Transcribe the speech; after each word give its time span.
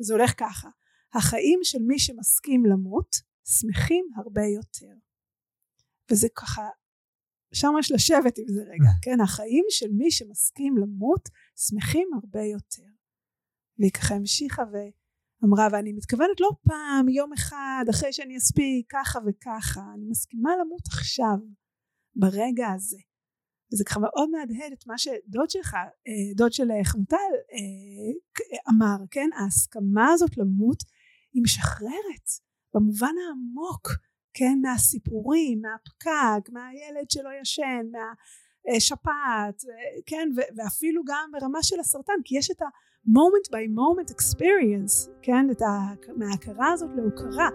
וזה 0.00 0.14
הולך 0.14 0.32
ככה. 0.36 0.68
החיים 1.14 1.60
של 1.62 1.78
מי 1.78 1.98
שמסכים 1.98 2.66
למות 2.66 3.16
שמחים 3.44 4.04
הרבה 4.16 4.42
יותר. 4.42 4.94
וזה 6.10 6.28
ככה 6.36 6.62
שם 7.54 7.68
יש 7.80 7.92
לשבת 7.92 8.38
עם 8.38 8.44
זה 8.48 8.62
רגע 8.62 8.90
כן? 9.02 9.20
החיים 9.20 9.64
של 9.68 9.90
מי 9.92 10.10
שמסכים 10.10 10.76
למות 10.76 11.28
שמחים 11.56 12.08
הרבה 12.14 12.42
יותר. 12.42 12.90
והיא 13.78 13.90
ככה 13.90 14.14
המשיכה 14.14 14.62
ואמרה 14.62 15.68
ואני 15.72 15.92
מתכוונת 15.92 16.40
לא 16.40 16.50
פעם 16.68 17.08
יום 17.08 17.32
אחד 17.32 17.84
אחרי 17.90 18.12
שאני 18.12 18.36
אספיק 18.36 18.86
ככה 18.92 19.18
וככה. 19.26 19.80
אני 19.94 20.06
מסכימה 20.10 20.50
למות 20.60 20.86
עכשיו 20.86 21.38
ברגע 22.16 22.68
הזה 22.74 22.98
וזה 23.72 23.84
ככה 23.84 24.00
מאוד 24.00 24.30
מהדהד 24.30 24.72
את 24.72 24.86
מה 24.86 24.98
שדוד 24.98 25.50
שלך 25.50 25.74
אה, 25.74 26.34
דוד 26.36 26.52
של 26.52 26.68
חמוטל 26.84 27.16
אה, 27.52 28.12
אמר 28.70 29.04
כן? 29.10 29.28
ההסכמה 29.36 30.12
הזאת 30.12 30.36
למות 30.36 30.82
היא 31.32 31.42
משחררת 31.42 32.26
במובן 32.74 33.14
העמוק 33.26 33.88
כן? 34.34 34.58
מהסיפורים 34.62 35.62
מהפקק 35.62 36.50
מהילד 36.52 37.10
שלא 37.10 37.30
ישן 37.42 37.86
מהשפעת 37.92 39.62
כן? 40.06 40.28
ואפילו 40.56 41.02
גם 41.06 41.30
ברמה 41.32 41.62
של 41.62 41.80
הסרטן 41.80 42.22
כי 42.24 42.38
יש 42.38 42.50
את 42.50 42.62
ה-moment 42.62 43.52
by 43.52 43.66
moment 43.78 44.14
experience 44.14 45.10
כן? 45.22 45.50
את 45.50 45.62
ה... 45.62 45.66
מההכרה 46.16 46.72
הזאת 46.72 46.90
להוקרה. 46.96 47.48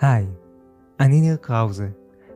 היי 0.00 0.39
אני 1.00 1.20
ניר 1.20 1.36
קראוזה 1.36 1.88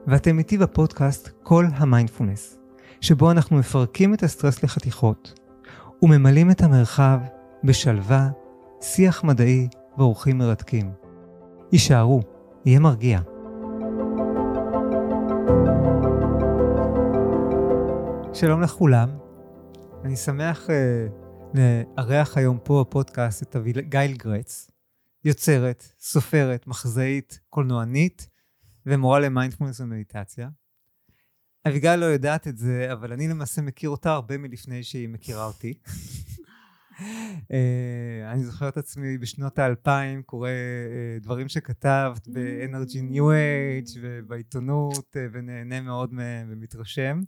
ואתם 0.07 0.39
איתי 0.39 0.59
בפודקאסט 0.59 1.29
כל 1.43 1.67
המיינדפולנס 1.75 2.59
שבו 3.01 3.31
אנחנו 3.31 3.57
מפרקים 3.57 4.15
את 4.15 4.23
הסטרס 4.23 4.63
לחתיכות 4.63 5.41
וממלאים 6.03 6.51
את 6.51 6.63
המרחב 6.63 7.21
בשלווה, 7.65 8.29
שיח 8.81 9.25
מדעי 9.25 9.69
ואורחים 9.99 10.39
מרתקים. 10.39 10.91
הישארו, 11.73 12.23
יהיה 12.65 12.81
מרגיע. 12.81 13.21
שלום 18.33 18.63
לכולם, 18.63 19.09
אני 20.05 20.17
שמח 20.17 20.67
uh, 20.67 21.55
לארח 21.55 22.37
היום 22.37 22.59
פה 22.65 22.85
בפודקאסט 22.89 23.43
את 23.43 23.57
אביגיל 23.57 24.13
גרץ, 24.17 24.71
יוצרת, 25.25 25.85
סופרת, 26.01 26.67
מחזאית, 26.67 27.41
קולנוענית 27.51 28.34
ומורה 28.87 29.21
למיינדפולנס 29.21 29.81
ומדיטציה. 29.81 30.49
אביגיל 31.69 31.97
לא 31.97 32.05
יודעת 32.05 32.49
את 32.49 32.59
זה, 32.59 32.93
אבל 32.93 33.13
אני 33.13 33.29
למעשה 33.29 33.63
מכיר 33.63 33.91
אותה 33.91 34.13
הרבה 34.13 34.39
מלפני 34.39 34.83
שהיא 34.83 35.09
מכירה 35.09 35.45
אותי. 35.45 35.75
אה, 37.53 38.33
אני 38.33 38.45
זוכר 38.45 38.69
את 38.69 38.77
עצמי 38.77 39.19
בשנות 39.19 39.59
האלפיים 39.59 40.23
קורא 40.23 40.49
אה, 40.49 41.19
דברים 41.21 41.49
שכתבת 41.49 42.29
ב-Energy 42.29 43.13
New 43.13 43.23
Age 43.23 43.99
ובעיתונות 44.01 45.17
אה, 45.17 45.27
ונהנה 45.33 45.81
מאוד 45.81 46.13
מהם 46.13 46.47
ומתרשם. 46.51 47.21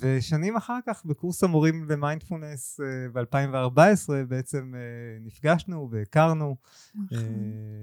ושנים 0.00 0.56
אחר 0.56 0.78
כך 0.86 1.04
בקורס 1.04 1.44
המורים 1.44 1.84
למיינדפולנס 1.90 2.80
ב-2014 3.12 3.78
בעצם 4.28 4.74
נפגשנו 5.20 5.88
והכרנו 5.90 6.56
נכון. 6.94 7.18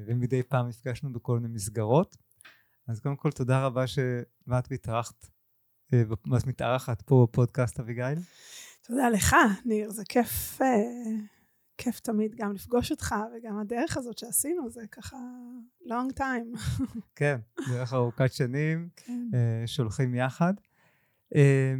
ומדי 0.07 0.43
פעם 0.43 0.67
נפגשנו 0.67 1.13
בכל 1.13 1.39
מיני 1.39 1.53
מסגרות. 1.53 2.17
אז 2.87 2.99
קודם 2.99 3.15
כל 3.15 3.31
תודה 3.31 3.65
רבה 3.65 3.87
שבאת 3.87 4.67
והתארחת, 4.71 5.27
ואת 5.91 6.47
מתארחת 6.47 7.01
פה 7.01 7.27
בפודקאסט 7.29 7.79
אביגיל. 7.79 8.19
תודה 8.81 9.09
לך, 9.09 9.35
ניר, 9.65 9.89
זה 9.89 10.03
כיף, 10.09 10.61
אה, 10.61 10.67
כיף 11.77 11.99
תמיד 11.99 12.35
גם 12.35 12.53
לפגוש 12.53 12.91
אותך, 12.91 13.15
וגם 13.35 13.59
הדרך 13.59 13.97
הזאת 13.97 14.17
שעשינו, 14.17 14.69
זה 14.69 14.81
ככה 14.91 15.17
long 15.85 16.19
time. 16.19 16.59
כן, 17.15 17.37
דרך 17.69 17.93
ארוכת 17.93 18.33
שנים, 18.33 18.89
כן. 18.95 19.29
אה, 19.33 19.67
שולחים 19.67 20.15
יחד. 20.15 20.53
אה, 21.35 21.75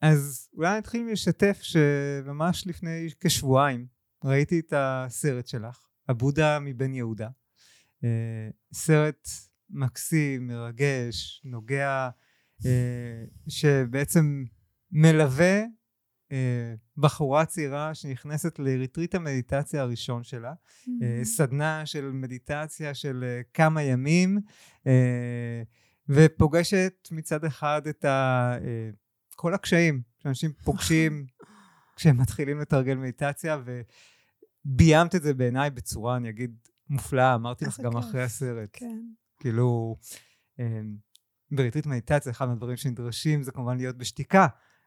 אז 0.00 0.48
אולי 0.56 0.78
נתחיל 0.78 1.12
לשתף 1.12 1.58
שממש 1.62 2.66
לפני 2.66 3.08
כשבועיים 3.20 3.86
ראיתי 4.24 4.60
את 4.60 4.72
הסרט 4.76 5.46
שלך, 5.46 5.86
הבודה 6.08 6.58
מבן 6.60 6.94
יהודה. 6.94 7.28
סרט 8.72 9.28
מקסים, 9.70 10.46
מרגש, 10.46 11.42
נוגע, 11.44 12.08
שבעצם 13.48 14.44
מלווה 14.92 15.60
אה, 15.60 15.66
בחורה 16.96 17.44
צעירה 17.44 17.94
שנכנסת 17.94 18.58
לריטריט 18.58 19.14
המדיטציה 19.14 19.82
הראשון 19.82 20.22
שלה, 20.22 20.52
mm-hmm. 20.52 21.24
סדנה 21.24 21.86
של 21.86 22.10
מדיטציה 22.10 22.94
של 22.94 23.24
אה, 23.26 23.40
כמה 23.54 23.82
ימים, 23.82 24.40
ופוגשת 26.08 27.08
מצד 27.10 27.44
אחד 27.44 27.86
את 27.86 28.04
ה, 28.04 28.52
כל 29.36 29.54
הקשיים 29.54 30.02
שאנשים 30.18 30.52
פוגשים 30.64 31.26
כשהם 31.96 32.16
מתחילים 32.16 32.60
לתרגל 32.60 32.94
מדיטציה, 32.94 33.58
וביימת 34.64 35.14
את 35.14 35.22
זה 35.22 35.34
בעיניי 35.34 35.70
בצורה, 35.70 36.16
אני 36.16 36.28
אגיד, 36.28 36.56
מופלאה, 36.88 37.34
אמרתי 37.34 37.64
לך 37.64 37.80
גם 37.80 37.96
אחרי 37.96 38.22
הסרט. 38.22 38.70
כן. 38.72 39.00
כאילו, 39.40 39.96
בריטריט 41.50 41.86
מדיטציה, 41.86 42.32
אחד 42.32 42.48
מהדברים 42.48 42.76
שנדרשים 42.76 43.42
זה 43.42 43.52
כמובן 43.52 43.76
להיות 43.76 43.96
בשתיקה. 43.96 44.46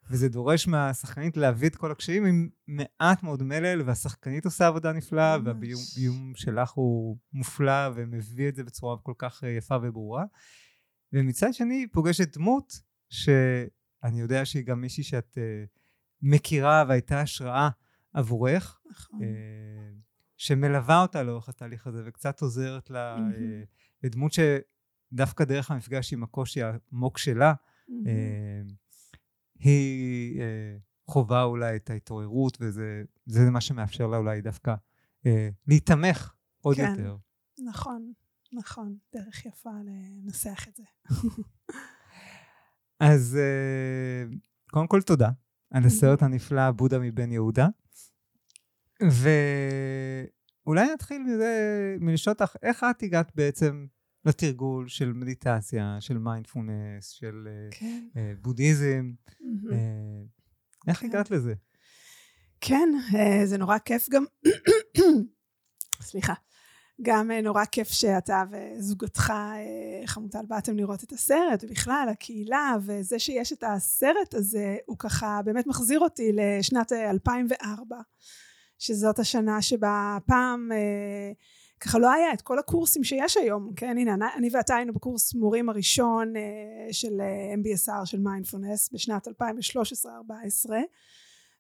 וזה 0.10 0.30
דורש 0.30 0.68
מהשחקנית 0.68 1.38
להביא 1.38 1.70
את 1.70 1.76
כל 1.76 1.92
הקשיים 1.92 2.26
עם 2.26 2.50
מעט 2.68 3.24
מאוד 3.24 3.44
מלל, 3.44 3.82
והשחקנית 3.82 4.46
עושה 4.46 4.68
עבודה 4.68 4.94
נפלאה, 4.94 5.38
והביום 5.44 6.34
שלך 6.36 6.72
הוא 6.72 7.18
מופלא 7.34 7.90
ומביא 7.96 8.50
את 8.50 8.56
זה 8.56 8.64
בצורה 8.64 8.98
כל 8.98 9.14
כך 9.18 9.44
אה, 9.44 9.50
יפה 9.50 9.78
וברורה. 9.82 10.26
ומצד 11.14 11.54
שני 11.54 11.88
פוגשת 11.92 12.38
דמות 12.38 12.82
שאני 13.10 14.20
יודע 14.22 14.46
שהיא 14.46 14.64
גם 14.64 14.82
מישהי 14.82 15.04
שאת 15.04 15.38
uh, 15.38 15.68
מכירה 16.22 16.86
והייתה 16.88 17.22
השראה 17.22 17.70
עבורך, 18.14 18.80
נכון. 18.92 19.20
uh, 19.20 19.24
שמלווה 20.38 21.02
אותה 21.02 21.24
לאורך 21.24 21.50
התהליך 21.50 21.88
הזה 21.88 22.04
וקצת 22.06 22.42
עוזרת 22.42 22.90
לה, 22.90 23.18
mm-hmm. 23.18 23.66
uh, 23.66 24.04
לדמות 24.04 24.32
שדווקא 24.34 25.44
דרך 25.44 25.72
המפגש 25.72 26.14
עם 26.14 26.24
הקושי 26.24 26.62
העמוק 26.64 27.18
שלה, 27.18 27.54
mm-hmm. 27.54 27.92
uh, 27.92 28.74
היא 29.60 30.42
אה, 30.42 30.78
חווה 31.08 31.44
אולי 31.44 31.76
את 31.76 31.90
ההתעוררות, 31.90 32.58
וזה 32.62 33.50
מה 33.52 33.62
שמאפשר 33.62 34.08
לה 34.08 34.18
אולי 34.18 34.42
דווקא 34.42 34.76
אה, 35.26 35.50
להיתמך 35.68 36.34
עוד 36.62 36.76
כן, 36.76 36.90
יותר. 36.90 37.18
נכון, 37.66 38.14
נכון. 38.54 38.98
דרך 39.16 39.46
יפה 39.46 39.70
לנסח 39.86 40.68
את 40.68 40.76
זה. 40.76 40.84
אז 43.00 43.38
אה, 43.40 44.36
קודם 44.72 44.88
כל 44.88 45.02
תודה 45.02 45.30
על 45.72 45.84
הסרט 45.86 46.24
הנפלא 46.24 46.72
בודה 46.72 47.00
מבן 47.00 47.32
יהודה. 47.32 47.68
ואולי 50.66 50.94
נתחיל 50.94 51.24
מזה, 51.24 51.96
מלשאול 52.00 52.36
אותך, 52.40 52.56
איך 52.64 52.84
את 52.84 53.04
הגעת 53.04 53.36
בעצם 53.36 53.86
לתרגול 54.26 54.88
של 54.88 55.14
מדיטציה, 55.14 55.98
של 56.00 56.18
מיינדפולנס, 56.18 57.10
של 57.10 57.48
אה, 57.48 57.70
כן. 57.72 58.08
uh, 58.14 58.18
בודהיזם. 58.42 59.12
Mm-hmm. 59.30 59.74
איך 60.88 61.00
כן. 61.00 61.08
הגעת 61.08 61.32
לזה? 61.32 61.54
כן, 62.62 62.90
זה 63.46 63.58
נורא 63.58 63.78
כיף 63.78 64.10
גם, 64.10 64.26
סליחה, 66.02 66.34
גם 67.02 67.32
נורא 67.32 67.66
כיף 67.66 67.88
שאתה 67.88 68.44
וזוגתך 68.52 69.34
חמוטל 70.06 70.46
באתם 70.48 70.78
לראות 70.78 71.04
את 71.04 71.12
הסרט, 71.12 71.64
ובכלל 71.64 72.08
הקהילה, 72.12 72.76
וזה 72.82 73.20
שיש 73.20 73.54
את 73.54 73.64
הסרט 73.68 74.34
הזה, 74.34 74.78
הוא 74.86 74.98
ככה 75.00 75.42
באמת 75.46 75.68
מחזיר 75.68 76.00
אותי 76.00 76.32
לשנת 76.34 76.92
2004, 76.92 77.98
שזאת 78.80 79.20
השנה 79.20 79.62
שבה 79.62 80.18
פעם... 80.26 80.70
ככה 81.82 82.00
לא 82.00 82.12
היה 82.12 82.34
את 82.34 82.42
כל 82.42 82.60
הקורסים 82.60 83.04
שיש 83.04 83.38
היום, 83.38 83.74
כן, 83.76 83.98
הנה 83.98 84.16
אני 84.36 84.50
ואתה 84.52 84.76
היינו 84.76 84.94
בקורס 84.94 85.34
מורים 85.34 85.70
הראשון 85.70 86.34
uh, 86.36 86.40
של 86.94 87.22
uh, 87.22 87.58
MBSR 87.58 88.06
של 88.06 88.20
מיינדפולנס 88.20 88.90
בשנת 88.94 89.28
2013-2014 89.28 89.32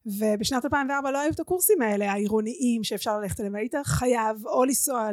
ובשנת 0.05 0.65
2004 0.65 1.11
לא 1.11 1.19
היו 1.19 1.31
את 1.31 1.39
הקורסים 1.39 1.81
האלה 1.81 2.11
העירוניים 2.11 2.83
שאפשר 2.83 3.19
ללכת 3.19 3.39
אליהם. 3.39 3.55
היית 3.55 3.75
חייב 3.83 4.47
או 4.47 4.65
לנסוע 4.65 5.09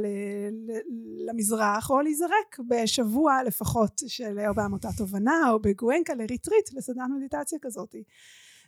למזרח 1.26 1.91
או 1.91 2.00
להיזרק 2.00 2.58
בשבוע 2.69 3.43
לפחות 3.43 4.00
של 4.06 4.38
או 4.49 4.55
בעמותת 4.55 4.88
תובנה 4.97 5.50
או 5.50 5.58
בגואנקה 5.58 6.14
לריטריט 6.14 6.73
לסדנת 6.75 7.06
מדיטציה 7.17 7.58
כזאת 7.62 7.94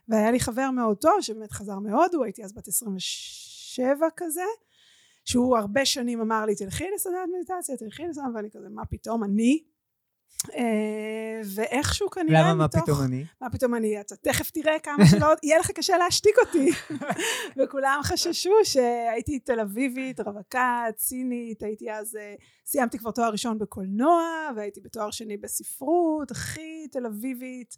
והיה 0.08 0.30
לי 0.30 0.40
חבר 0.40 0.70
מאוד 0.70 0.96
טוב 0.96 1.20
שבאמת 1.20 1.52
חזר 1.52 1.78
מהודו 1.78 2.24
הייתי 2.24 2.44
אז 2.44 2.52
בת 2.54 2.68
27 2.68 4.06
כזה 4.16 4.42
שהוא 5.28 5.58
הרבה 5.58 5.84
שנים 5.84 6.20
אמר 6.20 6.46
לי 6.46 6.54
תלכי 6.54 6.84
לסדנת 6.94 7.28
מדיטציה 7.36 7.76
תלכי 7.76 8.02
לסדנת 8.06 8.26
ואני 8.34 8.50
כזה 8.50 8.68
מה 8.68 8.86
פתאום 8.86 9.24
אני 9.24 9.62
אה, 10.54 11.40
ואיכשהו 11.54 12.10
כנראה 12.10 12.40
למה, 12.40 12.54
מה 12.54 12.64
מתוך... 12.64 12.82
פתאום 12.82 13.02
אני? 13.04 13.24
מה 13.40 13.50
פתאום 13.50 13.74
אני? 13.74 14.00
אתה 14.00 14.16
תכף 14.16 14.50
תראה 14.50 14.78
כמה 14.78 15.06
שלא... 15.10 15.26
יהיה 15.42 15.58
לך 15.58 15.70
קשה 15.70 15.98
להשתיק 15.98 16.36
אותי. 16.38 16.70
וכולם 17.58 18.00
חששו 18.02 18.50
שהייתי 18.64 19.38
תל 19.38 19.60
אביבית, 19.60 20.20
רווקה, 20.20 20.84
צינית, 20.96 21.62
הייתי 21.62 21.92
אז... 21.92 22.16
אה, 22.16 22.34
סיימתי 22.66 22.98
כבר 22.98 23.10
תואר 23.10 23.30
ראשון 23.30 23.58
בקולנוע, 23.58 24.22
והייתי 24.56 24.80
בתואר 24.80 25.10
שני 25.10 25.36
בספרות, 25.36 26.30
הכי 26.30 26.88
תל 26.92 27.06
אביבית, 27.06 27.76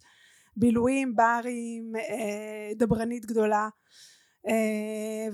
בילויים, 0.55 1.15
ברים, 1.15 1.95
אה, 1.95 2.71
דברנית 2.75 3.25
גדולה. 3.25 3.69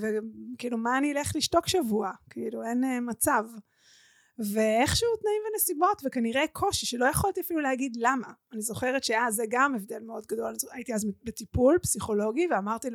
וכאילו, 0.00 0.78
מה 0.78 0.98
אני 0.98 1.12
אלך 1.12 1.32
לשתוק 1.36 1.68
שבוע? 1.68 2.10
כאילו, 2.30 2.62
אין 2.64 2.84
מצב. 3.02 3.44
ואיכשהו 4.38 5.08
תנאים 5.20 5.42
ונסיבות 5.52 6.02
וכנראה 6.04 6.44
קושי 6.52 6.86
שלא 6.86 7.06
יכולתי 7.06 7.40
אפילו 7.40 7.60
להגיד 7.60 7.96
למה 8.00 8.26
אני 8.52 8.62
זוכרת 8.62 9.04
שאז 9.04 9.34
זה 9.34 9.44
גם 9.48 9.74
הבדל 9.74 10.02
מאוד 10.02 10.26
גדול 10.26 10.54
הייתי 10.72 10.94
אז 10.94 11.06
בטיפול 11.24 11.78
פסיכולוגי 11.82 12.46
ואמרתי 12.50 12.88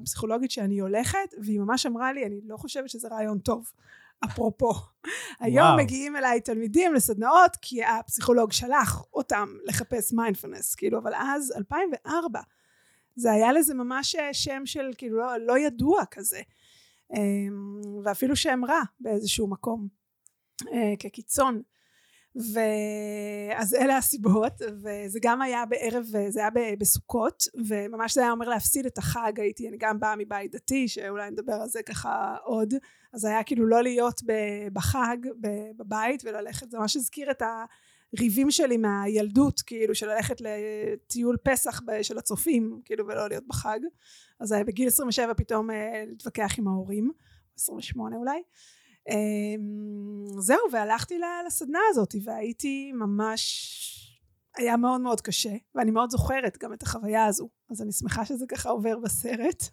לפסיכולוגית 0.00 0.50
שאני 0.50 0.78
הולכת 0.78 1.34
והיא 1.42 1.60
ממש 1.60 1.86
אמרה 1.86 2.12
לי 2.12 2.26
אני 2.26 2.40
לא 2.44 2.56
חושבת 2.56 2.88
שזה 2.88 3.08
רעיון 3.08 3.38
טוב 3.38 3.72
אפרופו 4.24 4.72
היום 5.40 5.66
וואו. 5.66 5.78
מגיעים 5.78 6.16
אליי 6.16 6.40
תלמידים 6.40 6.94
לסדנאות 6.94 7.56
כי 7.62 7.84
הפסיכולוג 7.84 8.52
שלח 8.52 9.02
אותם 9.14 9.48
לחפש 9.64 10.12
מיינדפלנס 10.12 10.74
כאילו 10.74 10.98
אבל 10.98 11.12
אז 11.14 11.52
2004 11.56 12.40
זה 13.18 13.32
היה 13.32 13.52
לזה 13.52 13.74
ממש 13.74 14.16
שם 14.32 14.62
של 14.64 14.90
כאילו 14.98 15.18
לא, 15.18 15.36
לא 15.36 15.58
ידוע 15.58 16.04
כזה. 16.10 16.40
אמ, 17.16 17.80
ואפילו 18.04 18.36
שם 18.36 18.60
רע 18.68 18.82
באיזשהו 19.00 19.50
מקום 19.50 19.88
אה, 20.72 20.94
כקיצון. 20.98 21.62
ואז 22.54 23.74
אלה 23.74 23.96
הסיבות 23.96 24.52
וזה 24.82 25.18
גם 25.22 25.42
היה 25.42 25.66
בערב 25.66 26.04
זה 26.28 26.40
היה 26.40 26.50
בסוכות 26.78 27.42
וממש 27.66 28.14
זה 28.14 28.20
היה 28.20 28.30
אומר 28.30 28.48
להפסיד 28.48 28.86
את 28.86 28.98
החג 28.98 29.32
הייתי 29.36 29.68
אני 29.68 29.76
גם 29.80 30.00
באה 30.00 30.16
מבית 30.16 30.52
דתי 30.54 30.88
שאולי 30.88 31.30
נדבר 31.30 31.52
על 31.52 31.68
זה 31.68 31.82
ככה 31.82 32.36
עוד. 32.44 32.74
אז 33.12 33.24
היה 33.24 33.42
כאילו 33.42 33.66
לא 33.66 33.82
להיות 33.82 34.20
בחג 34.72 35.16
בבית 35.76 36.22
וללכת 36.24 36.70
זה 36.70 36.78
ממש 36.78 36.96
הזכיר 36.96 37.30
את 37.30 37.42
הריבים 38.16 38.50
שלי 38.50 38.76
מהילדות 38.76 39.60
כאילו 39.60 39.94
של 39.94 40.08
ללכת 40.08 40.36
לטיול 40.40 41.36
פסח 41.42 41.80
של 42.02 42.18
הצופים 42.18 42.80
כאילו 42.84 43.06
ולא 43.06 43.28
להיות 43.28 43.44
בחג 43.46 43.78
אז 44.40 44.54
בגיל 44.66 44.86
27 44.86 45.34
פתאום 45.34 45.70
אה, 45.70 46.04
להתווכח 46.08 46.54
עם 46.58 46.68
ההורים 46.68 47.12
28 47.58 48.16
אולי 48.16 48.42
אמ, 49.08 50.40
זהו 50.40 50.58
והלכתי 50.72 51.14
לסדנה 51.46 51.78
הזאת 51.90 52.14
והייתי 52.24 52.92
ממש 52.92 53.74
היה 54.56 54.76
מאוד 54.76 55.00
מאוד 55.00 55.20
קשה 55.20 55.54
ואני 55.74 55.90
מאוד 55.90 56.10
זוכרת 56.10 56.58
גם 56.58 56.72
את 56.72 56.82
החוויה 56.82 57.24
הזו 57.24 57.48
אז 57.70 57.82
אני 57.82 57.92
שמחה 57.92 58.24
שזה 58.24 58.44
ככה 58.48 58.68
עובר 58.68 58.98
בסרט. 58.98 59.68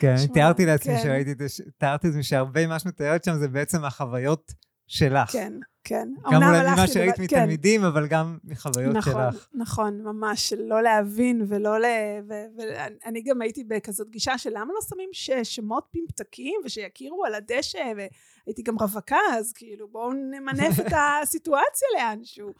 כן, 0.00 0.14
אני 0.18 0.28
תיארתי 0.28 0.66
לעצמי 0.66 0.94
כן. 0.96 1.02
שראיתי 1.02 1.32
את 1.32 1.38
זה, 1.38 1.64
תיארתי 1.78 2.06
לעצמי 2.06 2.22
שהרבה 2.22 2.66
ממה 2.66 2.78
שאת 2.78 2.86
מתארת 2.86 3.24
שם 3.24 3.34
זה 3.38 3.48
בעצם 3.48 3.84
החוויות 3.84 4.52
שלך. 4.86 5.30
כן, 5.30 5.52
כן. 5.88 6.08
גם 6.32 6.42
אולי 6.42 6.62
ממה 6.62 6.86
שראית 6.86 7.16
כן. 7.16 7.22
מתלמידים, 7.22 7.84
אבל 7.84 8.06
גם 8.06 8.38
מחוויות 8.44 8.96
נכון, 8.96 9.12
שלך. 9.12 9.48
נכון, 9.54 10.02
ממש, 10.02 10.52
לא 10.52 10.82
להבין 10.82 11.44
ולא 11.48 11.80
ל... 11.80 11.84
ואני 12.26 13.22
גם 13.22 13.42
הייתי 13.42 13.64
בכזאת 13.64 14.10
גישה 14.10 14.38
של 14.38 14.50
למה 14.50 14.72
לא 14.74 14.80
שמים 14.88 15.08
שמות 15.42 15.86
פמפטקים 15.90 16.60
ושיכירו 16.64 17.24
על 17.24 17.34
הדשא, 17.34 17.92
והייתי 17.96 18.62
גם 18.62 18.76
רווקה, 18.78 19.18
אז 19.32 19.52
כאילו 19.52 19.88
בואו 19.88 20.12
נמנף 20.12 20.80
את 20.80 20.92
הסיטואציה 21.22 21.88
לאנשהו. 21.98 22.52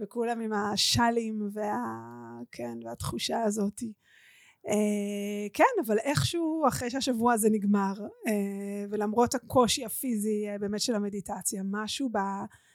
וכולם 0.00 0.40
עם 0.40 0.52
השאלים 0.52 1.48
וה... 1.52 1.76
כן, 2.52 2.78
והתחושה 2.84 3.42
הזאתי. 3.42 3.92
אה, 4.68 5.48
כן 5.52 5.64
אבל 5.86 5.98
איכשהו 5.98 6.64
אחרי 6.68 6.90
שהשבוע 6.90 7.32
הזה 7.32 7.48
נגמר 7.50 7.94
אה, 8.26 8.84
ולמרות 8.90 9.34
הקושי 9.34 9.84
הפיזי 9.84 10.48
אה, 10.48 10.58
באמת 10.58 10.80
של 10.80 10.94
המדיטציה 10.94 11.62
משהו 11.64 12.08
ב, 12.12 12.18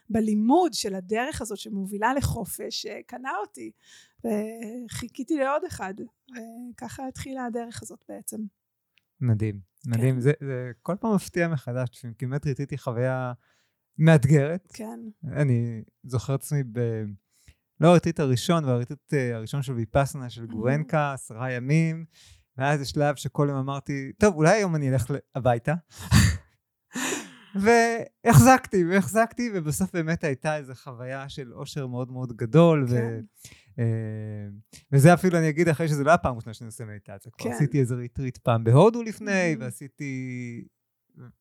בלימוד 0.09 0.73
של 0.73 0.95
הדרך 0.95 1.41
הזאת 1.41 1.57
שמובילה 1.57 2.13
לחופש 2.13 2.85
קנה 3.07 3.31
אותי 3.41 3.71
וחיכיתי 4.25 5.37
לעוד 5.37 5.63
אחד 5.67 5.93
וככה 6.73 7.07
התחילה 7.07 7.45
הדרך 7.45 7.81
הזאת 7.81 8.03
בעצם. 8.09 8.37
מדהים 9.21 9.59
מדהים 9.87 10.15
כן. 10.15 10.21
זה, 10.21 10.31
זה 10.39 10.71
כל 10.81 10.95
פעם 10.99 11.15
מפתיע 11.15 11.47
מחדש 11.47 12.05
כמעט 12.17 12.47
ראיתי 12.47 12.77
חוויה 12.77 13.33
מאתגרת 13.97 14.71
כן 14.73 14.99
אני 15.23 15.83
זוכר 16.03 16.35
את 16.35 16.39
עצמי 16.39 16.63
ב... 16.63 16.79
לא 17.79 17.87
הריטריט 17.87 18.19
הראשון, 18.19 18.65
והריטריט 18.65 19.13
אה, 19.13 19.35
הראשון 19.35 19.61
של 19.61 19.73
ויפסנה 19.73 20.29
של 20.29 20.45
גורנקה, 20.45 21.13
עשרה 21.13 21.51
ימים, 21.51 22.05
ואז 22.57 22.81
יש 22.81 22.89
שלב 22.89 23.15
שכל 23.15 23.47
יום 23.49 23.57
אמרתי, 23.57 24.11
טוב, 24.19 24.35
אולי 24.35 24.49
היום 24.49 24.75
אני 24.75 24.89
אלך 24.89 25.11
הביתה. 25.35 25.73
והחזקתי, 28.25 28.85
והחזקתי, 28.85 29.51
ובסוף 29.53 29.93
באמת 29.93 30.23
הייתה 30.23 30.57
איזו 30.57 30.73
חוויה 30.75 31.29
של 31.29 31.53
אושר 31.53 31.87
מאוד 31.87 32.11
מאוד 32.11 32.33
גדול, 32.33 32.85
כן. 32.89 32.93
ו... 32.95 33.19
Uh, 33.75 34.81
וזה 34.91 35.13
אפילו 35.13 35.37
אני 35.37 35.49
אגיד 35.49 35.69
אחרי 35.69 35.87
שזה 35.87 36.03
לא 36.03 36.11
הפעם 36.11 36.35
ראשונה 36.35 36.53
שאני 36.53 36.65
עושה 36.65 36.85
מדיטציה, 36.85 37.31
כבר 37.31 37.49
כן. 37.49 37.55
עשיתי 37.55 37.79
איזה 37.79 37.95
ריטריט 37.95 38.37
פעם 38.37 38.63
בהודו 38.63 39.03
לפני. 39.03 39.55
ועשיתי, 39.59 40.65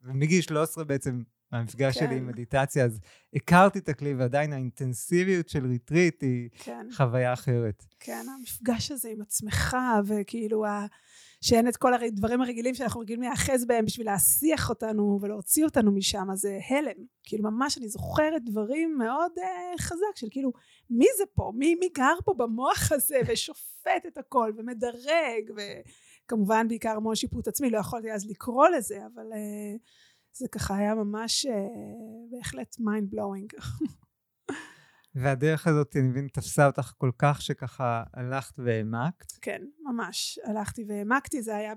ומגיל 0.02 0.40
13 0.40 0.84
בעצם 0.84 1.22
מהמפגש 1.54 1.98
כן. 1.98 2.06
שלי 2.06 2.16
עם 2.16 2.26
מדיטציה, 2.26 2.84
אז 2.84 3.00
הכרתי 3.34 3.78
את 3.78 3.88
הכלי, 3.88 4.14
ועדיין 4.14 4.52
האינטנסיביות 4.52 5.48
של 5.48 5.66
ריטריט 5.66 6.22
היא 6.22 6.48
כן. 6.52 6.86
חוויה 6.92 7.32
אחרת. 7.32 7.84
כן, 8.00 8.26
המפגש 8.38 8.90
הזה 8.90 9.08
עם 9.08 9.22
עצמך, 9.22 9.76
וכאילו 10.06 10.66
ה... 10.66 10.86
שאין 11.40 11.68
את 11.68 11.76
כל 11.76 11.94
הדברים 11.94 12.40
הרגילים 12.40 12.74
שאנחנו 12.74 13.00
רגילים 13.00 13.22
להיאחז 13.22 13.64
בהם 13.64 13.84
בשביל 13.84 14.06
להסיח 14.06 14.70
אותנו 14.70 15.18
ולהוציא 15.22 15.64
אותנו 15.64 15.92
משם, 15.92 16.30
אז 16.32 16.38
זה 16.38 16.58
הלם. 16.68 17.04
כאילו 17.24 17.50
ממש 17.50 17.78
אני 17.78 17.88
זוכרת 17.88 18.44
דברים 18.44 18.98
מאוד 18.98 19.32
uh, 19.36 19.82
חזק 19.82 20.16
של 20.16 20.26
כאילו 20.30 20.52
מי 20.90 21.06
זה 21.18 21.24
פה? 21.34 21.52
מי, 21.54 21.74
מי 21.74 21.88
גר 21.96 22.14
פה 22.24 22.34
במוח 22.36 22.92
הזה 22.92 23.16
ושופט 23.28 24.06
את 24.06 24.18
הכל 24.18 24.52
ומדרג 24.56 25.50
וכמובן 25.56 26.68
בעיקר 26.68 26.96
המון 26.96 27.14
שיפוט 27.14 27.48
עצמי, 27.48 27.70
לא 27.70 27.78
יכולתי 27.78 28.12
אז 28.12 28.26
לקרוא 28.26 28.68
לזה, 28.68 28.98
אבל... 29.14 29.32
Uh, 29.32 30.04
זה 30.36 30.48
ככה 30.48 30.76
היה 30.76 30.94
ממש 30.94 31.46
אה, 31.46 31.52
בהחלט 32.30 32.76
mind 32.76 33.14
blowing. 33.14 33.60
והדרך 35.14 35.66
הזאת, 35.66 35.96
אני 35.96 36.08
מבין, 36.08 36.28
תפסה 36.32 36.66
אותך 36.66 36.92
כל 36.98 37.10
כך 37.18 37.42
שככה 37.42 38.02
הלכת 38.14 38.54
והעמקת? 38.58 39.32
כן, 39.42 39.62
ממש. 39.80 40.38
הלכתי 40.44 40.84
והעמקתי, 40.88 41.42
זה 41.42 41.56
היה 41.56 41.74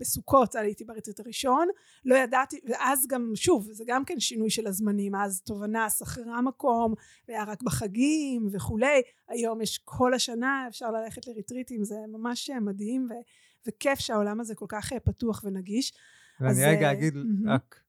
בסוכות, 0.00 0.54
הייתי 0.54 0.84
ברצית 0.84 1.20
הראשון. 1.20 1.68
לא 2.04 2.14
ידעתי, 2.14 2.60
ואז 2.68 3.06
גם, 3.08 3.30
שוב, 3.34 3.68
זה 3.72 3.84
גם 3.86 4.04
כן 4.04 4.20
שינוי 4.20 4.50
של 4.50 4.66
הזמנים. 4.66 5.14
אז 5.14 5.42
תובנה 5.42 5.90
שכרה 5.90 6.42
מקום, 6.42 6.94
והיה 7.28 7.44
רק 7.44 7.62
בחגים 7.62 8.48
וכולי. 8.52 9.02
היום 9.28 9.60
יש 9.60 9.78
כל 9.84 10.14
השנה, 10.14 10.64
אפשר 10.68 10.90
ללכת 10.90 11.26
לריטריטים, 11.26 11.84
זה 11.84 11.96
ממש 12.08 12.50
מדהים 12.50 13.06
ו- 13.10 13.22
וכיף 13.68 13.98
שהעולם 13.98 14.40
הזה 14.40 14.54
כל 14.54 14.66
כך 14.68 14.92
פתוח 14.92 15.44
ונגיש. 15.44 15.92
ואני 16.40 16.64
רגע 16.64 16.86
אה, 16.86 16.92
אגיד 16.92 17.14
רק 17.46 17.81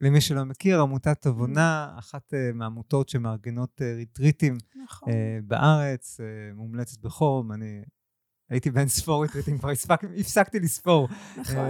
למי 0.00 0.20
שלא 0.20 0.44
מכיר, 0.44 0.80
עמותת 0.80 1.22
תבונה, 1.22 1.94
אחת 1.98 2.34
אה, 2.34 2.50
מהעמותות 2.54 3.08
שמארגנות 3.08 3.82
אה, 3.82 3.94
ריטריטים 3.94 4.58
נכון. 4.84 5.12
בארץ, 5.44 6.20
מומלצת 6.54 7.00
בחום, 7.00 7.52
אני 7.52 7.82
הייתי 8.50 8.70
באין 8.70 8.88
ספור 8.88 9.22
ריטריטים, 9.22 9.58
כבר 9.58 9.70
הפסקתי 10.18 10.60
לספור. 10.60 11.08
נכון. 11.36 11.64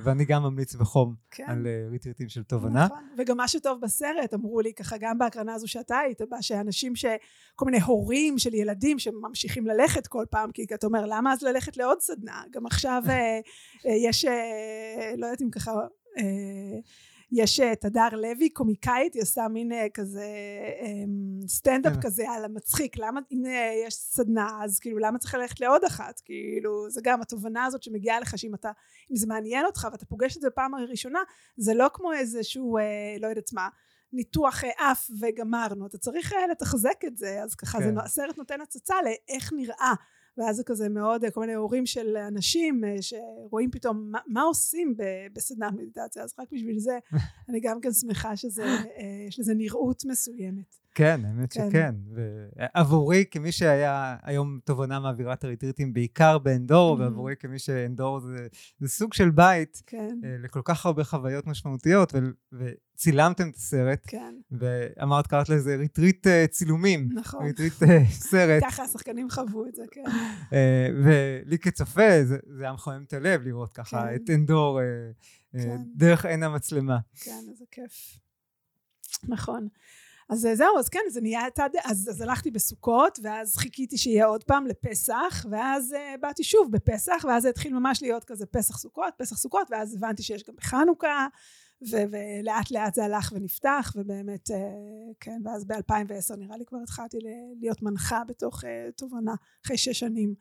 ואני 0.00 0.24
גם 0.24 0.42
ממליץ 0.42 0.74
בחום 0.74 1.14
כן. 1.30 1.44
על 1.48 1.66
ריטריטים 1.90 2.28
של 2.28 2.42
תובנה. 2.42 2.84
נכון, 2.84 3.08
וגם 3.18 3.36
מה 3.36 3.48
שטוב 3.48 3.80
בסרט, 3.80 4.34
אמרו 4.34 4.60
לי 4.60 4.74
ככה, 4.74 4.96
גם 5.00 5.18
בהקרנה 5.18 5.54
הזו 5.54 5.68
שאתה 5.68 5.98
היית 5.98 6.20
בה, 6.30 6.42
שאנשים 6.42 6.96
ש... 6.96 7.04
כל 7.54 7.64
מיני 7.64 7.80
הורים 7.80 8.38
של 8.38 8.54
ילדים 8.54 8.98
שממשיכים 8.98 9.66
ללכת 9.66 10.06
כל 10.06 10.24
פעם, 10.30 10.52
כי 10.52 10.66
אתה 10.74 10.86
אומר, 10.86 11.06
למה 11.06 11.32
אז 11.32 11.42
ללכת 11.42 11.76
לעוד 11.76 12.00
סדנה? 12.00 12.42
גם 12.50 12.66
עכשיו 12.66 13.02
יש, 14.06 14.24
לא 15.18 15.26
יודעת 15.26 15.42
אם 15.42 15.50
ככה... 15.50 15.72
יש 17.32 17.60
את 17.60 17.84
הדר 17.84 18.08
לוי, 18.12 18.50
קומיקאית, 18.50 19.14
היא 19.14 19.22
עושה 19.22 19.48
מין 19.48 19.72
אה, 19.72 19.86
כזה 19.94 20.26
אמ, 20.80 21.48
סטנדאפ 21.48 21.92
כן. 21.92 22.00
כזה 22.00 22.30
על 22.30 22.44
המצחיק, 22.44 22.96
למה 22.98 23.20
אם 23.32 23.46
אה, 23.46 23.72
יש 23.86 23.94
סדנה 23.94 24.58
אז 24.64 24.78
כאילו 24.78 24.98
למה 24.98 25.18
צריך 25.18 25.34
ללכת 25.34 25.60
לעוד 25.60 25.84
אחת, 25.84 26.20
כאילו 26.24 26.90
זה 26.90 27.00
גם 27.04 27.22
התובנה 27.22 27.64
הזאת 27.64 27.82
שמגיעה 27.82 28.20
לך 28.20 28.38
שאם 28.38 28.54
אתה, 28.54 28.70
אם 29.10 29.16
זה 29.16 29.26
מעניין 29.26 29.66
אותך 29.66 29.88
ואתה 29.92 30.06
פוגש 30.06 30.36
את 30.36 30.42
זה 30.42 30.48
בפעם 30.48 30.74
הראשונה, 30.74 31.20
זה 31.56 31.74
לא 31.74 31.90
כמו 31.92 32.12
איזשהו 32.12 32.78
אה, 32.78 32.82
לא 33.20 33.26
יודעת 33.26 33.52
מה 33.52 33.68
ניתוח 34.12 34.64
אף 34.64 35.10
וגמרנו, 35.20 35.86
אתה 35.86 35.98
צריך 35.98 36.32
לתחזק 36.50 37.04
את 37.06 37.16
זה, 37.16 37.42
אז 37.42 37.54
ככה 37.54 37.78
כן. 37.78 37.94
זה 37.94 38.00
הסרט 38.02 38.38
נותן 38.38 38.60
הצצה 38.60 38.94
לאיך 39.04 39.52
נראה 39.56 39.94
ואז 40.40 40.56
זה 40.56 40.64
כזה 40.64 40.88
מאוד 40.88 41.24
כל 41.32 41.40
מיני 41.40 41.54
הורים 41.54 41.86
של 41.86 42.16
אנשים 42.16 42.84
אה, 42.84 42.94
שרואים 43.00 43.70
פתאום 43.70 44.10
מה, 44.10 44.18
מה 44.26 44.42
עושים 44.42 44.96
בסדנת 45.32 45.72
מדיטציה 45.72 46.22
אז 46.22 46.34
רק 46.38 46.48
בשביל 46.52 46.78
זה 46.78 46.98
אני 47.48 47.60
גם 47.60 47.80
כן 47.80 47.92
שמחה 47.92 48.36
שיש 48.36 48.58
אה, 48.58 49.28
לזה 49.38 49.54
נראות 49.54 50.02
מסוימת 50.04 50.76
כן, 50.94 51.20
האמת 51.24 51.52
כן. 51.52 51.68
שכן. 51.70 51.94
ועבורי, 52.14 53.24
כמי 53.30 53.52
שהיה 53.52 54.16
היום 54.22 54.58
תובנה 54.64 55.00
מאווירת 55.00 55.44
הריטריטים, 55.44 55.92
בעיקר 55.92 56.38
בעין 56.38 56.67
דור, 56.67 56.96
Mhm. 56.96 57.00
ועבורי 57.00 57.34
כמי 57.36 57.58
שעין 57.58 57.97
דור 57.97 58.20
זה, 58.20 58.46
זה 58.80 58.88
סוג 58.88 59.14
של 59.14 59.30
בית 59.30 59.82
כן, 59.86 60.18
אה, 60.24 60.36
לכל 60.42 60.60
כך 60.64 60.86
הרבה 60.86 61.04
חוויות 61.04 61.46
משמעותיות, 61.46 62.12
ו- 62.14 62.18
וצילמתם 62.94 63.48
את 63.48 63.54
הסרט, 63.56 64.02
כן, 64.06 64.34
ואמרת, 64.50 65.26
קראת 65.26 65.48
לזה 65.48 65.76
ריטריט 65.76 66.26
אה, 66.26 66.44
צילומים. 66.50 67.08
נכון. 67.14 67.46
ריטריט 67.46 67.82
אה, 67.82 68.04
סרט. 68.30 68.62
ככה 68.64 68.82
השחקנים 68.82 69.30
חוו 69.30 69.66
את 69.68 69.74
זה, 69.74 69.82
כן. 69.90 70.04
ולי 71.04 71.58
כצופה, 71.58 72.24
זה, 72.24 72.38
זה 72.56 72.62
היה 72.64 72.72
מחמם 72.72 73.04
את 73.06 73.12
הלב 73.12 73.42
לראות 73.42 73.72
ככה 73.72 74.02
כן. 74.08 74.14
את 74.14 74.30
אנדור 74.30 74.80
כן. 75.52 75.76
דרך 75.96 76.24
עין 76.24 76.42
המצלמה. 76.42 76.98
כן, 77.14 77.40
איזה 77.50 77.64
כיף. 77.70 78.18
נכון. 79.28 79.68
אז 80.30 80.46
אה, 80.46 80.56
זהו, 80.56 80.78
אז 80.78 80.88
כן, 80.88 81.00
זה 81.08 81.20
נהיה 81.20 81.46
את 81.46 81.58
הד... 81.58 81.72
אז, 81.84 82.08
אז 82.10 82.20
הלכתי 82.20 82.50
בסוכות, 82.50 83.18
ואז 83.22 83.56
חיכיתי 83.56 83.98
שיהיה 83.98 84.26
עוד 84.26 84.44
פעם 84.44 84.66
לפסח, 84.66 85.46
ואז 85.50 85.92
uh, 85.92 86.20
באתי 86.20 86.44
שוב 86.44 86.72
בפסח, 86.72 87.24
ואז 87.28 87.42
זה 87.42 87.48
התחיל 87.48 87.74
ממש 87.74 88.02
להיות 88.02 88.24
כזה 88.24 88.46
פסח 88.46 88.78
סוכות, 88.78 89.14
פסח 89.18 89.36
סוכות, 89.36 89.68
ואז 89.70 89.94
הבנתי 89.94 90.22
שיש 90.22 90.44
גם 90.44 90.56
בחנוכה, 90.56 91.26
ו- 91.90 92.04
ולאט 92.10 92.70
לאט 92.70 92.94
זה 92.94 93.04
הלך 93.04 93.32
ונפתח, 93.34 93.92
ובאמת, 93.96 94.50
uh, 94.50 94.54
כן, 95.20 95.40
ואז 95.44 95.64
ב-2010 95.64 96.36
נראה 96.38 96.56
לי 96.56 96.64
כבר 96.66 96.78
התחלתי 96.82 97.18
להיות 97.60 97.82
מנחה 97.82 98.22
בתוך 98.28 98.64
uh, 98.64 98.66
תובנה, 98.96 99.34
אחרי 99.66 99.76
שש 99.76 99.98
שנים. 99.98 100.34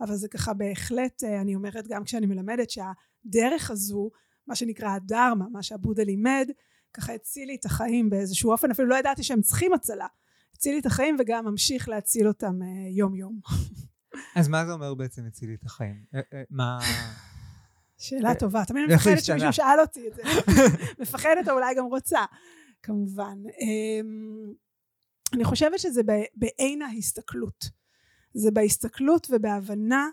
אבל 0.00 0.16
זה 0.16 0.28
ככה 0.28 0.54
בהחלט, 0.54 1.22
uh, 1.22 1.26
אני 1.40 1.54
אומרת 1.54 1.86
גם 1.88 2.04
כשאני 2.04 2.26
מלמדת 2.26 2.70
שהדרך 2.70 3.70
הזו, 3.70 4.10
מה 4.46 4.54
שנקרא 4.54 4.88
הדרמה, 4.88 5.48
מה 5.48 5.62
שהבודה 5.62 6.04
לימד, 6.04 6.50
ככה 6.94 7.12
הציל 7.12 7.46
לי 7.46 7.54
את 7.54 7.64
החיים 7.64 8.10
באיזשהו 8.10 8.52
אופן, 8.52 8.70
אפילו 8.70 8.88
לא 8.88 8.94
ידעתי 8.94 9.22
שהם 9.22 9.40
צריכים 9.40 9.72
הצלה. 9.72 10.06
הציל 10.54 10.72
לי 10.74 10.80
את 10.80 10.86
החיים 10.86 11.16
וגם 11.18 11.44
ממשיך 11.44 11.88
להציל 11.88 12.28
אותם 12.28 12.62
אה, 12.62 12.88
יום 12.90 13.14
יום. 13.14 13.40
אז 14.36 14.48
מה 14.48 14.66
זה 14.66 14.72
אומר 14.72 14.94
בעצם 14.94 15.26
הציל 15.26 15.48
לי 15.48 15.54
את 15.54 15.64
החיים? 15.64 16.04
אה, 16.14 16.20
אה, 16.32 16.42
מה... 16.50 16.78
שאלה 17.98 18.34
טובה, 18.34 18.64
תמיד 18.64 18.84
אני 18.84 18.94
מפחדת? 18.94 19.24
שמישהו 19.24 19.52
שאל 19.52 19.80
אותי 19.80 20.08
את 20.08 20.14
זה. 20.14 20.22
מפחדת 21.02 21.48
או 21.48 21.54
אולי 21.54 21.74
גם 21.74 21.84
רוצה, 21.84 22.20
כמובן. 22.82 23.38
אמ, 23.60 24.52
אני 25.32 25.44
חושבת 25.44 25.78
שזה 25.78 26.02
בעין 26.34 26.82
ההסתכלות. 26.82 27.64
זה 28.34 28.50
בהסתכלות 28.50 29.26
ובהבנה, 29.30 30.08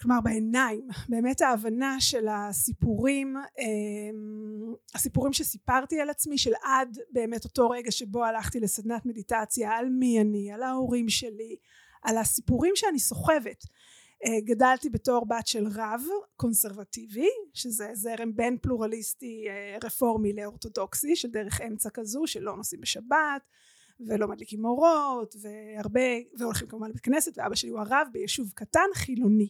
כלומר 0.00 0.20
בעיניים, 0.20 0.88
באמת 1.08 1.40
ההבנה 1.40 1.96
של 2.00 2.28
הסיפורים, 2.28 3.36
אמ, 3.58 4.74
הסיפורים 4.94 5.32
שסיפרתי 5.32 6.00
על 6.00 6.10
עצמי, 6.10 6.38
של 6.38 6.52
עד 6.62 6.98
באמת 7.10 7.44
אותו 7.44 7.70
רגע 7.70 7.90
שבו 7.90 8.24
הלכתי 8.24 8.60
לסדנת 8.60 9.06
מדיטציה, 9.06 9.72
על 9.72 9.88
מי 9.88 10.20
אני, 10.20 10.52
על 10.52 10.62
ההורים 10.62 11.08
שלי, 11.08 11.56
על 12.02 12.18
הסיפורים 12.18 12.72
שאני 12.76 12.98
סוחבת. 12.98 13.64
אה, 14.24 14.40
גדלתי 14.44 14.90
בתור 14.90 15.26
בת 15.26 15.46
של 15.46 15.66
רב 15.66 16.02
קונסרבטיבי, 16.36 17.28
שזה 17.54 17.90
זרם 17.92 18.36
בין 18.36 18.58
פלורליסטי 18.62 19.44
אה, 19.48 19.78
רפורמי 19.84 20.32
לאורתודוקסי, 20.32 21.16
של 21.16 21.28
דרך 21.28 21.60
אמצע 21.60 21.90
כזו, 21.90 22.26
שלא 22.26 22.56
נוסעים 22.56 22.80
בשבת, 22.80 23.42
ולא 24.06 24.28
מדליקים 24.28 24.64
אורות, 24.64 25.34
והרבה, 25.40 26.00
והולכים 26.38 26.68
כמובן 26.68 26.88
לבית 26.88 27.02
כנסת, 27.02 27.38
ואבא 27.38 27.54
שלי 27.54 27.70
הוא 27.70 27.80
הרב 27.80 28.06
ביישוב 28.12 28.52
קטן 28.54 28.88
חילוני. 28.94 29.48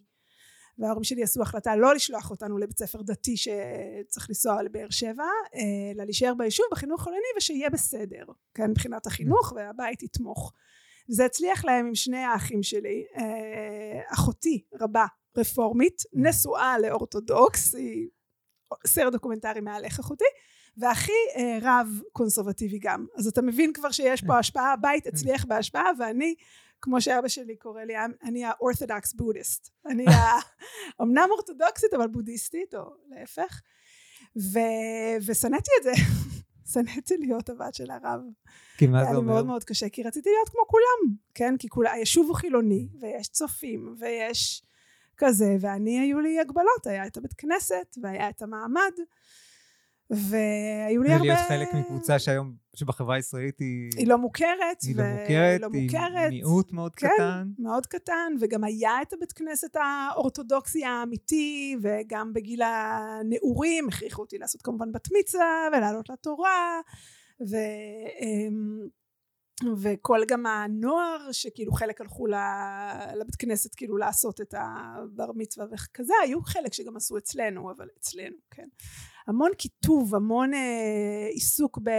וההורים 0.78 1.04
שלי 1.04 1.22
עשו 1.22 1.42
החלטה 1.42 1.76
לא 1.76 1.94
לשלוח 1.94 2.30
אותנו 2.30 2.58
לבית 2.58 2.78
ספר 2.78 3.02
דתי 3.02 3.36
שצריך 3.36 4.26
לנסוע 4.28 4.62
לבאר 4.62 4.90
שבע, 4.90 5.24
אלא 5.54 6.04
להישאר 6.04 6.34
ביישוב 6.34 6.66
בחינוך 6.72 7.02
חילוני 7.02 7.26
ושיהיה 7.36 7.70
בסדר, 7.70 8.24
כן, 8.54 8.70
מבחינת 8.70 9.06
החינוך 9.06 9.52
והבית 9.56 10.02
יתמוך. 10.02 10.52
וזה 11.10 11.24
הצליח 11.24 11.64
להם 11.64 11.86
עם 11.86 11.94
שני 11.94 12.18
האחים 12.18 12.62
שלי, 12.62 13.04
אה, 13.16 14.00
אחותי 14.14 14.64
רבה 14.80 15.06
רפורמית, 15.36 16.02
נשואה 16.12 16.78
לאורתודוקס, 16.78 17.74
היא 17.74 18.08
סרט 18.86 19.12
דוקומנטרי 19.12 19.60
מהלך 19.60 19.98
אחותי, 19.98 20.24
ואחי 20.76 21.12
אה, 21.36 21.58
רב 21.62 22.00
קונסרבטיבי 22.12 22.78
גם. 22.78 23.06
אז 23.16 23.26
אתה 23.26 23.42
מבין 23.42 23.72
כבר 23.72 23.90
שיש 23.90 24.24
פה 24.24 24.38
השפעה, 24.38 24.72
הבית 24.72 25.06
הצליח 25.06 25.44
בהשפעה, 25.44 25.90
ואני, 25.98 26.34
כמו 26.80 27.00
שאבא 27.00 27.28
שלי 27.28 27.56
קורא 27.56 27.82
לי, 27.82 27.94
אני 28.22 28.44
ה-orthodox 28.44 29.20
buddhist. 29.20 29.70
אני. 29.86 30.04
אמנם 31.02 31.28
אורתודוקסית, 31.30 31.94
אבל 31.94 32.06
בודהיסטית, 32.06 32.74
או 32.74 32.94
להפך. 33.08 33.60
ו... 34.36 34.58
ושנאתי 35.26 35.70
את 35.78 35.82
זה. 35.82 35.92
שנאתי 36.72 37.16
להיות 37.16 37.48
הבת 37.48 37.74
של 37.74 37.90
הרב. 37.90 38.20
כי 38.78 38.86
מה 38.86 38.98
היה 38.98 39.06
זה 39.06 39.12
לי 39.12 39.18
אומר? 39.18 39.32
מאוד 39.32 39.46
מאוד 39.46 39.64
קשה, 39.64 39.88
כי 39.88 40.02
רציתי 40.02 40.30
להיות 40.30 40.48
כמו 40.48 40.60
כולם, 40.66 41.16
כן? 41.34 41.54
כי 41.58 41.68
כול... 41.68 41.86
היישוב 41.86 42.26
הוא 42.26 42.36
חילוני, 42.36 42.88
ויש 43.00 43.28
צופים, 43.28 43.94
ויש 43.98 44.62
כזה, 45.16 45.56
ואני, 45.60 46.00
היו 46.00 46.20
לי 46.20 46.40
הגבלות, 46.40 46.86
היה 46.86 47.06
את 47.06 47.16
הבית 47.16 47.32
כנסת, 47.32 47.96
והיה 48.02 48.28
את 48.28 48.42
המעמד, 48.42 48.92
והיו 50.12 51.02
לי 51.02 51.12
הרבה... 51.12 51.24
ולהיות 51.24 51.48
חלק 51.48 51.74
מקבוצה 51.74 52.18
שהיום, 52.18 52.54
שבחברה 52.76 53.16
הישראלית 53.16 53.58
היא... 53.58 53.90
היא 53.96 54.06
לא 54.06 54.18
מוכרת, 54.18 54.82
היא 54.82 54.96
לא 54.96 55.02
מוכרת, 55.04 55.60
לא 55.60 55.68
היא 55.72 55.82
מוכרת. 55.84 56.30
מיעוט 56.30 56.72
מאוד 56.72 56.94
כן. 56.94 57.08
קטן. 57.14 57.48
מאוד 57.58 57.86
קטן, 57.86 58.32
וגם 58.40 58.64
היה 58.64 59.02
את 59.02 59.12
הבית 59.12 59.32
כנסת 59.32 59.76
האורתודוקסי 59.76 60.84
האמיתי, 60.84 61.76
וגם 61.82 62.32
בגיל 62.32 62.62
הנעורים 62.62 63.88
הכריחו 63.88 64.22
אותי 64.22 64.38
לעשות 64.38 64.62
כמובן 64.62 64.92
בת 64.92 65.08
מצווה, 65.18 65.68
ולעלות 65.72 66.08
לתורה, 66.10 66.80
ו... 67.50 67.56
אמ, 68.20 68.88
וכל 69.82 70.20
גם 70.28 70.46
הנוער 70.46 71.32
שכאילו 71.32 71.72
חלק 71.72 72.00
הלכו 72.00 72.26
לבית 72.26 73.36
כנסת 73.38 73.74
כאילו 73.74 73.96
לעשות 73.96 74.40
את 74.40 74.54
הבר 74.58 75.30
מצווה 75.34 75.66
וכזה 75.72 76.12
היו 76.22 76.42
חלק 76.42 76.72
שגם 76.74 76.96
עשו 76.96 77.18
אצלנו 77.18 77.70
אבל 77.70 77.88
אצלנו 77.98 78.36
כן 78.50 78.68
המון 79.26 79.50
קיטוב 79.58 80.14
המון 80.14 80.54
אה, 80.54 81.28
עיסוק 81.30 81.78
ב... 81.82 81.90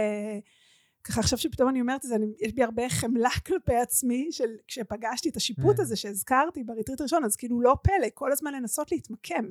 ככה 1.04 1.20
עכשיו 1.20 1.38
שפתאום 1.38 1.68
אני 1.68 1.80
אומרת 1.80 2.04
את 2.04 2.08
זה 2.08 2.14
אני, 2.14 2.26
יש 2.40 2.52
בי 2.52 2.62
הרבה 2.62 2.88
חמלה 2.88 3.30
כלפי 3.46 3.74
עצמי 3.74 4.28
של 4.30 4.48
כשפגשתי 4.68 5.28
את 5.28 5.36
השיפוט 5.36 5.76
כן. 5.76 5.82
הזה 5.82 5.96
שהזכרתי 5.96 6.64
בריטריט 6.64 7.00
הראשון 7.00 7.24
אז 7.24 7.36
כאילו 7.36 7.60
לא 7.60 7.76
פלא 7.82 8.08
כל 8.14 8.32
הזמן 8.32 8.54
לנסות 8.54 8.92
להתמקם 8.92 9.44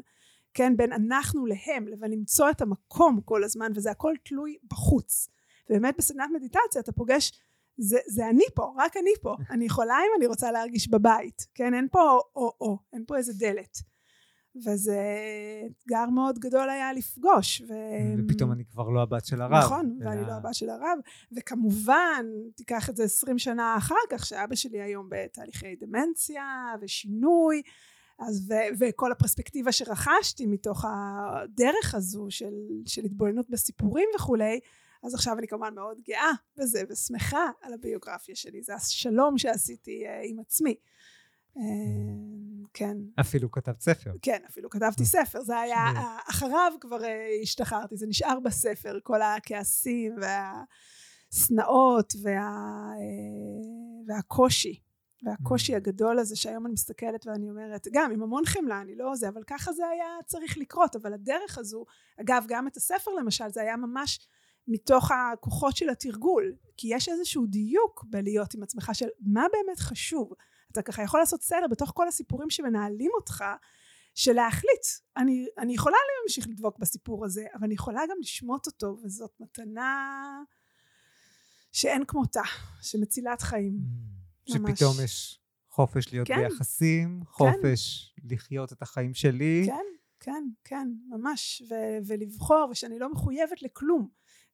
כן 0.53 0.77
בין 0.77 0.93
אנחנו 0.93 1.45
להם 1.45 1.85
ולמצוא 2.01 2.49
את 2.49 2.61
המקום 2.61 3.21
כל 3.25 3.43
הזמן 3.43 3.71
וזה 3.75 3.91
הכל 3.91 4.13
תלוי 4.23 4.57
בחוץ 4.69 5.27
ובאמת 5.69 5.95
בסדנת 5.97 6.29
מדיטציה 6.33 6.81
אתה 6.81 6.91
פוגש 6.91 7.31
זה, 7.77 7.97
זה 8.07 8.29
אני 8.29 8.43
פה, 8.55 8.73
רק 8.77 8.97
אני 8.97 9.09
פה. 9.21 9.35
אני 9.53 9.65
יכולה 9.65 9.95
אם 9.95 10.11
אני 10.17 10.27
רוצה 10.27 10.51
להרגיש 10.51 10.89
בבית, 10.89 11.47
כן? 11.55 11.73
אין 11.73 11.87
פה 11.91 12.19
או-או, 12.35 12.77
אין 12.93 13.03
פה 13.07 13.17
איזה 13.17 13.33
דלת. 13.33 13.77
וזה 14.55 14.99
אתגר 15.71 16.05
מאוד 16.05 16.39
גדול 16.39 16.69
היה 16.69 16.93
לפגוש. 16.93 17.61
ו... 17.61 17.73
ופתאום 18.17 18.51
אני 18.51 18.65
כבר 18.65 18.89
לא 18.89 19.01
הבת 19.01 19.25
של 19.25 19.41
הרב. 19.41 19.53
נכון, 19.53 19.97
אלא- 20.01 20.09
ואני 20.09 20.21
לא 20.21 20.31
הבת 20.31 20.55
של 20.55 20.69
הרב. 20.69 20.97
וכמובן, 21.37 22.25
תיקח 22.55 22.89
את 22.89 22.95
זה 22.95 23.03
עשרים 23.03 23.39
שנה 23.39 23.75
אחר 23.77 23.95
כך, 24.09 24.25
שאבא 24.25 24.55
שלי 24.55 24.81
היום 24.81 25.07
בתהליכי 25.11 25.75
דמנציה 25.75 26.73
ושינוי, 26.81 27.61
אז 28.19 28.49
ו- 28.51 28.75
וכל 28.79 29.11
הפרספקטיבה 29.11 29.71
שרכשתי 29.71 30.45
מתוך 30.45 30.85
הדרך 30.87 31.95
הזו 31.95 32.25
של, 32.29 32.53
של 32.85 33.05
התבוננות 33.05 33.49
בסיפורים 33.49 34.09
וכולי, 34.15 34.59
אז 35.03 35.13
עכשיו 35.13 35.37
אני 35.39 35.47
כמובן 35.47 35.75
מאוד 35.75 35.97
גאה 36.07 36.31
בזה 36.57 36.81
ושמחה 36.89 37.49
על 37.61 37.73
הביוגרפיה 37.73 38.35
שלי, 38.35 38.63
זה 38.63 38.75
השלום 38.75 39.37
שעשיתי 39.37 40.05
אה, 40.05 40.21
עם 40.23 40.39
עצמי. 40.39 40.75
אה, 41.57 41.63
כן, 42.73 42.97
אפילו 43.19 43.51
כתבת 43.51 43.81
ספר. 43.81 44.11
כן, 44.21 44.41
אפילו 44.49 44.69
כתבתי 44.69 45.05
ספר, 45.05 45.41
זה 45.41 45.59
היה. 45.59 45.77
אה, 45.77 46.17
אחריו 46.29 46.73
כבר 46.81 47.03
אה, 47.03 47.27
השתחררתי, 47.41 47.97
זה 47.97 48.07
נשאר 48.07 48.39
בספר, 48.39 48.99
כל 49.03 49.21
הכעסים 49.21 50.15
והשנאות 50.21 52.13
וה, 52.23 52.31
אה, 52.31 54.07
והקושי, 54.07 54.79
והקושי 55.23 55.75
הגדול 55.75 56.19
הזה 56.19 56.35
שהיום 56.35 56.65
אני 56.65 56.73
מסתכלת 56.73 57.27
ואני 57.27 57.49
אומרת, 57.49 57.87
גם 57.91 58.11
עם 58.11 58.23
המון 58.23 58.45
חמלה, 58.45 58.81
אני 58.81 58.95
לא 58.95 59.15
זה, 59.15 59.29
אבל 59.29 59.43
ככה 59.47 59.73
זה 59.73 59.87
היה 59.87 60.07
צריך 60.25 60.57
לקרות, 60.57 60.95
אבל 60.95 61.13
הדרך 61.13 61.57
הזו, 61.57 61.85
אגב, 62.21 62.45
גם 62.47 62.67
את 62.67 62.77
הספר 62.77 63.11
למשל, 63.11 63.49
זה 63.49 63.61
היה 63.61 63.77
ממש 63.77 64.27
מתוך 64.67 65.11
הכוחות 65.11 65.77
של 65.77 65.89
התרגול, 65.89 66.55
כי 66.77 66.87
יש 66.95 67.09
איזשהו 67.09 67.45
דיוק 67.45 68.05
בלהיות 68.09 68.53
עם 68.53 68.63
עצמך 68.63 68.91
של 68.93 69.07
מה 69.19 69.45
באמת 69.51 69.79
חשוב. 69.79 70.33
אתה 70.73 70.81
ככה 70.81 71.03
יכול 71.03 71.19
לעשות 71.19 71.41
סדר 71.41 71.67
בתוך 71.71 71.91
כל 71.95 72.07
הסיפורים 72.07 72.49
שמנהלים 72.49 73.11
אותך, 73.15 73.43
של 74.15 74.33
להחליט, 74.33 74.85
אני, 75.17 75.45
אני 75.57 75.73
יכולה 75.73 75.97
להמשיך 76.21 76.47
לדבוק 76.47 76.79
בסיפור 76.79 77.25
הזה, 77.25 77.45
אבל 77.53 77.63
אני 77.63 77.73
יכולה 77.73 78.01
גם 78.09 78.17
לשמוט 78.19 78.67
אותו, 78.67 78.97
וזאת 79.03 79.31
מתנה 79.39 80.09
שאין 81.71 82.05
כמותה, 82.07 82.41
שמצילת 82.81 83.41
חיים. 83.41 83.73
ממש. 84.49 84.71
שפתאום 84.71 84.95
יש 85.03 85.39
חופש 85.69 86.13
להיות 86.13 86.27
כן. 86.27 86.35
ביחסים, 86.37 87.23
חופש 87.25 88.13
לחיות 88.23 88.73
את 88.73 88.81
החיים 88.81 89.13
שלי. 89.13 89.63
כן, 89.65 89.85
כן, 90.19 90.43
כן, 90.63 90.87
ממש, 91.09 91.63
ו- 91.69 92.07
ולבחור, 92.07 92.67
ושאני 92.71 92.99
לא 92.99 93.11
מחויבת 93.11 93.61
לכלום, 93.61 94.09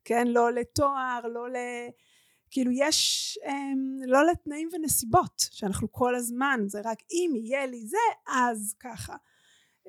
כן, 0.06 0.28
לא 0.28 0.54
לתואר, 0.54 1.22
לא 1.34 1.50
ל... 1.50 1.56
כאילו 2.52 2.72
יש 2.74 3.38
אמ, 3.48 3.98
לא 4.06 4.26
לתנאים 4.26 4.70
ונסיבות 4.74 5.34
שאנחנו 5.52 5.92
כל 5.92 6.16
הזמן 6.16 6.60
זה 6.68 6.82
רק 6.86 6.98
אם 7.12 7.32
יהיה 7.36 7.66
לי 7.66 7.86
זה 7.88 7.98
אז 8.28 8.76
ככה. 8.80 9.16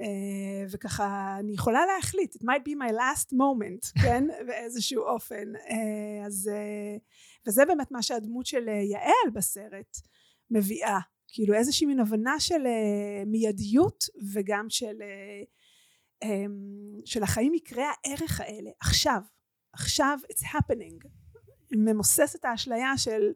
אה, 0.00 0.66
וככה 0.70 1.36
אני 1.40 1.52
יכולה 1.52 1.86
להחליט 1.86 2.34
it 2.36 2.38
might 2.38 2.62
be 2.68 2.72
my 2.72 2.92
last 2.92 3.32
moment 3.32 3.92
כן? 4.02 4.24
באיזשהו 4.46 5.02
אופן. 5.02 5.56
אה, 5.56 6.26
אז 6.26 6.50
אה, 6.52 6.96
וזה 7.46 7.64
באמת 7.64 7.90
מה 7.90 8.02
שהדמות 8.02 8.46
של 8.46 8.68
יעל 8.68 9.30
בסרט 9.34 9.96
מביאה. 10.50 10.98
כאילו 11.32 11.54
איזושהי 11.54 11.86
מין 11.86 12.00
הבנה 12.00 12.40
של 12.40 12.62
מיידיות 13.26 14.04
וגם 14.32 14.66
של 14.68 15.02
אמ, 16.22 17.00
של 17.04 17.22
החיים 17.22 17.54
יקרי 17.54 17.82
הערך 17.82 18.40
האלה. 18.40 18.70
עכשיו 18.80 19.20
עכשיו 19.72 20.18
it's 20.32 20.44
happening 20.44 21.08
ממוסס 21.72 22.36
את 22.36 22.44
האשליה 22.44 22.98
של 22.98 23.32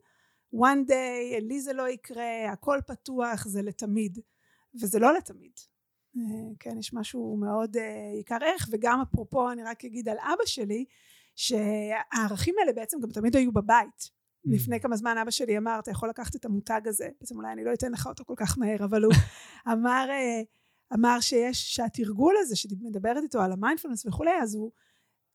one 0.54 0.88
day 0.88 1.40
לי 1.40 1.60
זה 1.60 1.72
לא 1.72 1.88
יקרה 1.88 2.52
הכל 2.52 2.78
פתוח 2.86 3.46
זה 3.46 3.62
לתמיד. 3.62 4.18
וזה 4.80 4.98
לא 4.98 5.14
לתמיד. 5.14 5.52
אה, 6.16 6.22
כן 6.58 6.78
יש 6.78 6.94
משהו 6.94 7.36
מאוד 7.36 7.76
אה, 7.76 8.18
יקר 8.20 8.38
ערך 8.44 8.68
וגם 8.70 9.00
אפרופו 9.00 9.52
אני 9.52 9.62
רק 9.62 9.84
אגיד 9.84 10.08
על 10.08 10.16
אבא 10.18 10.46
שלי 10.46 10.84
שהערכים 11.36 12.54
האלה 12.60 12.72
בעצם 12.72 13.00
גם 13.00 13.10
תמיד 13.10 13.36
היו 13.36 13.52
בבית. 13.52 14.02
Mm. 14.02 14.50
לפני 14.54 14.80
כמה 14.80 14.96
זמן 14.96 15.18
אבא 15.18 15.30
שלי 15.30 15.58
אמר 15.58 15.78
אתה 15.78 15.90
יכול 15.90 16.08
לקחת 16.08 16.36
את 16.36 16.44
המותג 16.44 16.80
הזה 16.84 17.08
בעצם 17.20 17.36
אולי 17.36 17.52
אני 17.52 17.64
לא 17.64 17.72
אתן 17.72 17.92
לך 17.92 18.06
אותו 18.06 18.24
כל 18.24 18.34
כך 18.36 18.58
מהר 18.58 18.84
אבל 18.84 19.04
הוא 19.04 19.12
אמר 19.72 20.06
אה, 20.10 20.42
אמר 20.94 21.20
שיש 21.20 21.74
שהתרגול 21.74 22.34
הזה 22.38 22.56
שמדברת 22.56 23.22
איתו 23.22 23.42
על 23.42 23.52
המיינדפלנס 23.52 24.06
וכולי 24.06 24.42
אז 24.42 24.54
הוא 24.54 24.70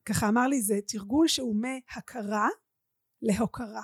ככה 0.05 0.29
אמר 0.29 0.47
לי 0.47 0.61
זה 0.61 0.79
תרגול 0.87 1.27
שהוא 1.27 1.55
מהכרה 1.55 2.49
להוקרה 3.21 3.81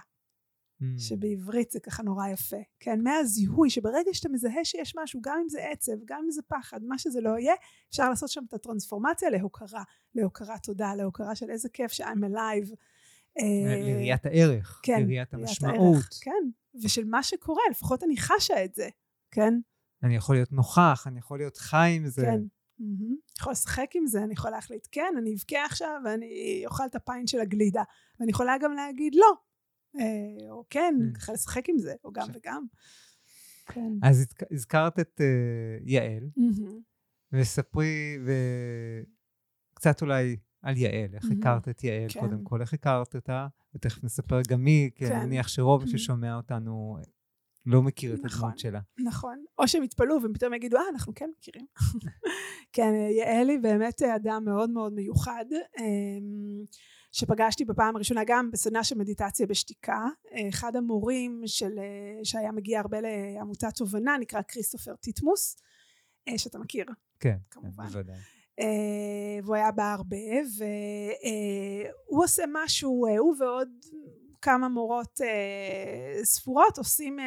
mm. 0.81 0.85
שבעברית 0.97 1.71
זה 1.71 1.79
ככה 1.79 2.03
נורא 2.03 2.27
יפה, 2.27 2.57
כן? 2.79 3.01
מהזיהוי 3.03 3.69
שברגע 3.69 4.13
שאתה 4.13 4.29
מזהה 4.29 4.65
שיש 4.65 4.93
משהו, 5.03 5.19
גם 5.23 5.39
אם 5.43 5.49
זה 5.49 5.69
עצב, 5.71 6.05
גם 6.05 6.21
אם 6.23 6.31
זה 6.31 6.41
פחד, 6.47 6.83
מה 6.83 6.97
שזה 6.97 7.21
לא 7.21 7.39
יהיה, 7.39 7.53
אפשר 7.89 8.09
לעשות 8.09 8.29
שם 8.29 8.41
את 8.47 8.53
הטרנספורמציה 8.53 9.29
להוקרה, 9.29 9.83
להוקרה 10.15 10.57
תודה, 10.59 10.95
להוקרה 10.95 11.35
של 11.35 11.49
איזה 11.49 11.69
כיף 11.69 11.91
ש-I'm 11.91 12.23
alive. 12.33 12.75
אה, 13.39 13.77
לראיית 13.79 14.25
הערך, 14.25 14.79
כן, 14.83 15.01
לראיית 15.03 15.33
המשמעות. 15.33 15.95
הערך, 15.95 16.09
כן, 16.21 16.49
ושל 16.83 17.05
מה 17.05 17.23
שקורה, 17.23 17.63
לפחות 17.71 18.03
אני 18.03 18.17
חשה 18.17 18.63
את 18.65 18.75
זה, 18.75 18.89
כן? 19.31 19.53
אני 20.03 20.15
יכול 20.15 20.35
להיות 20.35 20.51
נוכח, 20.51 21.03
אני 21.07 21.19
יכול 21.19 21.37
להיות 21.37 21.57
חי 21.57 21.93
עם 21.95 22.07
זה. 22.07 22.21
כן. 22.21 22.39
Mm-hmm. 22.79 22.83
אני 22.83 23.39
יכולה 23.39 23.51
לשחק 23.51 23.89
עם 23.95 24.07
זה, 24.07 24.23
אני 24.23 24.33
יכולה 24.33 24.55
להחליט 24.55 24.87
כן, 24.91 25.13
אני 25.17 25.33
אבכה 25.33 25.65
עכשיו 25.65 26.01
ואני 26.05 26.63
אוכל 26.65 26.83
את 26.85 26.95
הפיין 26.95 27.27
של 27.27 27.39
הגלידה. 27.39 27.83
ואני 28.19 28.31
יכולה 28.31 28.55
גם 28.61 28.73
להגיד 28.73 29.15
לא, 29.15 29.33
אה, 29.99 30.51
או 30.51 30.65
כן, 30.69 30.95
mm. 30.99 31.17
ככה 31.17 31.33
לשחק 31.33 31.69
עם 31.69 31.77
זה, 31.77 31.93
או 32.03 32.11
גם 32.11 32.27
וגם. 32.33 32.65
כן. 33.65 33.91
אז 34.03 34.27
הזכרת 34.51 34.99
את 34.99 35.21
אה, 35.21 35.77
יעל, 35.85 36.29
וספרי, 37.31 38.17
וקצת 39.73 40.01
אולי 40.01 40.37
על 40.61 40.77
יעל, 40.77 41.13
איך 41.13 41.25
הכרת 41.39 41.69
את 41.69 41.83
יעל 41.83 42.09
כן. 42.09 42.19
קודם 42.19 42.43
כל, 42.43 42.61
איך 42.61 42.73
הכרת 42.73 43.15
אותה, 43.15 43.47
ותכף 43.75 44.03
נספר 44.03 44.41
גם 44.47 44.63
מי, 44.63 44.89
כי 44.95 45.05
אני 45.05 45.13
כן. 45.13 45.25
מניח 45.25 45.47
שרוב 45.47 45.87
ששומע 45.87 46.35
אותנו 46.35 46.97
לא 47.65 47.81
מכיר 47.81 48.13
את 48.13 48.19
נכון, 48.23 48.39
הדמות 48.39 48.59
שלה. 48.59 48.79
נכון, 49.05 49.43
או 49.57 49.67
שהם 49.67 49.83
יתפלאו 49.83 50.21
והם 50.21 50.33
פתאום 50.33 50.53
יגידו, 50.53 50.77
אה, 50.77 50.83
אנחנו 50.93 51.13
כן 51.15 51.29
מכירים. 51.37 51.65
כן, 52.75 52.93
יעל 53.09 53.49
היא 53.49 53.59
באמת 53.59 54.01
אדם 54.01 54.45
מאוד 54.45 54.69
מאוד 54.69 54.93
מיוחד. 54.93 55.45
אמ, 55.79 56.65
שפגשתי 57.11 57.65
בפעם 57.65 57.95
הראשונה 57.95 58.21
גם 58.27 58.51
בסדנה 58.51 58.83
של 58.83 58.97
מדיטציה 58.97 59.47
בשתיקה 59.47 60.07
אחד 60.49 60.75
המורים 60.75 61.41
של, 61.45 61.79
שהיה 62.23 62.51
מגיע 62.51 62.79
הרבה 62.79 62.97
לעמותת 63.01 63.75
תובנה 63.75 64.17
נקרא 64.17 64.41
כריסטופר 64.47 64.95
טיטמוס 64.95 65.57
שאתה 66.37 66.59
מכיר 66.59 66.85
כן 67.19 67.37
כמובן 67.51 67.87
בוודאי 67.87 68.15
אה, 68.59 69.39
והוא 69.43 69.55
היה 69.55 69.71
בה 69.71 69.93
הרבה 69.93 70.17
והוא 72.07 72.23
עושה 72.23 72.43
משהו 72.53 73.07
הוא 73.19 73.35
ועוד 73.39 73.69
כמה 74.45 74.69
מורות 74.69 75.21
uh, 75.21 76.25
ספורות 76.25 76.77
עושים 76.77 77.19
uh, 77.19 77.21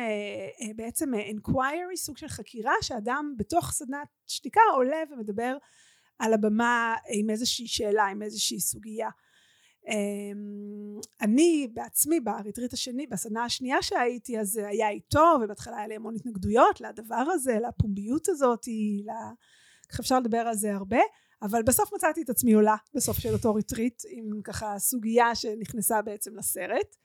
uh, 0.62 0.74
בעצם 0.76 1.10
inquiry 1.14 1.96
סוג 1.96 2.16
של 2.16 2.28
חקירה 2.28 2.72
שאדם 2.82 3.34
בתוך 3.38 3.70
סדנת 3.70 4.08
שתיקה 4.26 4.60
עולה 4.74 5.02
ומדבר 5.10 5.56
על 6.18 6.34
הבמה 6.34 6.94
עם 7.08 7.30
איזושהי 7.30 7.66
שאלה 7.66 8.04
עם 8.04 8.22
איזושהי 8.22 8.60
סוגיה. 8.60 9.08
אמ, 9.88 11.00
אני 11.20 11.68
בעצמי 11.74 12.20
בריטריט 12.20 12.72
השני 12.72 13.06
בסדנה 13.06 13.44
השנייה 13.44 13.82
שהייתי 13.82 14.40
אז 14.40 14.56
היה 14.56 14.88
איתו 14.88 15.38
ובהתחלה 15.44 15.76
היה 15.76 15.86
לי 15.86 15.96
המון 15.96 16.14
התנגדויות 16.14 16.80
לדבר 16.80 17.24
הזה 17.32 17.58
לפומביות 17.68 18.28
הזאת 18.28 18.68
איך 19.90 20.00
אפשר 20.00 20.18
לדבר 20.20 20.38
על 20.38 20.54
זה 20.54 20.74
הרבה 20.74 21.00
אבל 21.42 21.62
בסוף 21.62 21.94
מצאתי 21.94 22.22
את 22.22 22.30
עצמי 22.30 22.52
עולה 22.52 22.76
בסוף 22.94 23.18
של 23.18 23.32
אותו 23.32 23.54
ריטריט 23.54 24.02
עם 24.08 24.42
ככה 24.44 24.78
סוגיה 24.78 25.34
שנכנסה 25.34 26.02
בעצם 26.02 26.36
לסרט 26.36 26.96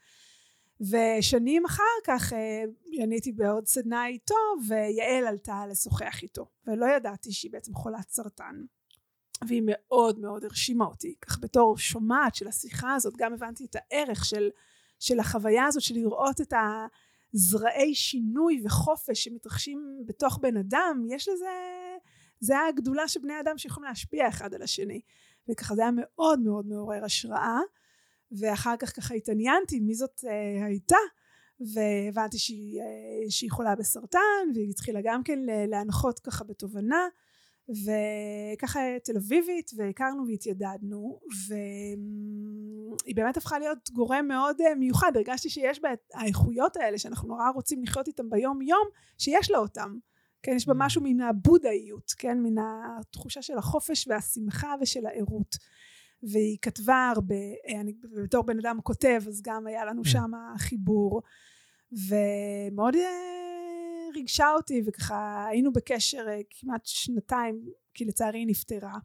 ושנים 0.90 1.66
אחר 1.66 1.84
כך 2.04 2.34
אה, 2.34 2.64
אני 3.04 3.16
הייתי 3.16 3.32
בעוד 3.32 3.68
סדנה 3.68 4.08
איתו 4.08 4.36
ויעל 4.68 5.28
עלתה 5.28 5.66
לשוחח 5.70 6.22
איתו 6.22 6.46
ולא 6.68 6.86
ידעתי 6.86 7.32
שהיא 7.32 7.52
בעצם 7.52 7.74
חולת 7.74 8.10
סרטן. 8.10 8.56
והיא 9.48 9.62
מאוד 9.66 10.20
מאוד 10.20 10.44
הרשימה 10.44 10.86
אותי. 10.86 11.16
כך 11.22 11.40
בתור 11.40 11.78
שומעת 11.78 12.36
של 12.36 12.48
השיחה 12.48 12.94
הזאת 12.96 13.14
גם 13.18 13.34
הבנתי 13.34 13.66
את 13.66 13.76
הערך 13.76 14.26
של, 14.26 14.50
של 15.00 15.20
החוויה 15.20 15.66
הזאת 15.66 15.84
של 15.84 15.96
לראות 15.96 16.42
את 16.42 16.54
הזרעי 17.34 17.96
שינוי 17.96 18.62
וחופש 18.66 19.24
שמתרחשים 19.24 20.04
בתוך 20.06 20.40
בן 20.42 20.58
אדם 20.58 21.06
יש 21.10 21.30
לזה 21.30 21.50
זה 22.40 22.56
הגדולה 22.70 23.08
של 23.08 23.20
בני 23.20 23.40
אדם 23.40 23.58
שיכולים 23.58 23.90
להשפיע 23.90 24.28
אחד 24.28 24.54
על 24.54 24.62
השני. 24.62 25.02
וככה 25.50 25.76
זה 25.76 25.82
היה 25.82 25.92
מאוד 25.96 26.40
מאוד 26.40 26.66
מעורר 26.66 27.06
השראה 27.06 27.60
ואחר 28.40 28.76
כך 28.80 28.96
ככה 28.96 29.14
התעניינתי 29.14 29.80
מי 29.80 29.96
זאת 29.96 30.22
אה, 30.28 30.66
הייתה 30.66 30.98
והבנתי 31.74 32.38
שהיא, 32.38 32.82
אה, 32.82 32.86
שהיא 33.30 33.52
חולה 33.52 33.76
בסרטן 33.76 34.20
והיא 34.54 34.70
התחילה 34.70 35.00
גם 35.04 35.24
כן 35.24 35.40
להנחות 35.68 36.20
ככה 36.20 36.44
בתובנה 36.44 37.08
וככה 37.70 38.80
תל 39.04 39.18
אביבית 39.18 39.72
והכרנו 39.78 40.28
והתיידדנו 40.28 41.20
והיא 41.48 43.16
באמת 43.16 43.38
הפכה 43.38 43.60
להיות 43.60 43.90
גורם 43.94 44.28
מאוד 44.28 44.62
אה, 44.62 44.76
מיוחד. 44.76 45.12
הרגשתי 45.16 45.50
שיש 45.50 45.82
בה 45.82 45.94
את 45.94 46.00
האיכויות 46.14 46.78
האלה 46.78 46.98
שאנחנו 46.98 47.28
נורא 47.28 47.50
רוצים 47.50 47.84
לחיות 47.84 48.08
איתם 48.08 48.30
ביום 48.30 48.62
יום 48.62 48.88
שיש 49.18 49.52
לה 49.52 49.58
אותם. 49.58 49.98
כן 50.44 50.52
יש 50.56 50.68
בה 50.68 50.74
mm. 50.74 50.78
משהו 50.80 51.02
מן 51.04 51.22
הבודהיות 51.22 52.12
כן? 52.18 52.38
מן 52.42 52.56
התחושה 53.00 53.42
של 53.42 53.58
החופש 53.58 54.08
והשמחה 54.08 54.76
ושל 54.82 55.06
הערות 55.06 55.56
והיא 56.32 56.58
כתבה 56.62 57.12
הרבה 57.16 57.36
אה, 57.68 57.82
אני 57.82 57.94
בתור 58.24 58.44
בן 58.44 58.60
אדם 58.60 58.80
כותב 58.84 59.24
אז 59.28 59.42
גם 59.42 59.68
היה 59.68 59.86
לנו 59.86 60.02
mm. 60.02 60.08
שם 60.10 60.32
חיבור. 60.58 61.22
ומאוד 61.94 62.96
אה, 62.96 64.10
ריגשה 64.14 64.52
אותי 64.52 64.82
וככה 64.86 65.48
היינו 65.48 65.74
בקשר 65.74 66.26
אה, 66.30 66.42
כמעט 66.50 66.86
שנתיים 66.86 67.66
כי 67.94 68.06
לצערי 68.06 68.40
היא 68.40 68.48
נפטרה 68.48 68.98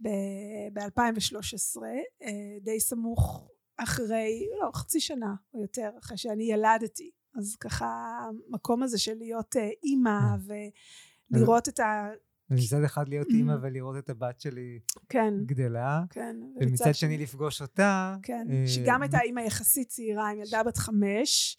ב-2013 0.00 1.82
אה, 2.22 2.30
די 2.60 2.80
סמוך 2.80 3.50
אחרי 3.76 4.48
לא 4.60 4.70
חצי 4.74 5.00
שנה 5.00 5.34
או 5.54 5.62
יותר 5.62 5.90
אחרי 5.98 6.16
שאני 6.16 6.44
ילדתי. 6.44 7.10
אז 7.38 7.56
ככה 7.56 8.18
המקום 8.48 8.82
הזה 8.82 8.98
של 8.98 9.14
להיות 9.18 9.56
אימא 9.84 10.20
ולראות 10.46 11.68
את 11.68 11.80
ה... 11.80 12.08
מצד 12.50 12.82
אחד 12.84 13.08
להיות 13.08 13.26
אימא 13.28 13.56
ולראות 13.62 13.96
את 13.98 14.10
הבת 14.10 14.40
שלי 14.40 14.80
כן, 15.08 15.34
גדלה, 15.46 16.04
כן, 16.10 16.36
ומצד 16.60 16.94
שני 16.94 17.18
לפגוש 17.18 17.62
אותה. 17.62 18.16
כן, 18.22 18.46
שגם 18.66 19.02
הייתה 19.02 19.20
אימא 19.20 19.40
יחסית 19.40 19.88
צעירה 19.88 20.30
עם 20.30 20.38
ילדה 20.38 20.62
בת 20.62 20.76
חמש, 20.76 21.58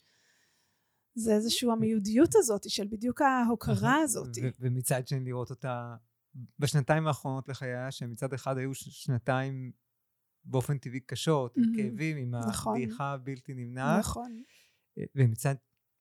זה 1.16 1.36
איזושהי 1.36 1.72
המיודיות 1.72 2.36
הזאת 2.36 2.70
של 2.70 2.88
בדיוק 2.88 3.22
ההוקרה 3.22 3.96
הזאת. 3.96 4.28
ומצד 4.60 5.08
שני 5.08 5.20
לראות 5.20 5.50
אותה 5.50 5.96
בשנתיים 6.60 7.08
האחרונות 7.08 7.50
לחייה, 7.50 7.92
שמצד 7.92 8.34
אחד 8.34 8.58
היו 8.58 8.74
שנתיים 8.74 9.72
באופן 10.44 10.78
טבעי 10.78 11.00
קשות, 11.00 11.58
עם 11.58 11.64
כאבים, 11.76 12.18
עם 12.18 12.36
נכון. 12.36 12.76
הדעיכה 12.76 13.14
הבלתי 13.14 13.54
נמנעת. 13.54 14.00
נכון. 14.00 14.44
אה, 14.98 15.04
ומצד 15.16 15.56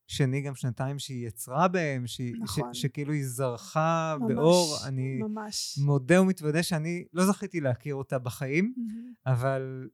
שני 0.06 0.40
גם 0.40 0.54
שנתיים 0.54 0.98
שהיא 0.98 1.26
יצרה 1.26 1.68
בהם, 1.68 2.04
נכון. 2.38 2.74
שכאילו 2.74 3.12
היא 3.12 3.26
זרחה 3.26 4.16
ממש, 4.20 4.32
באור. 4.32 4.76
אני 4.86 5.18
ממש. 5.18 5.78
מודה 5.84 6.22
ומתוודה 6.22 6.62
שאני 6.62 7.04
לא 7.12 7.26
זכיתי 7.26 7.60
להכיר 7.60 7.94
אותה 7.94 8.18
בחיים, 8.18 8.74
mm-hmm. 8.76 9.30
אבל 9.32 9.88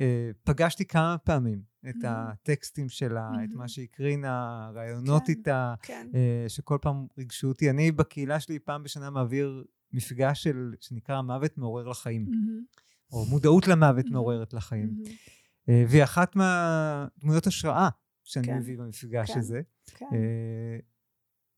אה, 0.00 0.30
פגשתי 0.44 0.84
כמה 0.84 1.16
פעמים 1.18 1.62
את 1.88 1.94
mm-hmm. 1.94 2.08
הטקסטים 2.08 2.88
שלה, 2.88 3.30
mm-hmm. 3.30 3.44
את 3.44 3.54
מה 3.54 3.68
שהקרינה, 3.68 4.70
רעיונות 4.74 5.22
כן, 5.26 5.32
איתה, 5.32 5.74
כן. 5.82 6.06
uh, 6.12 6.48
שכל 6.48 6.78
פעם 6.82 7.06
ריגשו 7.18 7.48
אותי. 7.48 7.70
אני 7.70 7.92
בקהילה 7.92 8.40
שלי 8.40 8.58
פעם 8.58 8.82
בשנה 8.82 9.10
מעביר 9.10 9.64
מפגש 9.92 10.42
של, 10.42 10.74
שנקרא 10.80 11.22
מוות 11.22 11.58
מעורר 11.58 11.88
לחיים, 11.88 12.26
mm-hmm. 12.26 12.78
או 13.12 13.24
מודעות 13.26 13.68
למוות 13.68 14.06
mm-hmm. 14.06 14.12
מעוררת 14.12 14.54
לחיים. 14.54 14.88
Mm-hmm. 15.04 15.10
אה, 15.68 15.84
והיא 15.88 16.04
אחת 16.04 16.36
מהדמויות 16.36 17.46
השראה 17.46 17.88
שאני 18.28 18.46
כן, 18.46 18.56
מביא 18.58 18.78
במפגש 18.78 19.30
כן, 19.30 19.38
הזה. 19.38 19.60
כן. 19.86 20.06
אה, 20.12 20.78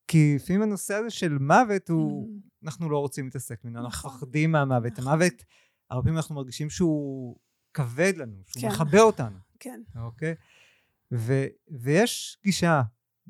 כי 0.09 0.33
לפעמים 0.37 0.63
הנושא 0.63 0.95
הזה 0.95 1.11
של 1.11 1.39
מוות 1.39 1.89
הוא, 1.89 2.29
Mm, 2.29 2.65
אנחנו 2.65 2.91
לא 2.91 2.99
רוצים 2.99 3.25
להתעסק 3.25 3.65
ממנו, 3.65 3.79
אנחנו 3.85 4.09
נכון. 4.09 4.11
מפחדים 4.19 4.53
מהמוות. 4.53 4.93
נכון. 4.99 5.13
המוות, 5.13 5.45
הרבה 5.91 6.03
פעמים 6.03 6.17
אנחנו 6.17 6.35
מרגישים 6.35 6.71
שהוא 6.71 7.37
כבד 7.75 8.13
לנו, 8.17 8.37
שהוא 8.47 8.63
כן. 8.63 8.69
מכבה 8.69 9.01
אותנו, 9.01 9.37
כן. 9.59 9.83
אוקיי? 9.97 10.35
ו, 11.13 11.33
ויש 11.69 12.39
גישה, 12.45 12.83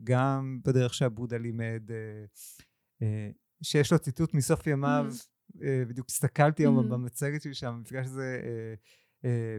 גם 0.05 0.61
בדרך 0.65 0.95
שבודה 0.95 1.37
לימד, 1.39 1.83
אה, 1.91 2.25
אה, 3.03 3.31
שיש 3.63 3.93
לו 3.93 3.99
ציטוט 3.99 4.35
מסוף 4.35 4.67
ימיו, 4.67 5.07
אה, 5.63 5.83
בדיוק 5.89 6.07
הסתכלתי 6.09 6.63
היום 6.63 6.79
Mhm. 6.79 6.83
במצגת 6.91 7.43
שלי 7.43 7.55
שם, 7.55 7.67
המפגש 7.75 8.07
הזה, 8.07 8.41
אה, 8.45 8.75
אה, 9.25 9.59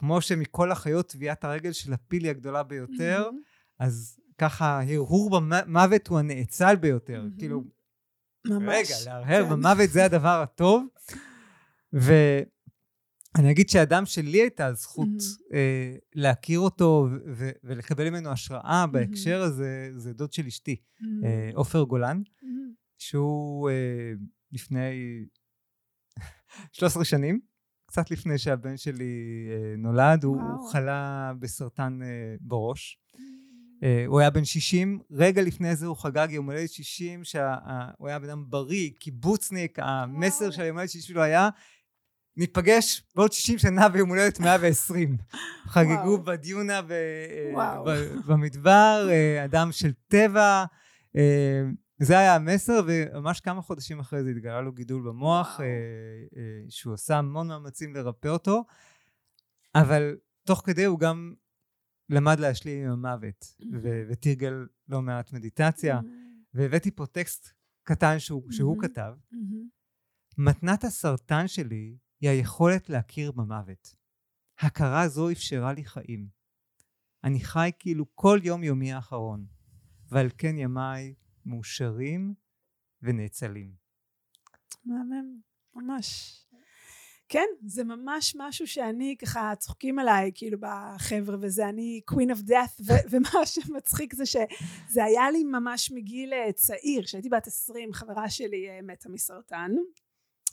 כמו 0.00 0.20
שמכל 0.20 0.72
החיות 0.72 1.08
טביעת 1.08 1.44
הרגל 1.44 1.72
של 1.72 1.92
הפיל 1.92 2.22
היא 2.22 2.30
הגדולה 2.30 2.62
ביותר. 2.62 3.30
אז 3.78 4.20
ככה 4.38 4.82
הרהור 4.82 5.30
במוות 5.30 6.08
הוא 6.08 6.18
הנאצל 6.18 6.76
ביותר. 6.76 7.24
כאילו, 7.38 7.64
ממש. 8.46 8.90
רגע, 8.90 8.96
להרהר 9.04 9.44
כן. 9.44 9.50
במוות 9.50 9.90
זה 9.90 10.04
הדבר 10.04 10.42
הטוב. 10.42 10.86
ואני 11.92 13.50
אגיד 13.50 13.68
שאדם 13.68 14.06
שלי 14.06 14.40
הייתה 14.40 14.66
הזכות. 14.66 15.08
אה, 15.52 15.96
להכיר 16.14 16.60
אותו 16.60 17.08
ו- 17.26 17.50
ולקבל 17.64 18.10
ממנו 18.10 18.30
השראה 18.30 18.86
בהקשר 18.86 19.42
הזה, 19.42 19.90
זה 19.96 20.12
דוד 20.12 20.32
של 20.32 20.46
אשתי. 20.46 20.76
אה, 21.24 21.50
עופר 21.54 21.82
גולן, 21.82 22.22
מהמם. 22.42 22.72
שהוא 22.98 23.70
אה, 23.70 24.12
לפני 24.52 25.24
13 26.72 27.04
שנים, 27.04 27.40
קצת 27.90 28.10
לפני 28.10 28.38
שהבן 28.38 28.76
שלי 28.76 29.48
אה, 29.50 29.74
נולד, 29.78 30.24
הוא, 30.24 30.70
חלה 30.72 31.32
בסרטן 31.38 31.98
אה, 32.02 32.08
בראש. 32.40 32.98
אה, 33.82 34.04
הוא 34.06 34.20
היה 34.20 34.30
בן 34.30 34.44
60, 34.44 35.00
רגע 35.10 35.42
לפני 35.42 35.76
זה 35.76 35.86
הוא 35.86 35.96
חגג 35.96 36.28
יום 36.30 36.46
הולדת 36.46 36.70
60, 36.70 37.24
שהוא 37.24 38.08
היה 38.08 38.18
בן 38.18 38.28
אדם 38.28 38.44
בריא, 38.48 38.90
קיבוצניק, 38.98 39.78
המסר. 39.82 40.50
של 40.50 40.62
היום 40.62 40.76
הולדת 40.76 40.90
60 40.90 41.02
שלו 41.02 41.22
היה, 41.22 41.48
ניפגש 42.36 43.02
בעוד 43.16 43.32
60 43.32 43.58
שנה 43.58 43.88
ביום 43.88 44.08
הולדת 44.08 44.40
120. 44.40 45.16
חגגו. 45.72 46.18
בדיונה 46.18 46.82
ב, 46.82 46.92
במדבר, 48.26 49.08
אדם 49.44 49.72
של 49.72 49.92
טבע. 50.08 50.64
זה 52.02 52.18
היה 52.18 52.34
המסר, 52.34 52.80
וממש 52.86 53.40
כמה 53.40 53.62
חודשים 53.62 54.00
אחרי 54.00 54.22
זה 54.22 54.30
התגלה 54.30 54.60
לו 54.60 54.72
גידול 54.72 55.02
במוח. 55.02 55.60
אה, 55.60 55.66
אה, 56.36 56.64
שהוא 56.68 56.94
עשה 56.94 57.18
המון 57.18 57.48
מאמצים 57.48 57.94
לרפא 57.94 58.28
אותו, 58.28 58.64
אבל 59.74 60.16
תוך 60.46 60.62
כדי 60.66 60.84
הוא 60.84 60.98
גם 60.98 61.34
למד 62.08 62.40
להשלים 62.40 62.84
עם 62.84 62.92
המוות, 62.92 63.56
ו- 63.82 64.02
ותרגל 64.08 64.66
לא 64.88 65.02
מעט 65.02 65.32
מדיטציה, 65.32 66.00
והבאתי 66.54 66.90
פה 66.90 67.06
טקסט 67.06 67.52
קטן 67.82 68.18
שהוא, 68.18 68.42
שהוא. 68.50 68.82
כתב. 68.82 69.12
מתנת 70.38 70.84
הסרטן 70.84 71.48
שלי 71.48 71.96
היא 72.20 72.30
היכולת 72.30 72.90
להכיר 72.90 73.32
במוות. 73.32 73.94
הכרה 74.58 75.08
זו 75.08 75.30
אפשרה 75.30 75.72
לי 75.72 75.84
חיים. 75.84 76.28
אני 77.24 77.40
חי 77.40 77.70
כאילו 77.78 78.06
כל 78.14 78.38
יום 78.42 78.64
יומי 78.64 78.92
האחרון, 78.92 79.46
ועל 80.10 80.28
כן 80.38 80.58
ימיי 80.58 81.14
מאושרים 81.46 82.34
ונאצלים. 83.02 83.72
מהמם, 84.84 85.40
ממש. 85.74 86.40
כן, 87.28 87.46
זה 87.66 87.84
ממש 87.84 88.36
משהו 88.38 88.66
שאני 88.66 89.16
ככה 89.18 89.52
צוחקים 89.58 89.98
עליי, 89.98 90.30
כאילו 90.34 90.58
בחבר'ה 90.60 91.36
וזה, 91.40 91.68
אני 91.68 92.00
queen 92.10 92.34
of 92.34 92.48
death, 92.48 92.92
ומה 93.10 93.46
שמצחיק 93.46 94.14
זה 94.14 94.26
שזה 94.26 95.04
היה 95.04 95.30
לי 95.30 95.44
ממש 95.44 95.90
מגיל 95.90 96.32
אה, 96.32 96.52
צעיר, 96.52 97.04
כשהייתי 97.04 97.28
בת 97.28 97.46
20, 97.46 97.92
חברה 97.92 98.30
שלי 98.30 98.68
אה, 98.68 98.82
מתה 98.82 99.08
מסרטן, 99.08 99.70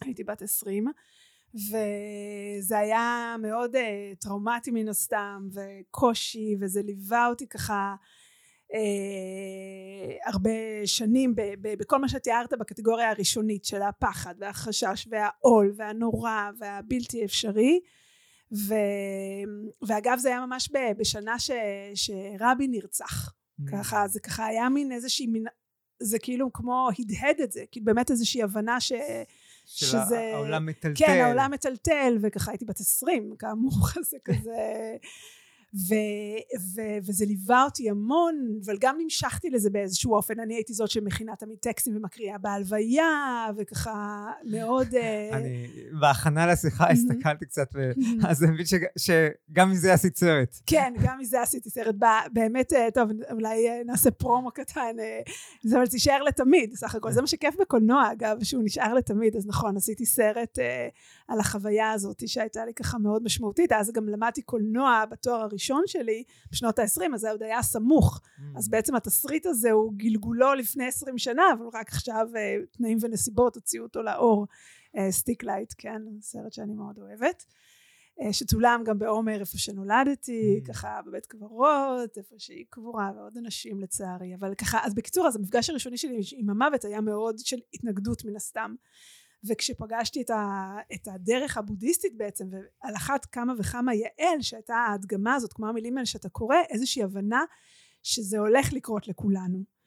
הייתי 0.01 0.23
בת 0.23 0.41
20, 0.41 0.85
וזה 1.55 2.77
היה 2.77 3.35
מאוד 3.41 3.75
אה, 3.75 4.13
טראומטי 4.19 4.71
מן 4.71 4.89
הסתם, 4.89 5.47
וקושי, 5.53 6.55
וזה 6.59 6.81
ליווה 6.81 7.27
אותי 7.27 7.47
ככה 7.47 7.95
אה, 8.73 8.79
הרבה 10.31 10.49
שנים 10.85 11.35
ב, 11.35 11.41
ב, 11.61 11.73
בכל 11.79 11.97
מה 11.97 12.09
שתיארת 12.09 12.53
בקטגוריה 12.59 13.09
הראשונית 13.09 13.65
של 13.65 13.81
הפחד 13.81 14.35
והחשש 14.39 15.07
והעול 15.11 15.73
והנורא 15.77 16.49
והבלתי 16.59 17.25
אפשרי. 17.25 17.79
ו, 18.67 18.73
ואגב 19.87 20.17
זה 20.17 20.29
היה 20.29 20.45
ממש 20.45 20.69
ב, 20.73 20.77
בשנה 20.97 21.39
ש, 21.39 21.51
שרבי 21.95 22.67
נרצח. 22.67 23.33
ככה 23.71 24.07
זה 24.07 24.19
ככה 24.19 24.45
היה 24.45 24.69
מין 24.69 24.91
איזושהי 24.91 25.27
מין 25.27 25.45
זה 25.99 26.19
כאילו 26.19 26.53
כמו 26.53 26.89
הדהד 26.99 27.41
את 27.43 27.51
זה 27.51 27.63
כאילו 27.71 27.85
באמת 27.85 28.11
איזושהי 28.11 28.43
הבנה 28.43 28.79
ש... 28.79 28.91
שזה- 29.65 30.31
העולם 30.33 30.65
מטלטל. 30.65 31.05
כן, 31.05 31.21
העולם 31.23 31.51
מטלטל, 31.51 32.17
וככה 32.21 32.51
הייתי 32.51 32.65
בת 32.65 32.79
עשרים, 32.79 33.35
כאמור, 33.39 33.73
זה 34.11 34.17
כזה... 34.25 34.57
ו, 35.89 35.93
ו, 36.75 36.81
וזה 37.07 37.25
ליווה 37.25 37.63
אותי 37.63 37.89
המון, 37.89 38.59
אבל 38.65 38.77
גם 38.81 38.95
נמשכתי 38.99 39.49
לזה 39.49 39.69
באיזשהו 39.69 40.13
אופן. 40.15 40.39
אני 40.39 40.53
הייתי 40.53 40.73
זאת 40.73 40.89
שמכינה 40.89 41.35
תמיד 41.35 41.57
טקסטים 41.57 41.97
ומקריאה 41.97 42.37
בהלוויה, 42.37 43.45
וככה 43.57 44.25
מאוד... 44.43 44.95
אה, 44.95 45.29
אני, 45.37 45.67
בהכנה 46.01 46.47
לשיחה. 46.47 46.91
הסתכלתי 46.91 47.45
קצת, 47.45 47.67
אז 48.27 48.43
אני 48.43 48.51
מבין 48.51 48.65
שג- 48.65 48.85
שגם 48.97 49.71
מזה 49.71 49.93
עשית 49.93 50.17
סרט. 50.17 50.55
כן, 50.65 50.93
גם 51.03 51.17
מזה 51.19 51.41
עשיתי 51.41 51.69
סרט. 51.69 51.95
באמת, 52.33 52.73
אה, 52.73 52.87
טוב, 52.93 53.09
אולי 53.31 53.69
אה, 53.69 53.81
נעשה 53.85 54.11
פרומו 54.11 54.51
קטן, 54.51 54.95
זה 55.63 55.77
אבל 55.77 55.85
זה 55.85 55.95
יישאר 55.95 56.23
לתמיד, 56.23 56.75
סך 56.75 56.95
הכל. 56.95 57.11
זה 57.11 57.21
מה 57.21 57.27
שכיף 57.27 57.55
בקולנוע, 57.61 58.11
אגב, 58.11 58.43
שהוא 58.43 58.63
נשאר 58.63 58.93
לתמיד. 58.93 59.35
אז 59.35 59.47
נכון, 59.47 59.77
עשיתי 59.77 60.05
סרט 60.05 60.59
על 61.27 61.39
החוויה 61.39 61.91
הזאת, 61.91 62.23
שהייתה 62.27 62.65
לי 62.65 62.73
ככה 62.73 62.97
מאוד 62.97 63.23
משמעותית. 63.23 63.71
אז 63.71 63.91
גם 63.91 64.09
למדתי 64.09 64.41
קולנוע 64.41 65.03
בתואר 65.11 65.41
הראשון 65.41 65.66
שלי, 65.85 66.23
בשנות 66.51 66.79
ה-20, 66.79 67.13
אז 67.13 67.19
זה 67.21 67.31
עוד 67.31 67.43
היה 67.43 67.61
סמוך. 67.63 68.21
אז 68.57 68.69
בעצם 68.69 68.95
התסריט 68.95 69.45
הזה 69.45 69.71
הוא 69.71 69.93
גלגולו 69.97 70.53
לפני 70.53 70.87
20 70.87 71.17
שנה, 71.17 71.43
אבל 71.53 71.65
רק 71.73 71.89
עכשיו 71.89 72.27
אה, 72.35 72.55
תנאים 72.71 72.97
ונסיבות 73.01 73.55
הוציאו 73.55 73.83
אותו 73.83 74.01
לאור. 74.03 74.47
סטיק 75.09 75.43
לייט, 75.43 75.73
כן, 75.77 76.01
סרט 76.21 76.53
שאני 76.53 76.73
מאוד 76.73 76.99
אוהבת. 76.99 77.45
אה, 78.21 78.33
שצולם 78.33 78.81
גם 78.85 78.99
בעומר 78.99 79.39
איפה 79.39 79.57
שנולדתי, 79.57 80.61
Mm. 80.63 80.67
ככה 80.67 80.99
בבית 81.05 81.25
קברות, 81.25 82.17
איפה 82.17 82.35
שהיא 82.37 82.65
קבורה 82.69 83.11
ועוד 83.15 83.37
אנשים 83.37 83.81
לצערי, 83.81 84.35
אבל 84.35 84.55
ככה, 84.55 84.79
אז 84.83 84.93
בקיצור, 84.93 85.27
אז 85.27 85.35
המפגש 85.35 85.69
הראשוני 85.69 85.97
שלי 85.97 86.21
עם 86.35 86.49
המוות 86.49 86.85
היה 86.85 87.01
מאוד 87.01 87.35
של 87.39 87.57
התנגדות 87.73 88.25
מן 88.25 88.35
הסתם. 88.35 88.75
וכשפגשתי 89.43 90.21
את, 90.21 90.29
ה, 90.29 90.75
את 90.93 91.07
הדרך 91.07 91.57
הבודהיסטית 91.57 92.17
בעצם, 92.17 92.47
ועל 92.51 92.95
אחת 92.95 93.25
כמה 93.25 93.53
וכמה 93.57 93.93
יעל, 93.93 94.41
שהייתה 94.41 94.75
ההדגמה 94.75 95.35
הזאת, 95.35 95.53
כמו 95.53 95.67
המילים 95.67 95.97
האלה 95.97 96.05
שאתה 96.05 96.29
קורא, 96.29 96.55
איזושהי 96.69 97.03
הבנה 97.03 97.43
שזה 98.03 98.39
הולך 98.39 98.73
לקרות 98.73 99.07
לכולנו. 99.07 99.77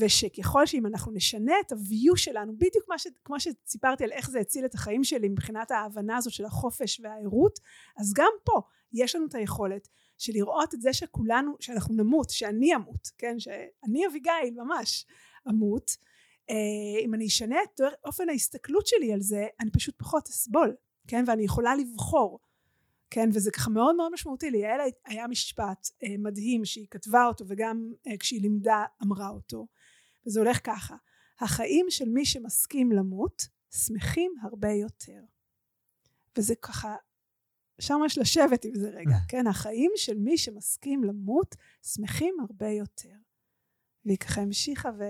ושככל 0.00 0.66
שאם 0.66 0.86
אנחנו 0.86 1.12
נשנה 1.12 1.54
את 1.66 1.72
ה-view 1.72 2.16
שלנו, 2.16 2.52
בדיוק 2.56 2.84
ש, 2.96 3.06
כמו 3.24 3.36
שסיפרתי 3.40 4.04
על 4.04 4.12
איך 4.12 4.30
זה 4.30 4.40
הציל 4.40 4.64
את 4.64 4.74
החיים 4.74 5.04
שלי 5.04 5.28
מבחינת 5.28 5.70
ההבנה 5.70 6.16
הזאת 6.16 6.32
של 6.32 6.44
החופש 6.44 7.00
והערות, 7.00 7.58
אז 7.96 8.12
גם 8.14 8.32
פה 8.44 8.60
יש 8.92 9.16
לנו 9.16 9.26
את 9.26 9.34
היכולת 9.34 9.88
של 10.18 10.32
לראות 10.32 10.74
את 10.74 10.80
זה 10.80 10.92
שכולנו, 10.92 11.52
שאנחנו 11.60 11.94
נמות, 11.94 12.30
שאני 12.30 12.74
אמות, 12.74 13.08
כן, 13.18 13.38
שאני 13.38 14.06
אביגיל 14.06 14.54
ממש 14.56 15.06
אמות, 15.48 15.90
אם 17.04 17.14
אני 17.14 17.26
אשנה 17.26 17.56
את 17.62 17.80
אופן 18.04 18.28
ההסתכלות 18.28 18.86
שלי 18.86 19.12
על 19.12 19.20
זה, 19.20 19.46
אני 19.60 19.70
פשוט 19.70 19.94
פחות 19.98 20.28
אסבול, 20.28 20.76
כן, 21.08 21.24
ואני 21.26 21.44
יכולה 21.44 21.76
לבחור, 21.76 22.38
כן, 23.10 23.28
וזה 23.32 23.50
ככה 23.50 23.70
מאוד 23.70 23.96
מאוד 23.96 24.12
משמעותי, 24.12 24.50
ליעל 24.50 24.80
היה 25.04 25.26
משפט 25.26 25.88
אה, 26.02 26.14
מדהים 26.18 26.64
שהיא 26.64 26.86
כתבה 26.90 27.26
אותו 27.26 27.44
וגם 27.48 27.92
אה, 28.06 28.16
כשהיא 28.16 28.40
לימדה 28.40 28.84
אמרה 29.02 29.28
אותו, 29.28 29.66
וזה 30.26 30.40
הולך 30.40 30.60
ככה, 30.64 30.96
החיים 31.40 31.86
של 31.88 32.08
מי 32.08 32.24
שמסכים 32.24 32.92
למות 32.92 33.42
שמחים 33.70 34.32
הרבה 34.42 34.72
יותר. 34.72 35.20
וזה 36.38 36.54
ככה, 36.54 36.96
שם 37.80 38.00
יש 38.06 38.18
לשבת 38.18 38.64
עם 38.64 38.74
זה 38.74 38.90
רגע, 38.90 39.16
כן, 39.28 39.46
החיים 39.46 39.92
של 39.96 40.18
מי 40.18 40.38
שמסכים 40.38 41.04
למות 41.04 41.56
שמחים 41.82 42.34
הרבה 42.40 42.68
יותר. 42.68 43.14
והיא 44.04 44.18
ככה 44.18 44.40
המשיכה 44.40 44.90
ו... 44.98 45.04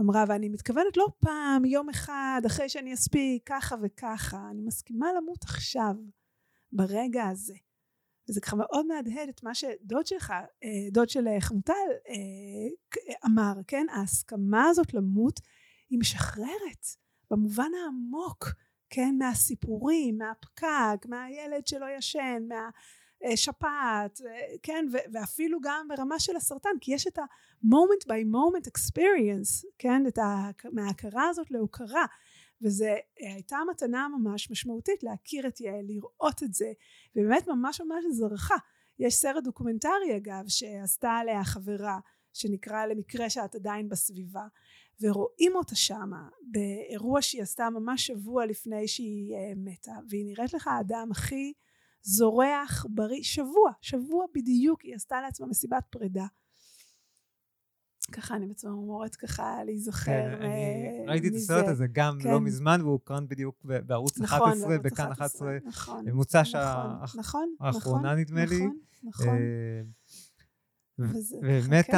אמרה, 0.00 0.24
ואני 0.28 0.48
מתכוונת 0.48 0.96
לא 0.96 1.06
פעם, 1.20 1.64
יום 1.64 1.88
אחד, 1.88 2.42
אחרי 2.46 2.68
שאני 2.68 2.94
אספיק, 2.94 3.42
ככה 3.46 3.76
וככה, 3.82 4.48
אני 4.50 4.62
מסכימה 4.62 5.06
למות 5.12 5.42
עכשיו, 5.42 5.94
ברגע 6.72 7.28
הזה. 7.28 7.54
וזה 8.28 8.40
ככה 8.40 8.56
מאוד 8.56 8.86
מהדהד 8.86 9.28
את 9.28 9.42
מה 9.42 9.54
שדוד 9.54 10.06
שלך, 10.06 10.30
אה, 10.64 10.90
דוד 10.92 11.08
של 11.08 11.24
חמוטל 11.40 11.72
אה, 12.08 12.14
אמר, 13.26 13.52
כן? 13.66 13.86
ההסכמה 13.90 14.68
הזאת 14.68 14.94
למות 14.94 15.40
היא 15.90 15.98
משחררת 15.98 16.86
במובן 17.30 17.70
העמוק, 17.84 18.48
כן? 18.90 19.14
מהסיפורים, 19.18 20.18
מהפקק, 20.18 21.06
מהילד 21.08 21.66
שלא 21.66 21.86
ישן, 21.98 22.42
מה... 22.48 22.70
אה, 23.24 23.36
שפעת, 23.36 24.20
אה, 24.26 24.56
כן, 24.62 24.86
ואפילו 25.12 25.58
גם 25.62 25.86
ברמה 25.88 26.20
של 26.20 26.36
הסרטן, 26.36 26.70
כי 26.80 26.94
יש 26.94 27.06
את 27.06 27.18
ה-moment 27.64 28.06
by 28.08 28.24
moment 28.34 28.70
experience, 28.70 29.66
כן, 29.78 30.06
את 30.08 30.18
ה- 30.18 30.50
מההכרה 30.72 31.28
הזאת 31.28 31.50
להוקרה. 31.50 32.06
וזו 32.62 32.84
הייתה 33.18 33.58
מתנה 33.70 34.08
ממש 34.08 34.50
משמעותית 34.50 35.02
להכיר 35.02 35.46
את 35.46 35.60
יעל, 35.60 35.84
לראות 35.86 36.42
את 36.42 36.54
זה, 36.54 36.72
ובאמת 37.16 37.48
ממש 37.48 37.80
ממש 37.80 38.04
זרחה. 38.10 38.56
יש 38.98 39.14
סרט 39.14 39.44
דוקומנטרי 39.44 40.16
אגב 40.16 40.44
שעשתה 40.48 41.10
עליה 41.10 41.44
חברה 41.44 41.98
שנקרא 42.32 42.86
למקרה 42.86 43.30
שאת 43.30 43.54
עדיין 43.54 43.88
בסביבה 43.88 44.46
ורואים 45.00 45.56
אותה 45.56 45.74
שמה 45.74 46.28
באירוע 46.42 47.22
שהיא 47.22 47.42
עשתה 47.42 47.70
ממש 47.70 48.06
שבוע 48.06 48.46
לפני 48.46 48.88
שהיא 48.88 49.34
uh, 49.34 49.38
מתה 49.56 49.92
והיא 50.08 50.26
נראית 50.26 50.52
לך 50.52 50.68
האדם 50.68 51.08
הכי 51.10 51.52
זורח 52.02 52.86
בריא 52.88 53.22
שבוע 53.22 53.72
שבוע 53.80 54.26
בדיוק 54.34 54.82
היא 54.82 54.94
עשתה 54.94 55.20
לעצמה 55.20 55.46
מסיבת 55.46 55.84
פרידה 55.90 56.26
ככה 58.12 58.36
אני 58.36 58.46
מצמרמורת 58.46 59.16
ככה 59.16 59.64
להיזכר 59.64 60.04
כן, 60.04 60.42
אני 60.42 61.06
ראיתי 61.06 61.28
את 61.28 61.34
הסרט 61.34 61.68
הזה 61.68 61.86
גם 61.92 62.18
לא 62.18 62.22
כן. 62.22 62.44
מזמן, 62.44 62.80
והוא 62.80 62.92
הוקרן 62.92 63.28
בדיוק 63.28 63.64
בערוץ 63.64 64.20
11, 64.20 64.54
נכון, 64.54 64.82
בכאן 64.82 65.12
11, 65.12 65.58
נכון, 65.64 66.04
במוצ"ש 66.04 66.54
נכון, 67.18 67.54
האחרונה 67.60 68.14
נדמה 68.14 68.44
לי. 68.44 68.66
נכון, 68.66 68.78
נכון. 69.02 69.28
אה, 69.28 69.82
ובאמת 70.98 71.86
כן. 71.86 71.96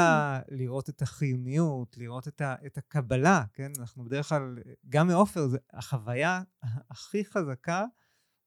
לראות 0.48 0.88
את 0.88 1.02
החיוניות, 1.02 1.96
לראות 1.98 2.28
את 2.66 2.78
הקבלה, 2.78 3.44
כן? 3.52 3.72
אנחנו 3.78 4.04
בדרך 4.04 4.28
כלל, 4.28 4.58
גם 4.88 5.06
מעופר, 5.06 5.48
החוויה 5.72 6.42
הכי 6.90 7.24
חזקה 7.24 7.84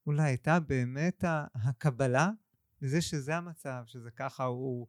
אולי 0.08 0.23
הייתה 0.23 0.60
באמת 0.60 1.23
הקבלה 1.56 2.30
לזה 2.82 3.01
שזה 3.01 3.36
המצב, 3.36 3.84
שזה 3.86 4.12
ככה, 4.12 4.43
הוא... 4.43 4.88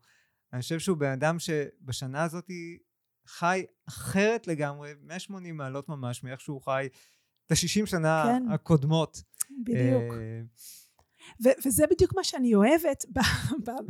אני 0.53 0.63
חושב 0.63 0.79
שהוא 0.79 0.97
בן 0.97 1.11
אדם 1.13 1.39
שבשנה 1.39 2.23
הזאת 2.25 2.51
חי 3.27 3.65
אחרת 3.89 4.47
לגמרי, 4.47 4.93
180 5.03 5.57
מעלות 5.57 5.89
ממש, 5.89 6.25
מאיך 6.25 6.41
שהוא 6.41 6.63
חי 6.63 6.89
את 7.47 7.53
ה-60 7.53 7.87
שנה 7.87 8.25
כן. 8.25 8.53
הקודמות. 8.53 9.23
בדיוק. 9.51 10.13
אה, 10.13 10.41
ו- 11.45 11.67
וזה 11.67 11.85
בדיוק 11.91 12.15
מה 12.17 12.25
שאני 12.25 12.55
אוהבת 12.55 13.05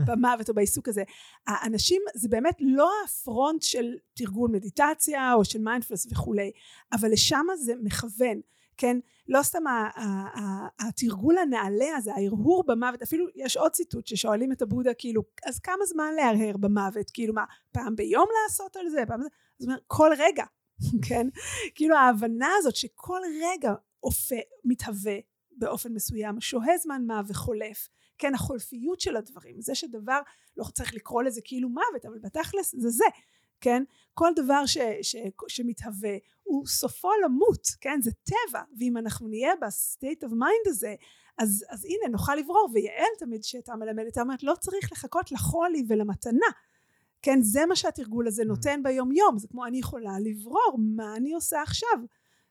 במוות 0.07 0.49
או 0.49 0.55
בעיסוק 0.55 0.89
הזה. 0.89 1.03
האנשים, 1.47 2.03
זה 2.15 2.29
באמת 2.29 2.57
לא 2.61 2.91
ה 3.05 3.15
front 3.15 3.63
של 3.63 3.95
תרגול 4.15 4.51
מדיטציה 4.51 5.35
או 5.35 5.45
של 5.45 5.59
מיינדפלס 5.59 6.07
וכולי, 6.13 6.51
אבל 6.93 7.13
לשם 7.13 7.47
זה 7.65 7.73
מכוון. 7.83 8.41
כן? 8.77 8.99
לא 9.29 9.43
סתם 9.43 9.63
התרגול 10.81 11.39
הנעלה 11.39 11.97
הזה, 11.97 12.15
ההרהור 12.15 12.65
במוות, 12.67 13.03
אפילו 13.03 13.27
יש 13.35 13.57
עוד 13.57 13.73
ציטוט 13.73 14.07
ששואלים 14.07 14.53
את 14.53 14.63
הבודה 14.63 14.95
כאילו, 14.95 15.23
אז 15.47 15.59
כמה 15.59 15.85
זמן 15.87 16.15
להרהר 16.15 16.57
במוות? 16.57 17.11
כאילו 17.11 17.35
מה, 17.35 17.45
פעם 17.73 17.97
ביום 17.97 18.27
לעשות 18.43 18.77
על 18.77 18.89
זה? 18.89 19.03
פעם? 19.07 19.21
זאת 19.59 19.69
אומרת, 19.69 19.83
כל 19.87 20.11
רגע, 20.19 20.45
כן? 21.09 21.27
כאילו 21.75 21.97
ההבנה 21.97 22.49
הזאת 22.59 22.77
שכל 22.77 23.21
רגע 23.43 23.75
אופה, 24.03 24.37
מתהווה 24.65 25.17
באופן 25.57 25.93
מסוים, 25.93 26.41
שוהה 26.41 26.79
זמן 26.79 27.03
מה 27.07 27.23
וחולף, 27.29 27.89
כן, 28.19 28.35
החולפיות 28.35 29.01
של 29.01 29.17
הדברים, 29.17 29.61
זה 29.61 29.75
שדבר, 29.75 30.21
לא 30.57 30.65
צריך 30.75 30.95
לקרוא 30.95 31.23
לזה 31.23 31.41
כאילו 31.45 31.69
מוות, 31.69 32.07
אבל 32.07 32.19
בתכלס 32.19 32.75
זה 32.79 32.89
זה. 32.89 33.05
כן? 33.67 33.83
כל 34.15 34.31
דבר 34.37 34.67
ש, 34.67 34.79
ש, 35.03 35.17
שמתהווה 35.49 36.17
הוא 36.43 36.67
סופו 36.67 37.09
למות, 37.25 37.67
כן? 37.81 38.01
זה 38.03 38.11
טבע, 38.13 38.63
ואם 38.79 38.97
אנחנו 38.97 39.29
נהיה 39.29 39.53
ב 39.63 39.73
state 39.73 40.25
of 40.25 40.33
mind 40.33 40.67
הזה, 40.67 40.95
אז, 41.39 41.65
אז 41.69 41.85
הנה 41.85 42.13
נוכל 42.13 42.35
לברור, 42.35 42.69
ויעל 42.73 43.07
תמיד 43.19 43.45
שהייתה 43.45 43.77
מלמדת, 43.77 44.19
אומרת 44.19 44.43
לא 44.43 44.55
צריך 44.61 44.93
לחכות 44.93 45.33
לחולי 45.33 45.85
ולמיתה, 45.89 46.47
כן? 47.23 47.43
זה 47.43 47.67
מה 47.67 47.77
שהתרגול 47.77 48.27
הזה 48.27 48.43
mm. 48.43 48.47
נותן 48.47 48.83
ביום 48.83 49.13
יום, 49.13 49.39
זה 49.39 49.49
כמו 49.49 49.67
אני 49.67 49.79
יכולה 49.79 50.13
לברור 50.21 50.79
מה 50.97 51.17
אני 51.17 51.35
עושה 51.35 51.63
עכשיו, 51.63 51.99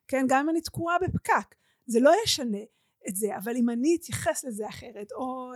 כן? 0.07 0.25
גם 0.29 0.39
אם 0.39 0.49
אני 0.49 0.61
תקועה 0.61 0.97
בפקק, 1.01 1.55
זה 1.87 1.99
לא 1.99 2.11
ישנה 2.23 2.63
את 3.09 3.15
זה 3.15 3.37
אבל 3.37 3.55
אם 3.55 3.69
אני 3.69 3.97
אתייחס 4.01 4.45
לזה 4.45 4.67
אחרת 4.67 5.11
או 5.11 5.51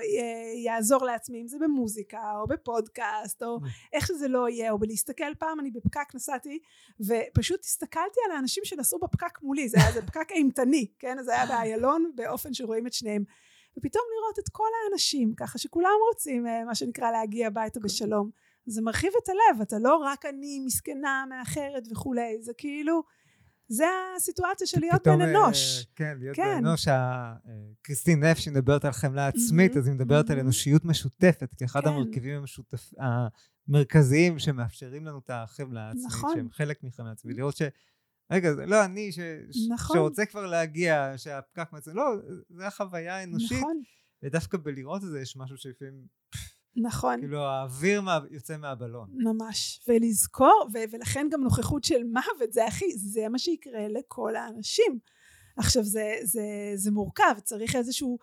יעזור 0.64 1.06
לעצמי 1.06 1.42
אם 1.42 1.48
זה 1.48 1.58
במוזיקה 1.60 2.40
או 2.40 2.48
בפודקאסט 2.48 3.44
או 3.44 3.58
mm. 3.58 3.68
איך 3.94 4.08
שזה 4.08 4.28
לא 4.28 4.50
יהיה 4.50 4.72
או 4.72 4.80
בלהסתכל 4.80 5.36
פעם 5.40 5.60
אני 5.60 5.72
בפקק 5.72 6.16
נסעתי 6.16 6.60
ופשוט 7.00 7.64
הסתכלתי 7.64 8.20
על 8.26 8.36
האנשים 8.36 8.66
שנסעו 8.66 9.00
בפקק 9.00 9.42
מולי 9.42 9.70
זה 9.70 9.78
היה 9.82 9.92
זה 9.92 10.02
פקק 10.02 10.32
אימתני 10.32 10.86
כן? 11.00 11.18
זה 11.24 11.34
היה 11.34 11.46
באיילון 11.46 12.12
באופן 12.16 12.54
שרואים 12.54 12.88
את 12.88 12.94
שניהם. 12.94 13.24
ופתאום 13.78 14.04
לראות 14.18 14.40
את 14.40 14.50
כל 14.52 14.68
האנשים 14.84 15.34
ככה 15.38 15.58
שכולם 15.58 15.92
רוצים 16.10 16.48
אה, 16.48 16.66
מה 16.66 16.76
שנקרא 16.76 17.12
להגיע 17.12 17.48
הביתה 17.48 17.80
בשלום. 17.80 18.30
זה 18.66 18.82
מרחיב 18.82 19.12
את 19.24 19.30
הלב 19.30 19.62
אתה 19.62 19.76
לא 19.80 19.96
רק 19.96 20.26
אני 20.26 20.60
מסכנה 20.66 21.26
מאחרת 21.30 21.84
וכולי 21.92 22.42
זה 22.42 22.54
כאילו 22.58 23.04
זה 23.70 23.86
הסיטואציה 24.16 24.68
של 24.68 24.80
להיות 24.80 25.08
בן 25.08 25.22
אה, 25.22 25.32
אנוש. 25.32 25.86
כן, 25.96 26.18
להיות 26.20 26.36
כן. 26.36 26.44
בן 26.44 26.66
אנוש. 26.66 26.88
קריסטין 27.82 28.24
נף, 28.24 28.38
שהיא 28.38 28.54
מדברת 28.54 28.86
על 28.86 28.92
חמלה 28.92 29.28
עצמית, 29.28 29.78
אז 29.78 29.88
היא 29.88 29.96
מדברת 29.96 30.30
על 30.30 30.40
אנושיות 30.40 30.86
משותפת, 30.86 31.54
כאחד 31.58 31.82
כן. 31.82 31.88
המרכיבים 31.88 32.44
המרכזיים 33.68 34.40
שמאפשרים 34.40 35.06
לנו 35.06 35.20
את 35.20 35.30
החמלה 35.34 35.88
העצמית, 35.88 36.06
נכון. 36.06 36.34
שהם 36.36 36.50
חלק 36.52 36.84
מחמלה 36.84 37.12
עצמית. 37.12 37.38
לראות 37.38 37.58
ש... 37.58 37.62
רגע, 38.32 38.54
זה 38.54 38.66
לא 38.66 38.86
אני 38.86 39.12
ש... 39.12 39.20
נכון. 39.70 39.98
שרוצה 39.98 40.26
כבר 40.26 40.46
להגיע, 40.46 41.14
שהפקק 41.18 41.74
מעצמי, 41.74 41.94
לא, 41.94 42.16
זה 42.50 42.68
החוויה 42.68 43.18
האנושית. 43.18 43.58
נכון. 43.58 43.82
ודווקא 44.24 44.58
בלראות 44.58 45.04
את 45.04 45.10
זה 45.10 45.20
יש 45.22 45.38
משהו 45.38 45.58
שלפעמים... 45.58 46.06
נכון. 46.76 47.20
כאילו 47.20 47.40
האוויר 47.40 48.02
מה, 48.02 48.20
יוצא 48.32 48.58
מהבלון. 48.58 49.10
ממש. 49.14 49.82
ולזכור, 49.88 50.68
ו- 50.74 50.92
ולכן 50.92 51.28
גם 51.32 51.44
נוכחות 51.44 51.84
של 51.84 52.04
מוות, 52.04 52.54
זה 52.54 52.66
הכי, 52.66 52.98
זה 52.98 53.30
מה 53.30 53.40
שיקרה 53.40 53.88
לכל 53.88 54.36
האנשים. 54.36 55.00
עכשיו 55.58 55.84
זה, 55.84 56.16
זה, 56.24 56.42
זה 56.76 56.92
מורכב, 56.92 57.36
צריך 57.44 57.76
איזשהו, 57.76 58.18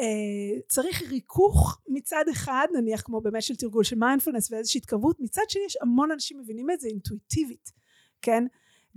אה, 0.00 0.60
צריך 0.68 1.02
ריכוך 1.10 1.80
מצד 1.88 2.24
אחד, 2.32 2.66
נניח 2.74 3.00
כמו 3.00 3.20
באמת 3.20 3.42
של 3.42 3.56
תרגול 3.56 3.84
של 3.84 3.96
מיינדפולנס 3.96 4.52
ואיזושהי 4.52 4.78
התקרבות, 4.78 5.20
מצד 5.20 5.42
שני 5.48 5.62
יש 5.66 5.76
המון 5.82 6.10
אנשים 6.10 6.38
מבינים 6.40 6.70
את 6.70 6.80
זה 6.80 6.88
אינטואיטיבית, 6.88 7.72
כן? 8.22 8.44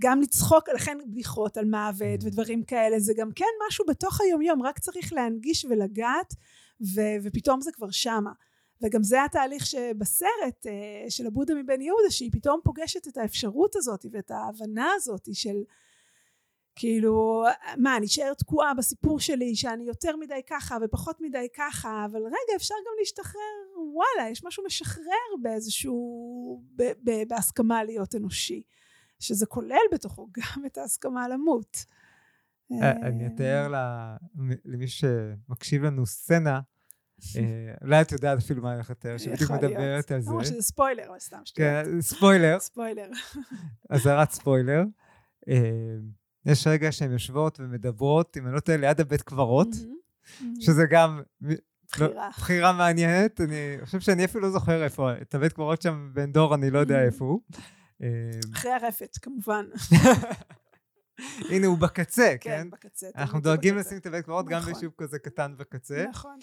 גם 0.00 0.20
לצחוק, 0.20 0.68
לכן 0.68 0.98
בדיחות 1.10 1.56
על 1.56 1.64
מוות 1.64 2.24
ודברים 2.24 2.64
כאלה, 2.64 3.00
זה 3.00 3.12
גם 3.16 3.30
כן 3.32 3.44
משהו 3.68 3.84
בתוך 3.88 4.20
היום 4.20 4.42
יום, 4.42 4.62
רק 4.62 4.78
צריך 4.78 5.12
להנגיש 5.12 5.64
ולגעת, 5.64 6.34
ו- 6.94 7.16
ופתאום 7.22 7.60
זה 7.60 7.70
כבר 7.72 7.90
שמה. 7.90 8.30
וגם 8.82 9.02
זה 9.02 9.24
התהליך 9.24 9.66
שבסרט 9.66 10.66
אה, 10.66 11.10
של 11.10 11.26
הבודה 11.26 11.54
מבן 11.54 11.80
יהודה 11.80 12.10
שהיא 12.10 12.30
פתאום 12.32 12.60
פוגשת 12.64 13.08
את 13.08 13.16
האפשרות 13.16 13.76
הזאת 13.76 14.06
ואת 14.12 14.30
ההבנה 14.30 14.90
הזאת 14.96 15.28
של 15.32 15.56
כאילו 16.76 17.44
מה 17.76 17.96
אני 17.96 18.06
אשאר 18.06 18.34
תקועה 18.34 18.74
בסיפור 18.74 19.20
שלי 19.20 19.56
שאני 19.56 19.84
יותר 19.84 20.16
מדי 20.16 20.40
ככה 20.46 20.76
ופחות 20.82 21.20
מדי 21.20 21.46
ככה 21.56 22.06
אבל 22.10 22.22
רגע 22.22 22.56
אפשר 22.56 22.74
גם 22.74 22.92
להשתחרר 22.98 23.40
וואלה 23.92 24.30
יש 24.30 24.44
משהו 24.44 24.64
משחרר 24.64 25.36
באיזשהו 25.42 26.62
ב, 26.76 26.82
ב, 26.82 27.10
בהסכמה 27.28 27.84
להיות 27.84 28.14
אנושי 28.14 28.62
שזה 29.20 29.46
כולל 29.46 29.76
בתוכו 29.92 30.28
גם 30.36 30.66
את 30.66 30.78
ההסכמה 30.78 31.28
למות. 31.28 31.84
אה, 32.72 32.92
אני 32.92 33.26
אתאר 33.26 33.72
למי 34.64 34.88
שמקשיב 34.88 35.82
לנו 35.82 36.06
סצנה 36.06 36.60
אולי 37.82 38.00
את 38.00 38.12
יודעת 38.12 38.38
אפילו 38.38 38.62
מה 38.62 38.74
הולך 38.74 38.90
לתאר, 38.90 39.18
שבדיוק 39.18 39.50
מדברת 39.50 40.10
על 40.12 40.20
זה. 40.20 40.30
כמו 40.30 40.44
שזה 40.44 40.62
ספוילר, 40.62 41.08
אבל 41.08 41.18
סתם 41.18 41.40
שטויות. 41.44 41.70
כן, 41.70 42.00
ספוילר. 42.00 42.58
ספוילר. 42.70 43.08
אזהרת 43.90 44.30
ספוילר. 44.30 44.82
אה, 45.48 45.54
יש 46.46 46.66
רגע 46.66 46.92
שהן 46.92 47.12
יושבות 47.12 47.60
ומדברות, 47.60 48.36
אם 48.36 48.46
אני 48.46 48.54
לא 48.54 48.60
טועה, 48.60 48.78
ליד 48.78 49.00
הבית 49.00 49.22
קברות, 49.22 49.68
שזה 50.60 50.82
גם... 50.90 51.22
לא, 51.40 51.54
בחירה. 51.92 52.28
בחירה 52.30 52.72
מעניינת. 52.72 53.40
אני 53.40 53.76
חושב 53.84 54.00
שאני 54.00 54.24
אפילו 54.24 54.44
לא 54.44 54.50
זוכר 54.50 54.84
איפה, 54.84 55.12
את 55.22 55.34
הבית 55.34 55.52
קברות 55.52 55.82
שם 55.82 56.10
בן 56.14 56.32
דור, 56.32 56.54
אני 56.54 56.70
לא 56.70 56.78
יודע 56.78 57.02
איפה 57.02 57.24
הוא. 57.24 57.40
אה, 58.02 58.08
אחרי 58.52 58.72
הרפת, 58.72 59.18
כמובן. 59.22 59.64
הנה, 61.50 61.66
הוא 61.66 61.78
בקצה, 61.78 62.34
כן? 62.40 62.50
כן, 62.50 62.70
בקצה. 62.70 63.06
אנחנו 63.16 63.40
דואגים 63.40 63.76
לשים 63.76 63.98
את 63.98 64.06
הבית 64.06 64.24
קברות 64.24 64.46
גם 64.46 64.58
נכון. 64.58 64.72
ביישוב 64.72 64.92
כזה 64.98 65.18
קטן 65.18 65.54
בקצה. 65.56 66.06
נכון. 66.08 66.38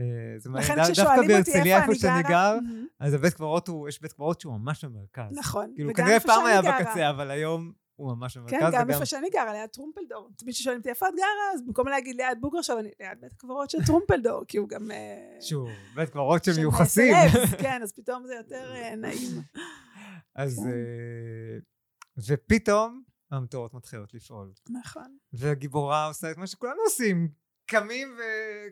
אה, 0.00 0.04
זה 0.38 0.50
מעניין, 0.50 0.78
דווקא 0.96 1.26
בהרצליה 1.28 1.82
איפה 1.82 1.94
שאני 1.94 2.22
גר, 2.22 2.58
אז 3.00 3.14
הבית 3.14 3.34
קברות 3.34 3.68
הוא, 3.68 3.88
יש 3.88 4.00
בית 4.00 4.12
קברות 4.12 4.40
שהוא 4.40 4.58
ממש 4.58 4.84
במרכז. 4.84 5.38
נכון. 5.38 5.72
כאילו 5.74 5.94
כנראה 5.94 6.20
פעם 6.20 6.46
היה 6.46 6.62
בקצה, 6.62 7.10
אבל 7.10 7.30
היום 7.30 7.72
הוא 7.96 8.14
ממש 8.16 8.36
במרכז. 8.36 8.58
כן, 8.60 8.70
גם 8.72 8.90
איפה 8.90 9.06
שאני 9.06 9.30
גרה, 9.30 9.52
ליד 9.52 9.70
טרומפלדור. 9.70 10.30
תמיד 10.36 10.54
כששואלים 10.54 10.78
אותי 10.78 10.90
איפה 10.90 11.08
את 11.08 11.14
גרה, 11.16 11.54
אז 11.54 11.62
במקום 11.66 11.88
להגיד 11.88 12.16
ליד 12.16 12.40
בוגר 12.40 12.58
עכשיו, 12.58 12.78
אני 12.78 12.90
ליד 13.00 13.20
בית 13.20 13.32
קברות 13.32 13.70
של 13.70 13.78
טרומפלדור, 13.86 14.44
כי 14.48 14.58
הוא 14.58 14.68
גם... 14.68 14.90
אה, 14.90 15.36
שוב, 15.40 15.68
בית 15.94 16.10
קברות 16.10 16.44
שמיוחסים. 16.44 17.14
כן, 17.62 17.82
אז 17.82 17.92
פתאום 17.92 18.26
זה 18.26 18.34
יותר 18.34 18.72
אה, 18.74 18.96
נעים. 18.96 19.42
אז... 20.36 20.60
כן. 20.64 21.72
ופתאום 22.28 23.02
המטורות 23.30 23.74
מתחילות 23.74 24.14
לפעול. 24.14 24.52
נכון. 24.70 25.16
והגיבורה 25.32 26.06
עושה 26.06 26.30
את 26.30 26.36
מה 26.36 26.46
שכולנו 26.46 26.82
עושים 26.84 27.28
קמים 27.72 28.16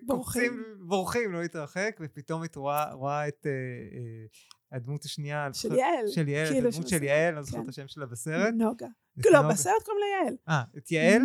וקופצים, 0.05 0.65
בורחים, 0.81 1.33
לא 1.33 1.41
להתרחק, 1.43 1.97
ופתאום 2.01 2.45
את 2.45 2.57
רואה, 2.57 2.93
רואה 2.93 3.29
את 3.29 3.47
אה, 3.47 3.51
אה, 3.51 4.77
הדמות 4.77 5.05
השנייה. 5.05 5.49
של 5.53 5.75
יעל. 5.75 6.09
של 6.09 6.29
יעל, 6.29 6.53
כאילו 6.53 6.69
הדמות 6.69 6.89
של 6.89 7.03
יעל, 7.03 7.35
לא 7.35 7.43
זוכר 7.43 7.59
את 7.59 7.65
כן. 7.65 7.69
השם 7.69 7.89
שלה 7.89 8.07
בסרט. 8.07 8.55
נוגה. 8.55 8.87
לא, 9.33 9.43
בסרט 9.51 9.83
קוראים 9.85 10.01
לה 10.01 10.25
יעל. 10.25 10.37
אה, 10.49 10.63
את 10.79 10.93
יעל, 10.93 11.23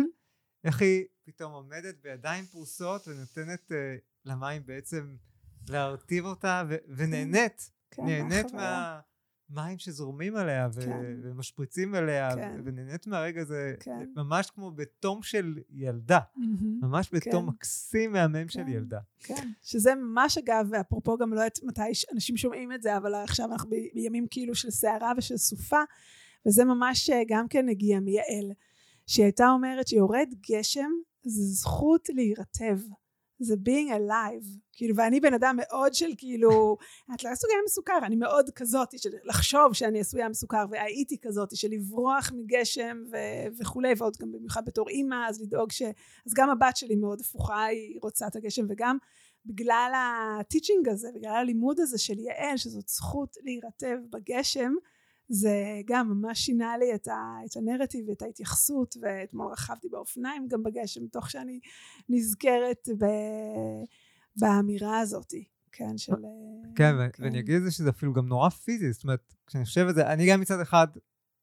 איך 0.64 0.80
היא 0.80 1.04
פתאום 1.24 1.52
עומדת 1.52 1.94
בידיים 2.02 2.44
פרוסות 2.44 3.08
ונותנת 3.08 3.72
אה, 3.72 3.96
למים 4.24 4.66
בעצם 4.66 5.16
להרטיב 5.68 6.24
אותה, 6.24 6.62
ונהנית. 6.96 7.70
כן, 7.90 8.02
נהנית 8.06 8.52
מה... 8.52 9.00
מים 9.50 9.78
שזורמים 9.78 10.36
עליה 10.36 10.68
ו- 10.74 10.80
כן. 10.80 11.16
ומשפריצים 11.22 11.94
עליה 11.94 12.34
כן. 12.34 12.60
ונהנית 12.64 13.06
מהרגע 13.06 13.40
הזה 13.40 13.74
כן. 13.80 14.06
ממש 14.16 14.50
כמו 14.50 14.70
בתום 14.70 15.22
של 15.22 15.58
ילדה 15.70 16.18
mm-hmm. 16.18 16.64
ממש 16.82 17.10
בתום 17.12 17.44
כן. 17.44 17.50
מקסים 17.50 18.12
מהמם 18.12 18.34
כן. 18.34 18.48
של 18.48 18.68
ילדה. 18.68 18.98
כן, 19.18 19.48
שזה 19.62 19.94
ממש 19.94 20.38
אגב 20.38 20.66
ואפרופו 20.70 21.16
גם 21.16 21.32
לא 21.32 21.40
יודעת 21.40 21.58
מתי 21.62 21.82
אנשים 22.12 22.36
שומעים 22.36 22.72
את 22.72 22.82
זה 22.82 22.96
אבל 22.96 23.14
עכשיו 23.14 23.52
אנחנו 23.52 23.70
בימים 23.94 24.26
כאילו 24.30 24.54
של 24.54 24.70
סערה 24.70 25.12
ושל 25.16 25.36
סופה 25.36 25.80
וזה 26.46 26.64
ממש 26.64 27.10
אה, 27.10 27.22
גם 27.28 27.48
כן 27.48 27.68
הגיע 27.68 28.00
מיעל 28.00 28.52
שהיא 29.06 29.24
הייתה 29.24 29.48
אומרת 29.48 29.88
שיורד 29.88 30.28
גשם 30.50 30.90
זה 31.24 31.42
זכות 31.42 32.08
להירטב 32.08 32.78
זה 33.38 33.54
being 33.54 33.90
alive. 33.90 34.58
כאילו 34.72 34.96
ואני 34.96 35.20
בן 35.20 35.34
אדם 35.34 35.56
מאוד 35.58 35.94
של 35.94 36.10
כאילו 36.16 36.76
את 37.14 37.24
לא 37.24 37.30
עשויה 37.30 37.56
מסוכר 37.66 37.98
אני 38.02 38.16
מאוד 38.16 38.50
כזאת 38.50 38.98
של 38.98 39.10
לחשוב 39.24 39.72
שאני 39.72 40.00
עשויה 40.00 40.28
מסוכר 40.28 40.64
והייתי 40.70 41.18
כזאת 41.22 41.56
של 41.56 41.68
לברוח 41.70 42.32
מגשם 42.34 43.02
ו- 43.12 43.56
וכולי 43.60 43.92
ועוד 43.96 44.16
גם 44.20 44.32
במיוחד 44.32 44.64
בתור 44.64 44.88
אימא 44.88 45.28
אז 45.28 45.42
לדאוג 45.42 45.72
ש... 45.72 45.82
אז 46.26 46.34
גם 46.34 46.50
הבת 46.50 46.76
שלי 46.76 46.96
מאוד 46.96 47.20
הפוכה 47.20 47.64
היא 47.64 47.98
רוצה 48.02 48.26
את 48.26 48.36
הגשם 48.36 48.66
וגם 48.68 48.98
בגלל 49.46 49.92
הטיצ'ינג 49.96 50.88
הזה 50.88 51.08
בגלל 51.14 51.34
הלימוד 51.34 51.80
הזה 51.80 51.98
של 51.98 52.18
יעל 52.18 52.56
שזאת 52.56 52.88
זכות 52.88 53.36
להירטב 53.42 53.98
בגשם 54.10 54.72
זה 55.28 55.80
גם 55.86 56.08
ממש 56.08 56.40
שינה 56.40 56.78
לי 56.78 56.94
את, 56.94 57.08
ה, 57.08 57.36
את 57.46 57.56
הנרטיב 57.56 58.08
ואת 58.08 58.22
ההתייחסות 58.22 58.94
ואתמול 59.00 59.52
רכבתי 59.52 59.88
באופניים 59.88 60.48
גם 60.48 60.62
בגשם 60.62 61.06
תוך 61.06 61.30
שאני 61.30 61.60
נזכרת 62.08 62.88
ב, 62.98 63.04
באמירה 64.36 64.98
הזאת 64.98 65.32
כן 65.72 65.98
של 65.98 66.12
כן, 66.76 66.94
כן. 67.12 67.22
ואני 67.22 67.40
אגיד 67.40 67.54
את 67.54 67.62
זה 67.64 67.70
שזה 67.70 67.90
אפילו 67.90 68.12
גם 68.12 68.26
נורא 68.26 68.48
פיזי 68.48 68.92
זאת 68.92 69.02
אומרת 69.02 69.34
כשאני 69.46 69.64
חושב 69.64 69.86
את 69.88 69.94
זה 69.94 70.06
אני 70.06 70.30
גם 70.30 70.40
מצד 70.40 70.60
אחד 70.60 70.86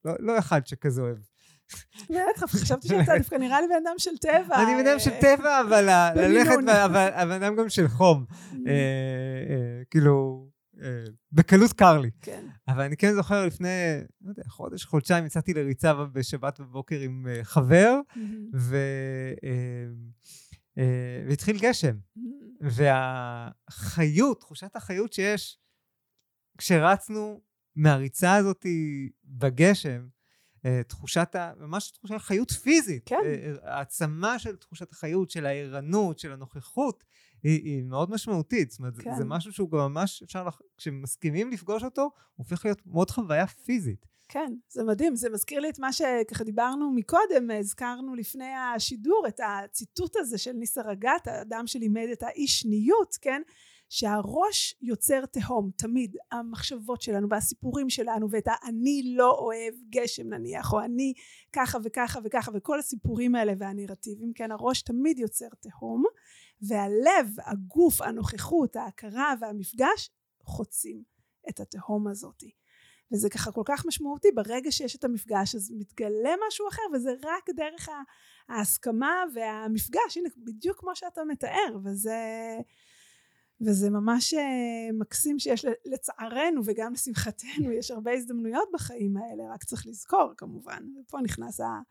לא, 0.05 0.13
לא 0.19 0.39
אחד 0.39 0.67
שכזה 0.67 1.01
אוהב 1.01 1.17
בטח, 2.09 2.43
חשבתי 2.45 2.87
שאתה 2.87 3.17
דווקא 3.17 3.35
נראה 3.35 3.61
לי 3.61 3.67
בן 3.67 3.87
אדם 3.87 3.95
של 3.97 4.17
טבע. 4.17 4.63
אני 4.63 4.83
בן 4.83 4.87
אדם 4.87 4.99
של 4.99 5.11
טבע, 5.21 5.61
אבל 5.61 5.89
ללכת, 6.15 6.69
אבל 6.85 7.09
בן 7.25 7.43
אדם 7.43 7.55
גם 7.55 7.69
של 7.69 7.87
חום. 7.87 8.25
Mm. 8.29 8.55
אה, 8.67 8.71
אה, 9.49 9.83
כאילו, 9.91 10.45
אה, 10.47 10.52
בקלות 11.31 11.73
קר 11.73 11.97
לי. 11.97 12.11
כן. 12.21 12.47
אבל 12.67 12.83
אני 12.83 12.97
כן 12.97 13.13
זוכר 13.13 13.45
לפני, 13.45 13.67
לא 14.21 14.29
יודע, 14.29 14.43
חודש, 14.47 14.85
חודשיים, 14.85 15.25
יצאתי 15.25 15.53
לריצה 15.53 15.93
בשבת 15.93 16.59
בבוקר 16.59 16.99
עם 16.99 17.27
אה, 17.29 17.43
חבר, 17.43 17.99
ו... 18.55 18.77
אה, 20.77 20.83
והתחיל 21.27 21.59
גשם. 21.59 21.95
והחיות, 22.61 24.39
תחושת 24.39 24.75
החיות 24.75 25.13
שיש 25.13 25.59
כשרצנו 26.57 27.41
מהריצה 27.75 28.35
הזאת 28.35 28.65
בגשם, 29.25 30.07
תחושת, 30.87 31.35
ה... 31.35 31.51
ממש 31.59 31.91
תחושת 31.91 32.17
חיות 32.17 32.51
פיזית. 32.51 33.03
כן. 33.05 33.15
העצמה 33.63 34.39
של 34.39 34.55
תחושת 34.55 34.91
החיות, 34.91 35.29
של 35.29 35.45
הערנות, 35.45 36.19
של 36.19 36.31
הנוכחות. 36.31 37.03
היא, 37.43 37.63
היא 37.63 37.83
מאוד 37.83 38.11
משמעותית, 38.11 38.71
זאת 38.71 38.79
אומרת, 38.79 38.97
כן. 38.97 39.15
זה 39.17 39.25
משהו 39.25 39.53
שהוא 39.53 39.71
גם 39.71 39.79
ממש, 39.79 40.23
אפשר, 40.23 40.43
לח... 40.43 40.61
כשמסכימים 40.77 41.51
לפגוש 41.51 41.83
אותו, 41.83 42.01
הוא 42.01 42.09
הופך 42.35 42.65
להיות 42.65 42.85
מאוד 42.85 43.11
חוויה 43.11 43.47
פיזית. 43.47 44.05
כן, 44.29 44.53
זה 44.69 44.83
מדהים, 44.83 45.15
זה 45.15 45.29
מזכיר 45.29 45.59
לי 45.59 45.69
את 45.69 45.79
מה 45.79 45.93
שככה 45.93 46.43
דיברנו 46.43 46.91
מקודם, 46.91 47.51
הזכרנו 47.59 48.15
לפני 48.15 48.53
השידור, 48.55 49.25
את 49.27 49.39
הציטוט 49.43 50.15
הזה 50.15 50.37
של 50.37 50.51
ניסה 50.51 50.81
רגת, 50.81 51.27
האדם 51.27 51.67
שלימד 51.67 52.07
את 52.13 52.23
האי 52.23 52.47
שניות, 52.47 53.17
כן? 53.21 53.41
שהראש 53.89 54.75
יוצר 54.81 55.25
תהום, 55.25 55.71
תמיד, 55.77 56.15
המחשבות 56.31 57.01
שלנו 57.01 57.27
והסיפורים 57.29 57.89
שלנו 57.89 58.27
ואת 58.31 58.47
ה"אני 58.47 59.13
לא 59.15 59.31
אוהב 59.31 59.73
גשם" 59.89 60.33
נניח, 60.33 60.73
או 60.73 60.79
אני 60.79 61.13
ככה 61.53 61.77
וככה 61.83 62.19
וככה, 62.23 62.51
וכל 62.53 62.79
הסיפורים 62.79 63.35
האלה 63.35 63.53
והנרטיבים, 63.57 64.33
כן, 64.35 64.51
הראש 64.51 64.81
תמיד 64.81 65.19
יוצר 65.19 65.47
תהום, 65.59 66.03
והלב, 66.67 67.35
הגוף, 67.45 68.01
הנוכחות, 68.01 68.75
ההכרה 68.75 69.33
והמפגש 69.41 70.09
חוצים 70.43 71.03
את 71.49 71.59
התהום 71.59 72.07
הזאתי. 72.07 72.51
וזה 73.11 73.29
ככה 73.29 73.51
כל 73.51 73.61
כך 73.65 73.85
משמעותי, 73.85 74.31
ברגע 74.31 74.71
שיש 74.71 74.95
את 74.95 75.03
המפגש 75.03 75.55
אז 75.55 75.71
מתגלה 75.77 76.33
משהו 76.47 76.67
אחר 76.67 76.81
וזה 76.93 77.11
רק 77.23 77.49
דרך 77.55 77.89
ההסכמה 78.49 79.23
והמפגש, 79.33 80.17
הנה 80.17 80.29
בדיוק 80.37 80.79
כמו 80.79 80.95
שאתה 80.95 81.23
מתאר, 81.23 81.77
וזה, 81.83 82.17
וזה 83.61 83.89
ממש 83.89 84.33
אה, 84.33 84.91
מקסים 84.93 85.39
שיש 85.39 85.65
לצערנו 85.85 86.61
וגם 86.65 86.93
לשמחתנו, 86.93 87.71
יש 87.71 87.91
הרבה 87.91 88.11
הזדמנויות 88.11 88.69
בחיים 88.73 89.17
האלה, 89.17 89.53
רק 89.53 89.63
צריך 89.63 89.87
לזכור 89.87 90.33
כמובן, 90.37 90.83
ופה 91.01 91.21
נכנס 91.21 91.59
ה... 91.59 91.81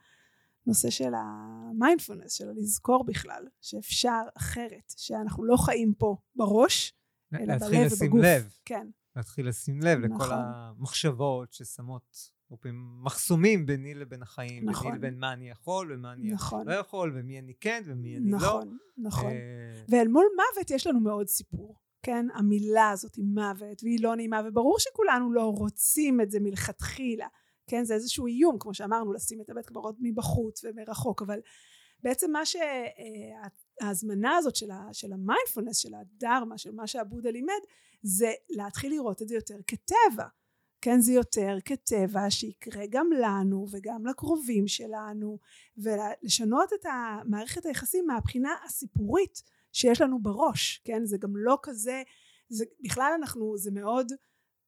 נושא 0.66 0.90
של 0.90 1.12
המיינדפולנס, 1.14 2.32
של 2.32 2.50
לזכור 2.56 3.04
בכלל, 3.04 3.46
שאפשר 3.60 4.22
אחרת, 4.36 4.94
שאנחנו 4.96 5.44
לא 5.44 5.56
חיים 5.56 5.94
פה 5.98 6.16
בראש, 6.36 6.94
אלא 7.34 7.58
בלב 7.58 7.62
ובגוף. 7.62 7.72
להתחיל 7.72 7.86
לשים 7.86 8.18
לב. 8.18 8.56
כן. 8.64 8.86
להתחיל 9.16 9.48
לשים 9.48 9.80
לב 9.80 9.98
נכון. 9.98 10.26
לכל 10.26 10.34
המחשבות 10.34 11.52
ששמות 11.52 12.32
מחסומים 13.04 13.66
ביני 13.66 13.94
לבין 13.94 14.22
החיים, 14.22 14.68
נכון. 14.68 14.86
ביני 14.86 14.98
לבין 14.98 15.18
מה 15.18 15.32
אני 15.32 15.50
יכול 15.50 15.92
ומה 15.94 16.12
אני 16.12 16.32
נכון. 16.32 16.68
לא 16.68 16.72
יכול, 16.72 17.12
ומי 17.14 17.38
אני 17.38 17.54
כן 17.60 17.82
ומי 17.86 18.16
אני 18.16 18.30
נכון, 18.30 18.48
לא. 18.48 18.54
נכון, 18.54 18.78
נכון. 18.96 19.30
אה... 19.30 19.84
ואל 19.88 20.08
מול 20.08 20.26
מוות 20.36 20.70
יש 20.70 20.86
לנו 20.86 21.00
מאוד 21.00 21.28
סיפור. 21.28 21.76
כן, 22.02 22.26
המילה 22.34 22.90
הזאת 22.90 23.14
היא 23.14 23.24
מוות, 23.24 23.82
והיא 23.82 23.98
לא 24.02 24.16
נעימה, 24.16 24.40
וברור 24.48 24.78
שכולנו 24.78 25.32
לא 25.32 25.42
רוצים 25.42 26.20
את 26.20 26.30
זה 26.30 26.40
מלכתחילה. 26.40 27.26
כן 27.72 27.84
זה 27.84 27.94
איזשהו 27.94 28.26
איום 28.26 28.58
כמו 28.58 28.74
שאמרנו 28.74 29.12
לשים 29.12 29.40
את 29.40 29.50
הבית 29.50 29.66
קברות 29.66 29.96
מבחוץ 30.00 30.64
ומרחוק 30.64 31.22
אבל 31.22 31.40
בעצם 32.02 32.30
מה 32.30 32.40
שההזמנה 32.46 34.36
הזאת 34.36 34.56
של, 34.56 35.12
המיינדפולנס 35.12 35.76
של 35.76 35.94
הדרמה 35.94 36.58
של 36.58 36.72
מה 36.72 36.86
שעבודה 36.86 37.30
לימד 37.30 37.60
זה 38.02 38.32
להתחיל 38.50 38.92
לראות 38.92 39.22
את 39.22 39.28
זה 39.28 39.34
יותר 39.34 39.56
כטבע. 39.66 40.26
כן 40.80 41.00
זה 41.00 41.12
יותר 41.12 41.56
כטבע 41.64 42.30
שיקרה 42.30 42.84
גם 42.90 43.06
לנו 43.20 43.66
וגם 43.70 44.06
לקרובים 44.06 44.68
שלנו 44.68 45.38
ולשנות 45.76 46.72
את 46.72 46.86
מערכת 47.24 47.66
היחסים 47.66 48.06
מהבחינה 48.06 48.54
הסיפורית 48.64 49.42
שיש 49.72 50.00
לנו 50.00 50.22
בראש 50.22 50.82
כן? 50.84 51.04
זה 51.04 51.18
גם 51.18 51.36
לא 51.36 51.58
כזה 51.62 52.02
זה 52.48 52.64
בכלל 52.80 53.12
אנחנו 53.18 53.58
זה 53.58 53.70
מאוד 53.70 54.12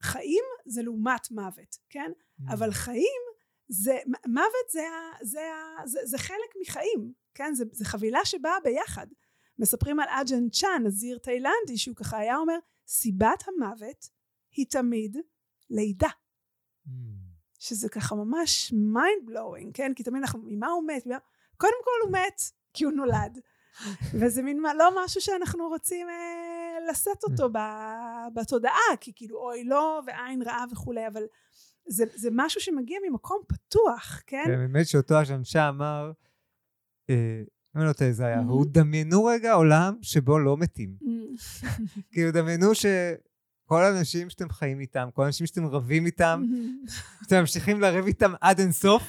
חיים 0.04 0.44
זה 0.66 0.82
לעומת 0.82 1.30
מוות 1.30 1.76
כן? 1.90 2.10
Mm. 2.12 2.52
אבל 2.52 2.70
חיים 2.70 3.22
זה 3.68 3.98
מוות 4.26 4.70
זה, 4.70 4.80
זה, 5.22 5.40
זה, 5.84 5.98
זה 6.04 6.18
חלק 6.18 6.54
מחיים 6.62 7.12
כן? 7.34 7.54
זה, 7.54 7.64
זה 7.72 7.84
חבילה 7.84 8.24
שבאה 8.24 8.60
ביחד. 8.64 9.06
מספרים 9.58 10.00
על 10.00 10.08
אג'ן 10.08 10.48
צ'אן 10.48 10.82
נזיר 10.84 11.18
תאילנדי 11.18 11.76
שהוא 11.76 11.96
ככה 11.96 12.18
היה 12.18 12.36
אומר 12.36 12.58
סיבת 12.86 13.44
המוות 13.46 14.08
היא 14.52 14.66
תמיד 14.70 15.16
לידה. 15.70 16.08
Mm. 16.86 16.90
שזה 17.58 17.88
ככה 17.88 18.14
ממש 18.14 18.72
mind 18.72 19.30
blowing 19.30 19.70
כן? 19.74 19.94
כי 19.94 20.02
תמיד 20.02 20.22
אנחנו 20.22 20.40
ממה 20.42 20.68
הוא 20.68 20.86
מת? 20.86 21.04
קודם 21.56 21.80
כל 21.84 22.06
הוא 22.06 22.12
מת 22.12 22.40
כי 22.72 22.84
הוא 22.84 22.92
נולד 22.92 23.40
וזה 24.14 24.42
מין 24.42 24.62
לא 24.78 25.04
משהו 25.04 25.20
שאנחנו 25.20 25.68
רוצים 25.68 26.08
אה, 26.08 26.90
לשאת 26.90 27.24
אותו 27.24 27.48
בתודעה 28.34 28.96
כי 29.00 29.12
כאילו 29.14 29.38
אוי 29.38 29.64
לא 29.64 30.02
ועין 30.06 30.42
רעה 30.42 30.64
וכולי 30.72 31.06
אבל 31.06 31.22
זה, 31.86 32.04
זה 32.14 32.28
משהו 32.32 32.60
שמגיע 32.60 32.98
ממקום 33.08 33.42
פתוח 33.48 34.22
כן? 34.26 34.42
כן 34.46 34.56
באמת 34.56 34.86
שאותו 34.86 35.14
השמשה 35.14 35.68
אמר 35.68 36.12
אה, 37.10 37.42
אני 37.74 37.82
לא 37.82 37.88
יודעת 37.88 38.02
איזה 38.02 38.26
היה, 38.26 38.40
הוא 38.40 38.66
דמיינו 38.68 39.24
רגע 39.24 39.52
עולם 39.52 39.94
שבו 40.02 40.38
לא 40.38 40.56
מתים. 40.56 40.96
כאילו 42.12 42.30
דמיינו 42.30 42.74
שכל 42.74 43.82
האנשים 43.82 44.30
שאתם 44.30 44.48
חיים 44.48 44.80
איתם, 44.80 45.08
כל 45.14 45.22
האנשים 45.22 45.46
שאתם 45.46 45.66
רבים 45.66 46.06
איתם, 46.06 46.42
שאתם 47.22 47.36
ממשיכים 47.40 47.80
לריב 47.80 48.06
איתם 48.06 48.32
עד 48.40 48.60
אינסוף. 48.60 49.02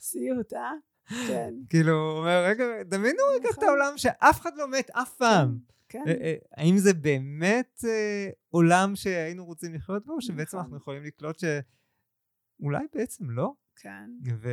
סיוט, 0.00 0.52
אה? 0.52 0.72
כן. 1.08 1.54
כאילו, 1.68 1.92
הוא 1.92 2.18
אומר, 2.18 2.44
רגע, 2.46 2.64
דמיינו 2.82 3.18
רגע 3.34 3.48
את 3.48 3.54
נכון. 3.54 3.68
העולם 3.68 3.98
שאף 3.98 4.40
אחד 4.40 4.56
לא 4.56 4.68
מת 4.68 4.90
אף 4.90 5.16
פעם. 5.16 5.58
כן. 5.58 5.74
כן. 5.88 6.08
אה, 6.08 6.14
אה, 6.20 6.34
האם 6.56 6.78
זה 6.78 6.94
באמת 6.94 7.84
אה, 7.88 8.30
עולם 8.48 8.96
שהיינו 8.96 9.44
רוצים 9.44 9.74
לחיות 9.74 10.06
בו, 10.06 10.12
או 10.12 10.20
שבעצם 10.20 10.56
נכון. 10.56 10.60
אנחנו 10.60 10.76
יכולים 10.76 11.04
לקלוט 11.04 11.38
שאולי 11.38 12.84
בעצם 12.94 13.30
לא? 13.30 13.52
כן. 13.76 14.10
ו... 14.42 14.48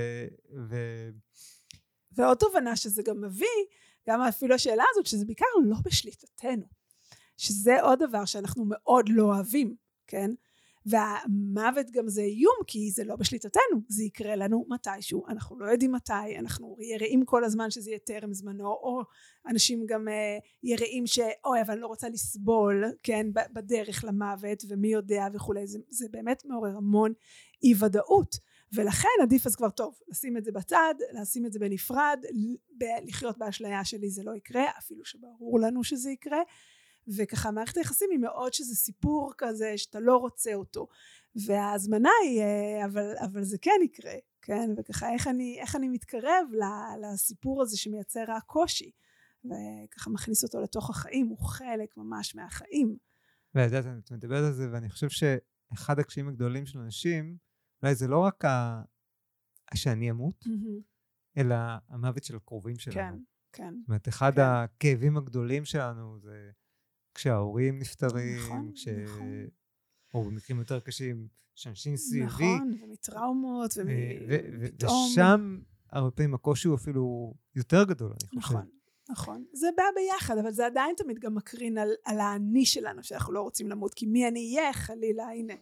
ועוד 2.12 2.38
תובנה 2.38 2.76
שזה 2.76 3.04
גם 3.06 3.22
מביא 3.22 3.48
גם 4.08 4.22
אפילו 4.22 4.56
השאלה 4.56 4.84
הזאת, 4.92 5.06
שזה 5.06 5.26
בעיקר 5.26 5.46
לא 5.64 5.76
בשליטתנו. 5.86 6.66
שזה 7.38 7.82
עוד 7.82 8.00
דבר 8.04 8.26
שאנחנו 8.26 8.66
מאוד 8.68 9.10
לא 9.10 9.24
אוהבים, 9.24 9.76
כן? 10.08 10.32
והמוות 10.86 11.92
גם 11.92 12.08
זה 12.08 12.22
איום 12.22 12.56
כי 12.68 12.92
זה 12.92 13.04
לא 13.04 13.16
בשליטתנו, 13.16 13.82
זה 13.88 14.04
יקרה 14.04 14.36
לנו 14.36 14.66
מתישהו, 14.70 15.28
אנחנו 15.28 15.60
לא 15.60 15.66
יודעים 15.66 15.92
מתי, 15.92 16.38
אנחנו 16.40 16.78
יראים 16.80 17.26
כל 17.26 17.44
הזמן 17.44 17.72
שזה 17.72 17.90
יהיה 17.90 18.00
טרם 18.00 18.34
זמנו, 18.34 18.68
או 18.68 19.02
אנשים 19.48 19.86
גם 19.86 20.08
uh, 20.08 20.12
יראים 20.64 21.08
שאוי 21.08 21.62
אבל 21.62 21.74
אני 21.74 21.82
לא 21.82 21.88
רוצה 21.88 22.10
לסבול, 22.10 22.84
כן, 23.04 23.28
בדרך 23.54 24.04
למוות 24.04 24.64
ומי 24.70 24.88
יודע 24.88 25.28
וכולי, 25.34 25.68
זה, 25.68 25.80
זה 25.90 26.08
באמת 26.12 26.46
מעורר 26.46 26.78
המון 26.78 27.14
אי 27.64 27.74
ודאות. 27.80 28.52
ולכן 28.76 29.08
עדיף 29.22 29.46
אז 29.46 29.56
כבר 29.56 29.70
טוב 29.70 30.00
לשים 30.08 30.38
את 30.38 30.44
זה 30.44 30.52
בצד 30.52 30.94
לשים 31.22 31.46
את 31.46 31.54
זה 31.54 31.60
בנפרד 31.60 32.20
לחיות 33.08 33.38
באשליה 33.38 33.86
שלי 33.86 34.10
זה 34.10 34.24
לא 34.24 34.36
יקרה 34.36 34.64
אפילו 34.78 35.06
שברור 35.06 35.60
לנו 35.60 35.84
שזה 35.84 36.12
יקרה 36.12 36.42
וככה 37.18 37.52
מערכת 37.52 37.78
היחסים 37.78 38.08
היא 38.12 38.20
מאוד 38.20 38.54
שזה 38.54 38.76
סיפור 38.76 39.34
כזה 39.38 39.78
שאתה 39.78 40.00
לא 40.00 40.18
רוצה 40.18 40.54
אותו 40.54 40.88
וההזמנה 41.46 42.10
היא 42.24 42.42
אה, 42.42 42.86
אבל, 42.86 43.14
אבל 43.26 43.44
זה 43.44 43.58
כן 43.62 43.80
יקרה 43.84 44.16
כן 44.42 44.70
וככה 44.78 45.14
איך 45.14 45.28
אני, 45.28 45.58
איך 45.62 45.76
אני 45.76 45.88
מתקרב 45.88 46.46
לסיפור 47.02 47.62
הזה 47.62 47.78
שמייצר 47.78 48.24
רק 48.28 48.44
קושי 48.44 48.92
וככה 49.46 50.10
מכניס 50.10 50.44
אותו 50.44 50.62
לתוך 50.62 50.90
החיים 50.90 51.28
הוא 51.28 51.38
חלק 51.38 51.98
ממש 51.98 52.36
מהחיים. 52.36 52.98
ואת 53.56 53.72
יודעת 53.72 53.86
את 54.06 54.12
מדברת 54.12 54.44
על 54.44 54.54
זה 54.54 54.70
ואני 54.72 54.90
חושב 54.90 55.10
שאחד 55.10 56.00
הקשיים 56.00 56.28
הגדולים 56.28 56.66
של 56.66 56.80
אנשים 56.80 57.38
אולי 57.84 57.96
זה 57.96 58.08
לא 58.08 58.20
רק 58.20 58.46
ה... 58.46 58.82
שאני 59.76 60.12
אמות 60.12 60.46
mm-hmm. 60.46 61.38
אלא 61.38 61.56
המוות 61.90 62.24
של 62.24 62.36
הקרובים 62.36 62.78
שלנו. 62.78 62.96
כן, 62.98 63.24
כן. 63.54 63.74
זאת 63.80 63.88
אומרת 63.90 64.08
אחד 64.08 64.32
כן. 64.36 64.42
הכאבים 64.42 65.18
הגדולים 65.18 65.66
שלנו 65.66 66.20
זה 66.20 66.52
כשההורים 67.14 67.80
נפטרים, 67.80 68.38
נכון, 68.38 68.72
כש... 68.76 68.88
נכון. 68.88 69.48
או 70.14 70.24
במקרים 70.24 70.60
יותר 70.60 70.80
קשים, 70.80 71.28
שאנשים 71.56 71.98
סביבי. 71.98 72.26
נכון, 72.26 72.78
ומטראומות, 72.84 73.72
ומפתאום... 73.78 75.10
ושם 75.12 75.60
הרבה 75.92 76.12
פעמים 76.12 76.34
הקושי 76.34 76.68
הוא 76.68 76.76
אפילו 76.76 77.34
יותר 77.56 77.84
גדול, 77.84 78.12
אני 78.12 78.42
חושב. 78.42 78.54
נכון, 78.54 78.68
נכון. 79.10 79.46
זה 79.54 79.68
בא 79.78 79.84
ביחד, 79.96 80.38
אבל 80.38 80.52
זה 80.52 80.66
עדיין 80.66 80.96
תמיד 80.98 81.20
גם 81.20 81.36
מקרין 81.36 81.78
על, 81.78 81.90
על 82.06 82.20
האני 82.20 82.66
שלנו, 82.66 83.04
שאנחנו 83.04 83.34
לא 83.34 83.42
רוצים 83.42 83.70
למות, 83.70 83.94
כי 83.94 84.06
מי 84.06 84.28
אני 84.28 84.56
אהיה, 84.58 84.74
חלילה, 84.74 85.30
הנה. 85.30 85.54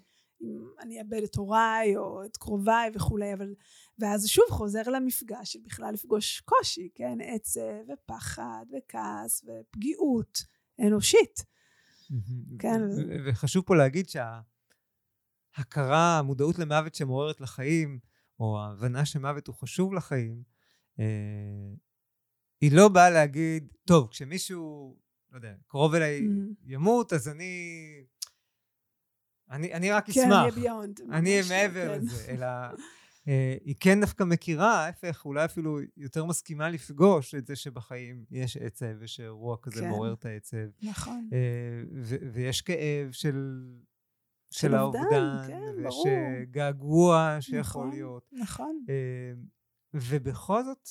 אם 0.42 0.68
אני 0.80 1.00
אאבד 1.02 1.24
את 1.24 1.36
הוריי 1.36 1.98
או 1.98 2.24
את 2.26 2.38
קרוביי 2.38 2.90
וכולי, 2.94 3.34
אבל... 3.34 3.54
ואז 4.00 4.28
שוב 4.28 4.46
חוזר 4.50 4.82
למפגש 4.82 5.54
של 5.54 5.60
בכלל 5.66 5.94
לפגוש 5.94 6.40
קושי, 6.40 6.90
כן? 6.96 7.18
עצב 7.22 7.94
ופחד 7.94 8.66
וכעס 8.78 9.44
ופגיעות. 9.46 10.44
אנושית. 10.88 11.46
כן. 12.60 12.82
וחשוב 13.26 13.64
פה 13.66 13.76
להגיד 13.76 14.06
שההכרה, 14.10 16.20
המודעות 16.20 16.60
למוות 16.60 16.96
שמעוררת 16.96 17.42
לחיים, 17.42 18.00
או 18.40 18.60
ההבנה 18.60 19.06
שמוות 19.06 19.48
הוא 19.48 19.56
חשוב 19.56 19.94
לחיים, 19.94 20.44
אה, 21.00 21.74
היא 22.62 22.72
לא 22.72 22.88
באה 22.88 23.10
להגיד, 23.10 23.74
טוב, 23.86 24.08
כשמישהו, 24.12 24.96
לא 25.32 25.38
יודע, 25.38 25.54
קרוב 25.68 25.96
אליי 25.96 26.28
ימות, 26.64 27.14
אז 27.14 27.30
אני... 27.30 27.54
אני, 29.50 29.74
אני 29.74 29.92
רק 29.92 30.06
כן, 30.06 30.12
אשמח. 30.12 30.24
כן, 30.24 30.32
אני 30.32 30.42
אהיה 30.42 30.52
ביונד. 30.52 31.02
אני 31.12 31.30
אהיה 31.30 31.44
מעבר 31.50 31.88
כן. 31.88 32.02
לזה, 32.02 32.32
אלא 32.32 32.48
היא 33.66 33.76
כן 33.80 34.02
דווקא 34.02 34.24
מכירה, 34.24 34.86
ההפך, 34.86 35.26
אולי 35.26 35.46
אפילו 35.46 35.80
יותר 35.98 36.26
מסכימה 36.26 36.70
לפגוש 36.70 37.36
את 37.36 37.48
זה 37.48 37.56
שבחיים 37.56 38.26
יש 38.32 38.58
עצב, 38.58 38.96
ושאירוע 39.00 39.58
כזה 39.62 39.82
כן. 39.82 39.90
מעורר 39.90 40.14
את 40.14 40.26
העצב. 40.26 40.68
נכון. 40.82 41.30
אה, 41.34 41.84
ויש 42.34 42.62
כאב 42.62 43.12
של... 43.12 43.66
של 44.52 44.76
האובדן, 44.76 45.38
כן, 45.48 45.62
ויש 45.78 45.96
ברור. 45.96 46.08
געגוע 46.52 47.38
שיכול 47.40 47.60
נכון, 47.60 47.90
להיות. 47.90 48.30
נכון. 48.32 48.86
אה, 48.90 49.34
ובכל 49.94 50.64
זאת, 50.64 50.90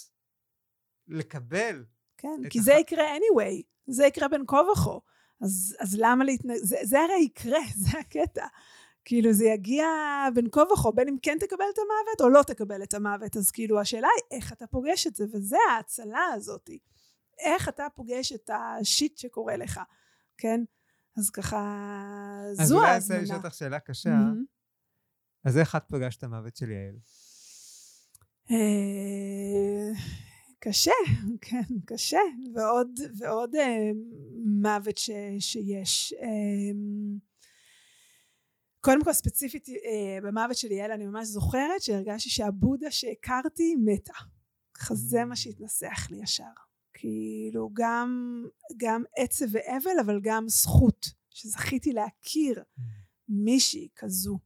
לקבל. 1.09 1.85
כן, 2.17 2.41
כי 2.51 2.59
הח... 2.59 2.65
זה 2.65 2.73
יקרה 2.73 3.05
anyway, 3.17 3.63
זה 3.87 4.07
יקרה 4.07 4.29
בין 4.29 4.45
כה 4.47 4.61
וכה. 4.73 4.99
אז, 5.41 5.77
אז 5.81 5.97
למה 5.99 6.25
להתנגד? 6.25 6.59
זה, 6.63 6.77
זה 6.83 7.01
הרי 7.01 7.23
יקרה, 7.25 7.59
זה 7.85 7.99
הקטע. 7.99 8.47
כאילו 9.09 9.33
זה 9.33 9.45
יגיע 9.45 9.87
בין 10.35 10.47
כה 10.53 10.63
וכה, 10.73 10.91
בין 10.91 11.09
אם 11.09 11.17
כן 11.23 11.37
תקבל 11.41 11.65
את 11.75 11.79
המוות 11.79 12.21
או 12.21 12.29
לא 12.29 12.43
תקבל 12.43 12.83
את 12.83 12.95
המוות, 12.95 13.37
אז 13.37 13.51
כאילו 13.51 13.81
השאלה 13.81 14.09
היא 14.17 14.39
איך 14.39 14.53
אתה 14.53 14.67
פוגש 14.67 15.07
את 15.07 15.17
זה, 15.17 15.25
וזה 15.33 15.57
ההצלה 15.71 16.25
הזאתי. 16.35 16.79
איך 17.39 17.69
אתה 17.69 17.87
פוגש 17.95 18.33
את 18.33 18.51
השיט 18.53 19.19
שקורה 19.19 19.57
לך, 19.57 19.81
כן? 20.39 20.61
אז 21.17 21.31
ככה, 21.31 21.57
זו 22.53 22.85
ההזמנה. 22.85 22.97
אז 22.97 23.11
אולי 23.11 23.19
אני 23.19 23.25
אשאל 23.25 23.37
אותך 23.37 23.55
שאלה 23.55 23.81
קשה, 23.81 24.11
mm-hmm. 24.11 25.45
אז 25.45 25.59
איך 25.59 25.77
את 25.77 25.83
פגשת 25.89 26.19
את 26.19 26.25
המוות 26.25 26.57
של 26.57 26.71
יעל? 26.71 26.97
אה, 28.51 30.01
קשה, 30.59 30.93
כן, 31.47 31.63
קשה, 31.87 32.21
ועוד, 32.55 33.01
ועוד 33.19 33.55
אה, 33.55 33.91
מוות 34.45 34.99
ש, 34.99 35.11
שיש. 35.39 36.13
אה, 36.13 36.29
קודם 38.89 39.05
כל 39.05 39.13
ספציפית 39.13 39.69
אה, 39.69 40.19
במוות 40.23 40.57
של 40.57 40.73
יעל 40.73 40.91
אני 40.93 41.07
ממש 41.07 41.29
זוכרת 41.29 41.83
שהרגשתי 41.83 42.31
שהבודה 42.31 42.91
שהכרתי 42.91 43.75
מתה. 43.85 44.13
ככה 44.75 44.95
זה 44.95 45.25
מה 45.25 45.37
שהתנסח 45.37 46.11
לי 46.11 46.17
ישר. 46.23 46.45
כאילו 46.93 47.71
גם, 47.73 48.45
גם 48.77 49.03
עצב 49.17 49.47
ואבל 49.51 49.99
אבל 50.05 50.21
גם 50.23 50.45
זכות 50.49 51.07
שזכיתי 51.31 51.93
להכיר 51.93 52.63
מישהי 53.29 53.89
כזו 53.97 54.39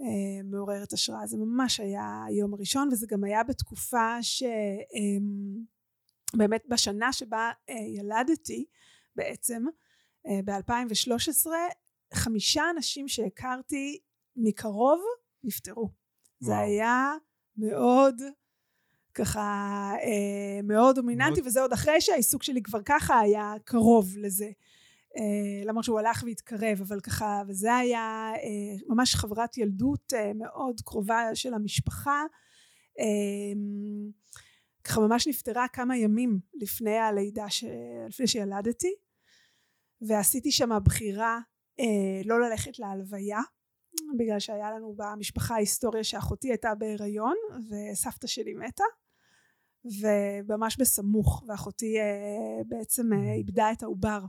אה, 0.00 0.42
מעוררת 0.44 0.92
השראה. 0.92 1.26
זה 1.26 1.36
ממש 1.36 1.80
היה 1.80 2.24
היום 2.28 2.54
הראשון 2.54 2.88
וזה 2.92 3.06
גם 3.10 3.24
היה 3.24 3.44
בתקופה 3.44 4.16
שבאמת 6.32 6.64
אה, 6.64 6.68
בשנה 6.70 7.12
שבה 7.12 7.50
אה, 7.68 7.74
ילדתי 7.74 8.66
בעצם 9.16 9.64
אה, 10.26 10.40
ב-2013 10.44 11.46
חמישה 12.14 12.62
אנשים 12.76 13.08
שהכרתי 13.08 13.98
מקרוב 14.36 15.00
נפטרו. 15.44 15.82
וואו. 15.82 15.92
זה 16.40 16.58
היה 16.58 17.12
מאוד 17.56 18.22
ככה 19.14 19.92
אה, 20.02 20.62
מאוד 20.62 20.96
דומיננטי 20.96 21.40
מאוד... 21.40 21.46
וזה 21.46 21.60
עוד 21.60 21.72
אחרי 21.72 22.00
שהעיסוק 22.00 22.42
שלי 22.42 22.62
כבר 22.62 22.80
ככה 22.84 23.18
היה 23.18 23.54
קרוב 23.64 24.16
לזה. 24.18 24.50
אה, 25.16 25.64
למרות 25.64 25.84
שהוא 25.84 25.98
הלך 25.98 26.22
והתקרב 26.26 26.80
אבל 26.80 27.00
ככה 27.00 27.42
וזה 27.48 27.74
היה 27.74 28.32
אה, 28.34 28.76
ממש 28.88 29.14
חברת 29.14 29.58
ילדות 29.58 30.12
אה, 30.14 30.32
מאוד 30.34 30.80
קרובה 30.84 31.34
של 31.34 31.54
המשפחה 31.54 32.24
אה, 32.98 33.60
ככה 34.84 35.00
ממש 35.00 35.28
נפטרה 35.28 35.68
כמה 35.68 35.96
ימים 35.96 36.38
לפני 36.54 36.98
הלידה 36.98 37.50
ש... 37.50 37.64
לפני 38.08 38.26
שילדתי 38.26 38.94
ועשיתי 40.00 40.50
שם 40.50 40.70
בחירה 40.84 41.40
לא 42.24 42.40
ללכת 42.40 42.78
להלוויה 42.78 43.40
בגלל 44.18 44.38
שהיה 44.38 44.70
לנו 44.70 44.94
במשפחה 44.96 45.54
היסטוריה 45.54 46.04
שאחותי 46.04 46.48
הייתה 46.48 46.74
בהיריון 46.74 47.36
וסבתא 47.70 48.26
שלי 48.26 48.54
מתה 48.54 48.84
וממש 50.46 50.76
בסמוך 50.76 51.44
ואחותי 51.48 51.98
אה, 52.00 52.62
בעצם 52.68 53.12
אה, 53.12 53.34
איבדה 53.34 53.72
את 53.72 53.82
העובר. 53.82 54.20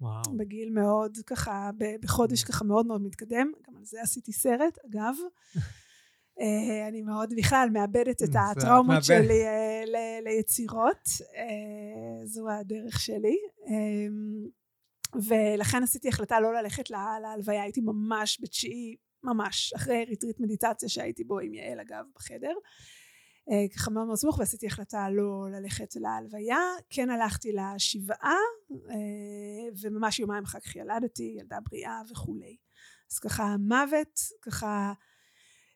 וואו. 0.00 0.22
בגיל 0.36 0.70
מאוד 0.70 1.18
ככה 1.26 1.70
בחודש 2.02 2.44
ככה 2.44 2.64
מאוד 2.64 2.86
מאוד 2.86 3.02
מתקדם 3.02 3.52
גם 3.68 3.76
על 3.76 3.84
זה 3.84 4.02
עשיתי 4.02 4.32
סרט 4.32 4.78
אגב. 4.86 5.14
אה, 6.40 6.88
אני 6.88 7.02
מאוד 7.02 7.34
בכלל 7.36 7.68
מאבדת 7.72 8.22
את 8.22 8.28
הטראומות. 8.34 9.04
שלי 9.04 9.46
אה, 9.46 9.82
ליצירות. 10.24 11.08
אה, 11.36 12.26
זו 12.26 12.50
הדרך 12.50 13.00
שלי 13.00 13.36
ולכן 15.14 15.82
עשיתי 15.82 16.08
החלטה 16.08 16.40
לא 16.40 16.54
ללכת 16.54 16.90
להלוויה 16.90 17.62
הייתי 17.62 17.80
ממש 17.80 18.38
בתשיעי 18.42 18.96
ממש 19.22 19.72
אחרי 19.76 20.04
ריטריט 20.04 20.40
מדיטציה 20.40 20.88
שהייתי 20.88 21.24
בו 21.24 21.38
עם 21.38 21.54
יעל 21.54 21.80
אגב 21.80 22.04
בחדר. 22.14 22.52
אה, 23.50 23.68
ככה 23.76 23.90
מאוד 23.90 24.06
מאוד 24.06 24.16
סמוך 24.16 24.38
ועשיתי 24.38 24.66
החלטה 24.66 25.10
לא 25.10 25.50
ללכת 25.50 25.96
להלוויה. 25.96 26.58
כן 26.90 27.10
הלכתי 27.10 27.52
לשבעה 27.52 28.36
אה, 28.90 29.68
וממש 29.82 30.18
יומיים 30.18 30.44
אחר 30.44 30.60
כך 30.60 30.76
ילדתי 30.76 31.36
ילדה 31.38 31.58
בריאה 31.70 32.00
וכולי. 32.10 32.56
אז 33.12 33.18
ככה 33.18 33.42
המוות 33.44 34.20
ככה 34.42 34.92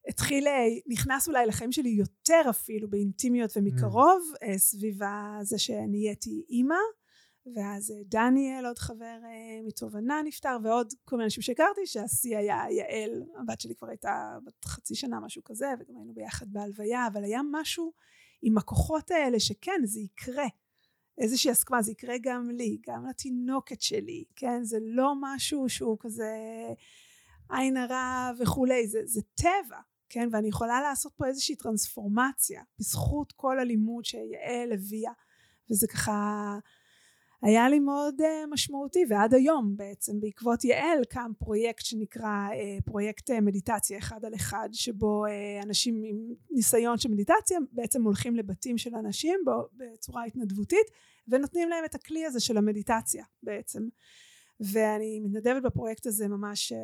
התחיל 0.09 0.47
אה, 0.47 0.65
נכנס 0.87 1.29
אולי 1.29 1.47
לחיים 1.47 1.73
שלי 1.73 1.89
יותר 1.89 2.51
אפילו 2.51 2.91
באינטימיות 2.91 3.57
ומקרוב 3.57 4.23
mm. 4.35 4.59
סביב 4.59 4.99
זה 5.43 5.59
שנהייתי 5.59 6.45
אימא 6.49 6.75
ואז 7.57 7.91
אה, 7.91 7.97
דניאל 8.05 8.67
עוד 8.67 8.79
חבר 8.79 9.19
אה, 9.25 9.61
מתובנה 9.67 10.23
נפטר 10.25 10.57
ועוד 10.63 10.93
כל 11.05 11.17
מיני 11.17 11.25
אנשים 11.25 11.43
שהכרתי 11.43 11.87
שהשיא 11.87 12.37
היה 12.37 12.65
יעל 12.71 13.23
הבת 13.37 13.61
שלי 13.61 13.75
כבר 13.75 13.89
הייתה 13.89 14.39
בת 14.45 14.65
חצי 14.65 14.95
שנה 14.95 15.21
משהו 15.21 15.45
כזה 15.45 15.67
וגם 15.79 15.97
היינו 15.97 16.15
ביחד 16.15 16.47
בהלוויה 16.53 17.07
אבל 17.07 17.25
היה 17.25 17.41
משהו 17.53 17.93
עם 18.43 18.59
הכוחות 18.59 19.11
האלה 19.11 19.41
שכן 19.41 19.81
זה 19.85 20.01
יקרה 20.01 20.47
איזושהי 21.19 21.51
הסכמה, 21.51 21.83
זה 21.83 21.93
יקרה 21.93 22.15
גם 22.23 22.51
לי, 22.51 22.79
גם 22.87 23.07
לתינוקת 23.07 23.81
שלי, 23.81 24.25
כן? 24.37 24.65
זה 24.65 24.79
לא 24.83 25.13
משהו 25.21 25.69
שהוא 25.69 25.97
כזה 26.01 26.33
עין 27.51 27.77
הרע 27.77 28.31
וכולי, 28.41 28.89
זה, 28.89 29.01
זה 29.05 29.21
טבע, 29.35 29.81
כן? 30.09 30.29
ואני 30.33 30.49
יכולה 30.49 30.81
לעשות 30.81 31.13
פה 31.17 31.27
איזושהי 31.27 31.57
טרנספורמציה 31.57 32.63
בזכות 32.79 33.33
כל 33.33 33.59
הלימוד 33.59 34.05
שיעל 34.05 34.73
הביאה, 34.73 35.13
וזה 35.71 35.87
ככה 35.87 36.59
היה 37.45 37.69
לי 37.69 37.79
מאוד 37.79 38.21
uh, 38.21 38.25
משמעותי 38.51 39.05
ועד 39.09 39.35
היום 39.35 39.77
בעצם 39.77 40.21
בעקבות 40.21 40.65
יעל 40.65 41.05
קם 41.09 41.31
פרויקט 41.39 41.85
שנקרא 41.85 42.49
uh, 42.51 42.85
פרויקט 42.85 43.31
uh, 43.31 43.41
מדיטציה 43.41 43.99
אחד 43.99 44.25
על 44.25 44.35
אחד 44.35 44.69
שבו 44.73 45.27
uh, 45.27 45.65
אנשים 45.65 46.03
עם 46.05 46.17
ניסיון 46.51 46.99
של 46.99 47.11
מדיטציה 47.11 47.59
בעצם 47.73 48.03
הולכים 48.03 48.37
לבתים 48.37 48.79
של 48.79 48.95
אנשים 48.95 49.41
בו, 49.45 49.69
בצורה 49.73 50.25
התנדבותית 50.25 50.87
ונותנים 51.29 51.69
להם 51.69 51.85
את 51.85 51.95
הכלי 51.95 52.27
הזה 52.27 52.41
של 52.41 52.57
המדיטציה 52.57 53.25
בעצם 53.43 53.83
ואני 54.61 55.21
מתנדבת 55.21 55.63
בפרויקט 55.63 56.07
הזה 56.07 56.29
ממש 56.29 56.73
uh, 56.73 56.77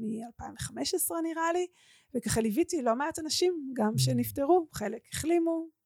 מ-2015 0.00 1.22
נראה 1.22 1.52
לי 1.52 1.66
וככה 2.14 2.40
ליוויתי 2.40 2.82
לא 2.82 2.96
מעט 2.96 3.18
אנשים 3.18 3.70
גם 3.72 3.92
mm. 3.94 3.98
שנפטרו 3.98 4.68
חלק 4.72 5.02
החלימו 5.12 5.77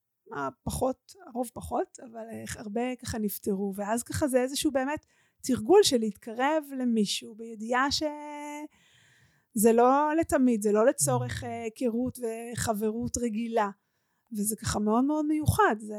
פחות, 0.63 1.13
הרוב 1.27 1.51
פחות, 1.55 1.99
אבל 2.11 2.27
אה, 2.33 2.45
הרבה 2.57 2.97
ככה 2.97 3.19
נפטרו, 3.19 3.73
ואז 3.77 4.03
ככה 4.03 4.29
זה 4.29 4.43
איזשהו 4.43 4.71
באמת 4.71 5.07
תרגול 5.43 5.81
של 5.83 5.99
להתקרב 5.99 6.65
למישהו 6.79 7.35
בידיעה 7.35 7.87
שזה 7.91 9.73
לא 9.73 10.17
לתמיד, 10.21 10.63
זה 10.63 10.73
לא 10.73 10.87
לצורך 10.87 11.45
אה, 11.45 11.63
היכרות 11.63 12.19
וחברות 12.19 13.17
רגילה, 13.17 13.71
וזה 14.33 14.57
ככה 14.57 14.79
מאוד 14.79 15.05
מאוד 15.05 15.27
מיוחד, 15.27 15.77
זה... 15.79 15.95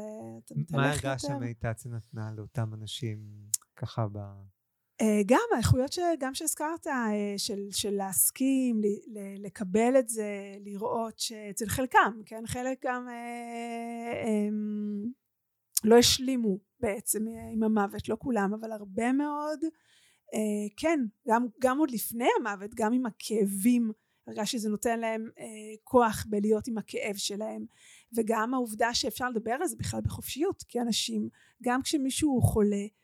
מה 0.70 0.90
הרגשת 0.90 1.26
שהמדיטציה 1.26 1.90
נתנה 1.90 2.32
לאותם 2.36 2.74
אנשים 2.74 3.18
ככה 3.76 4.06
ב... 4.12 4.18
אה, 5.00 5.20
גם 5.26 5.40
האיכויות 5.54 5.92
שגם 5.92 6.34
שהזכרת 6.34 6.86
אה, 6.86 7.34
של, 7.36 7.68
של 7.70 7.90
להסכים 7.90 8.80
לקבל 9.38 9.98
את 9.98 10.08
זה 10.08 10.56
לראות 10.60 11.18
שאצל 11.18 11.66
חלקם 11.66 12.20
כן? 12.26 12.46
חלק 12.46 12.84
גם 12.84 13.08
אה, 13.08 14.22
הם, 14.26 15.04
לא 15.84 15.98
השלימו 15.98 16.58
בעצם 16.80 17.26
עם 17.52 17.62
המוות 17.62 18.08
לא 18.08 18.16
כולם 18.18 18.54
אבל 18.54 18.72
הרבה 18.72 19.12
מאוד 19.12 19.60
כן 20.76 21.00
גם, 21.28 21.46
גם 21.60 21.78
עוד 21.78 21.90
לפני 21.90 22.28
המוות 22.40 22.74
גם 22.74 22.92
עם 22.92 23.06
הכאבים 23.06 23.92
הרגשתי 24.26 24.58
שזה 24.58 24.68
נותן 24.68 25.00
להם 25.00 25.28
כוח 25.84 26.26
בלהיות 26.28 26.68
עם 26.68 26.78
הכאב 26.78 27.16
שלהם. 27.16 27.66
וגם 28.16 28.54
העובדה 28.54 28.94
שאפשר 28.94 29.30
לדבר 29.30 29.52
על 29.52 29.66
זה 29.66 29.76
בכלל 29.76 30.00
בחופשיות 30.00 30.62
כי 30.68 30.80
אנשים 30.80 31.28
גם 31.62 31.82
כשמישהו 31.82 32.42
חולה 32.42 32.76
אה, 32.76 33.03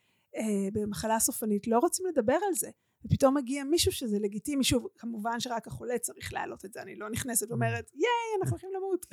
במחלה 0.72 1.18
סופנית 1.18 1.66
לא 1.66 1.78
רוצים 1.78 2.06
לדבר 2.06 2.38
על 2.48 2.54
זה. 2.54 2.70
ופתאום 3.04 3.36
מגיע 3.36 3.64
מישהו 3.64 3.92
שזה 3.92 4.18
לגיטימי. 4.18 4.64
שוב 4.64 4.86
כמובן 4.98 5.40
שרק 5.40 5.66
החולה 5.66 5.98
צריך 5.98 6.32
להעלות 6.32 6.64
את 6.64 6.72
זה 6.72 6.82
אני 6.82 6.96
לא 6.96 7.10
נכנסת 7.10 7.46
mm. 7.46 7.50
ואומרת 7.50 7.90
ייי 7.94 8.40
אנחנו 8.40 8.50
הולכים 8.50 8.70
למות. 8.76 9.06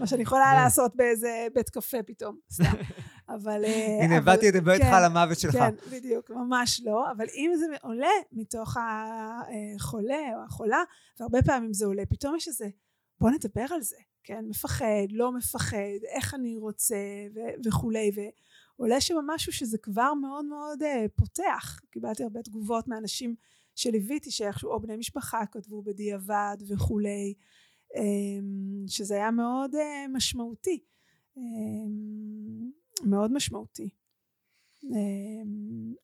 מה 0.00 0.06
שאני 0.06 0.22
יכולה 0.22 0.54
לעשות 0.54 0.96
באיזה 0.96 1.46
בית 1.54 1.70
קפה 1.70 2.02
פתאום 2.02 2.38
סתם. 2.52 2.76
אבל 3.36 3.64
אה, 3.64 4.04
הנה 4.04 4.16
הבאתי 4.16 4.48
את 4.48 4.52
זה 4.52 4.60
בית 4.60 4.80
לך 4.80 4.88
למוות 5.04 5.38
שלך. 5.38 5.52
כן 5.52 5.74
בדיוק 5.90 6.30
ממש 6.30 6.80
לא. 6.84 7.10
אבל 7.16 7.26
אם 7.36 7.50
זה 7.58 7.66
עולה 7.82 8.08
מתוך 8.32 8.76
החולה 8.76 10.36
או 10.36 10.44
החולה 10.44 10.82
והרבה 11.20 11.42
פעמים 11.42 11.72
זה 11.72 11.86
עולה 11.86 12.06
פתאום 12.06 12.36
יש 12.36 12.48
איזה 12.48 12.68
בוא 13.20 13.30
נדבר 13.30 13.66
על 13.70 13.82
זה. 13.82 13.96
כן 14.24 14.44
מפחד 14.48 15.06
לא 15.10 15.32
מפחד 15.32 15.98
איך 16.16 16.34
אני 16.34 16.56
רוצה 16.56 16.96
וכולי 17.66 18.10
עולה 18.76 19.00
שם 19.00 19.14
משהו 19.26 19.52
שזה 19.52 19.78
כבר 19.78 20.14
מאוד 20.14 20.44
מאוד 20.44 20.82
uh, 20.82 21.08
פותח. 21.16 21.80
קיבלתי 21.90 22.22
הרבה 22.22 22.42
תגובות 22.42 22.88
מאנשים 22.88 23.34
שליוויתי 23.74 24.30
שאיכשהו 24.30 24.70
או 24.70 24.80
בני 24.80 24.96
משפחה 24.96 25.46
כתבו 25.46 25.82
בדיעבד 25.82 26.56
וכולי 26.68 27.34
um, 27.92 27.98
שזה 28.86 29.14
היה 29.14 29.30
מאוד 29.30 29.74
uh, 29.74 29.78
משמעותי. 30.12 30.84
um, 31.36 31.40
מאוד 33.04 33.32
משמעותי. 33.32 33.88
um, 34.84 34.88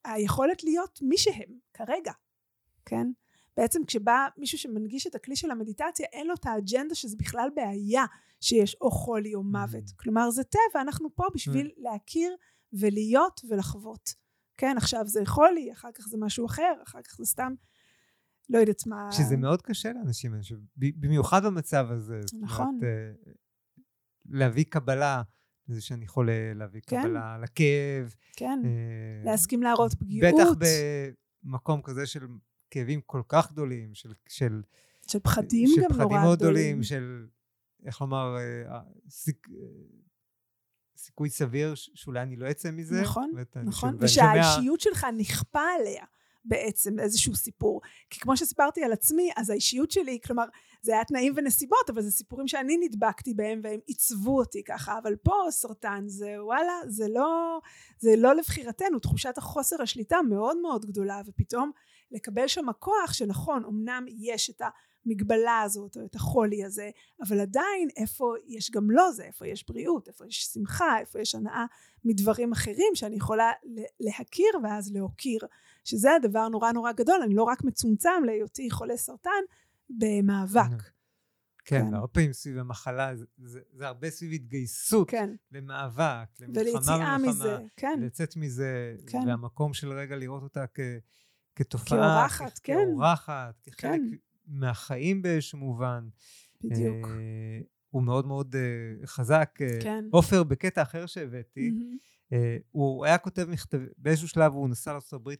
היכולת 0.05 0.65
להיות 0.65 0.99
מי 1.03 1.19
שהם 1.19 1.59
כרגע 1.75 2.13
כן? 2.85 3.07
בעצם 3.57 3.85
כשבא 3.85 4.29
מישהו 4.37 4.59
שמנגיש 4.59 5.07
את 5.07 5.15
הכלי 5.15 5.37
של 5.37 5.51
המדיטציה 5.51 6.07
אין 6.13 6.27
לו 6.27 6.35
את 6.35 6.47
האג'נדה 6.47 6.95
שזה 6.95 7.17
בכלל 7.17 7.49
בעיה 7.55 8.05
שיש 8.41 8.77
או 8.81 8.91
חולי 8.91 9.35
או 9.35 9.43
מוות. 9.43 9.85
Mm. 9.85 9.97
כלומר 9.97 10.31
זה 10.31 10.45
טבע 10.45 10.81
אנחנו 10.81 11.15
פה 11.15 11.25
בשביל 11.35 11.67
mm. 11.67 11.83
להכיר 11.83 12.37
ולהיות 12.73 13.41
ולחוות. 13.49 14.15
כן, 14.57 14.75
עכשיו 14.77 15.07
זה 15.07 15.21
יכול 15.23 15.51
לי, 15.55 15.73
אחר 15.73 15.89
כך 15.95 16.09
זה 16.09 16.17
משהו 16.21 16.47
אחר, 16.47 16.73
אחר 16.83 17.03
כך 17.03 17.17
זה 17.19 17.25
סתם, 17.25 17.53
לא 18.49 18.59
יודעת 18.59 18.87
מה... 18.87 19.13
שזה 19.13 19.37
מאוד 19.37 19.63
קשה 19.63 19.93
לאנשים, 19.93 20.33
במיוחד 20.77 21.45
במצב 21.45 21.87
הזה. 21.91 22.21
נכון. 22.41 22.67
אומרת, 22.67 22.83
אה, 22.85 23.33
להביא 24.27 24.65
קבלה, 24.65 25.23
זה 25.67 25.81
שאני 25.81 26.07
חולה, 26.07 26.55
להביא 26.55 26.81
כן. 26.87 27.03
קבלה 27.03 27.39
לכאב. 27.39 28.15
כן, 28.37 28.61
אה, 28.65 29.31
להסכים 29.31 29.63
להראות 29.63 29.95
פגיעות. 29.95 30.35
בטח 30.35 30.67
במקום 31.45 31.83
כזה 31.83 32.07
של 32.07 32.27
כאבים 32.71 33.01
כל 33.07 33.23
כך 33.29 33.53
גדולים, 33.53 33.95
של... 33.95 34.13
של 34.29 34.63
של 35.07 35.19
פחדים 35.19 35.69
של 35.75 35.81
גם 35.83 35.89
פחדים 35.89 36.03
נורא 36.03 36.21
מאוד 36.21 36.39
גדולים, 36.39 36.83
של, 36.83 37.27
איך 37.85 38.01
לומר, 38.01 38.37
אה, 38.39 38.81
סיק, 39.09 39.49
סיכוי 40.97 41.31
סביר 41.31 41.75
שאולי 41.75 42.23
אני 42.23 42.37
לא 42.37 42.51
אצא 42.51 42.71
מזה. 42.71 43.01
נכון, 43.01 43.31
נכון, 43.65 43.97
ושהאישיות 44.01 44.81
שלך 44.81 45.07
נכפה 45.17 45.61
עליה 45.79 46.05
בעצם 46.45 46.99
איזשהו 46.99 47.37
סיפור. 47.37 47.81
כי 48.11 48.21
כמו 48.21 48.37
שסיפרתי 48.37 48.85
על 48.85 48.93
עצמי, 48.93 49.31
אז 49.37 49.51
האישיות 49.51 49.91
שלי, 49.91 50.19
כלומר, 50.25 50.45
זה 50.83 50.93
היה 50.93 51.05
תנאים 51.05 51.33
ונסיבות, 51.37 51.91
אבל 51.91 52.03
זה 52.03 52.11
סיפורים 52.11 52.49
שאני 52.49 52.77
נדבקתי 52.77 53.35
בהם 53.35 53.61
והם 53.65 53.81
עיצבו 53.87 54.39
אותי 54.39 54.65
ככה. 54.65 54.99
אבל 54.99 55.17
פה 55.17 55.35
סרטן 55.51 56.05
זה 56.07 56.45
וואלה, 56.45 56.73
זה 56.89 57.09
לא, 57.09 57.61
זה 57.99 58.15
לא 58.17 58.35
לבחירתנו, 58.35 58.99
תחושת 58.99 59.39
החוסר 59.39 59.83
השליטה 59.83 60.23
מאוד 60.23 60.57
מאוד 60.57 60.87
גדולה, 60.87 61.21
ופתאום 61.27 61.71
לקבל 62.11 62.49
שם 62.49 62.69
הכוח 62.69 63.13
שנכון, 63.13 63.65
אמנם 63.65 64.05
יש 64.09 64.51
את 64.51 64.61
ה... 64.61 64.69
המגבלה 65.07 65.61
הזאת 65.61 65.97
או 65.97 66.05
את 66.05 66.15
החולי 66.15 66.65
הזה 66.65 66.91
אבל 67.27 67.41
עדיין 67.41 67.89
איפה 67.97 68.35
יש 68.47 68.71
גם 68.71 68.91
לא 68.91 69.13
זה 69.13 69.25
איפה 69.25 69.47
יש 69.47 69.69
בריאות 69.69 70.09
איפה 70.09 70.27
יש 70.27 70.45
שמחה 70.45 70.99
איפה 71.01 71.21
יש 71.21 71.35
הנאה 71.35 71.65
מדברים 72.05 72.53
אחרים 72.53 72.95
שאני 72.95 73.17
יכולה 73.17 73.51
להכיר 74.01 74.51
ואז 74.65 74.93
להוקיר 74.93 75.41
שזה 75.85 76.15
הדבר 76.15 76.49
נורא 76.49 76.73
נורא 76.73 76.93
גדול 76.93 77.21
אני 77.25 77.35
לא 77.35 77.43
רק 77.43 77.65
מצומצם 77.65 78.23
להיותי 78.27 78.71
חולה 78.71 78.97
סרטן 78.97 79.31
במאבק 79.91 80.83
כן, 81.65 81.81
כן, 81.81 81.95
הרבה 81.95 82.07
פעמים 82.07 82.33
סביב 82.33 82.59
המחלה, 82.59 83.17
זה, 83.17 83.25
זה, 83.39 83.61
זה 83.73 83.87
הרבה 83.87 84.11
סביב 84.11 84.33
התגייסות 84.33 85.11
כן. 85.11 85.31
למאבק, 85.53 86.29
למלחמה 86.41 87.19
מזה, 87.19 87.59
כן. 87.77 87.99
לצאת 88.03 88.37
מזה, 88.37 88.97
כן. 89.07 89.19
והמקום 89.27 89.75
של 89.75 89.93
רגע 89.93 90.17
לראות 90.17 90.43
אותה 90.43 90.65
כ, 90.75 90.81
כתופעה, 91.57 91.99
כאורחת, 91.99 92.59
כן. 92.63 92.75
כאורחת, 92.89 93.61
כחלק 93.63 94.01
כן. 94.11 94.17
מהחיים 94.53 95.23
באיזשהו 95.23 95.59
מובן. 95.59 96.09
בדיוק. 96.65 97.07
אה, 97.07 97.61
הוא 97.91 98.03
מאוד 98.03 98.27
מאוד 98.27 98.57
אה, 98.57 99.07
חזק. 99.07 99.59
אה, 99.61 99.79
כן. 99.83 100.05
עופר, 100.11 100.43
בקטע 100.43 100.83
אחר 100.83 101.07
שהבאתי, 101.07 101.71
mm-hmm. 101.71 102.33
אה, 102.33 102.57
הוא 102.71 103.05
היה 103.05 103.19
כותב 103.19 103.47
מכתב, 103.51 103.79
באיזשהו 103.99 104.29
שלב 104.29 104.53
הוא 104.53 104.69
נסע 104.69 104.93
לארה"ב 104.93 105.31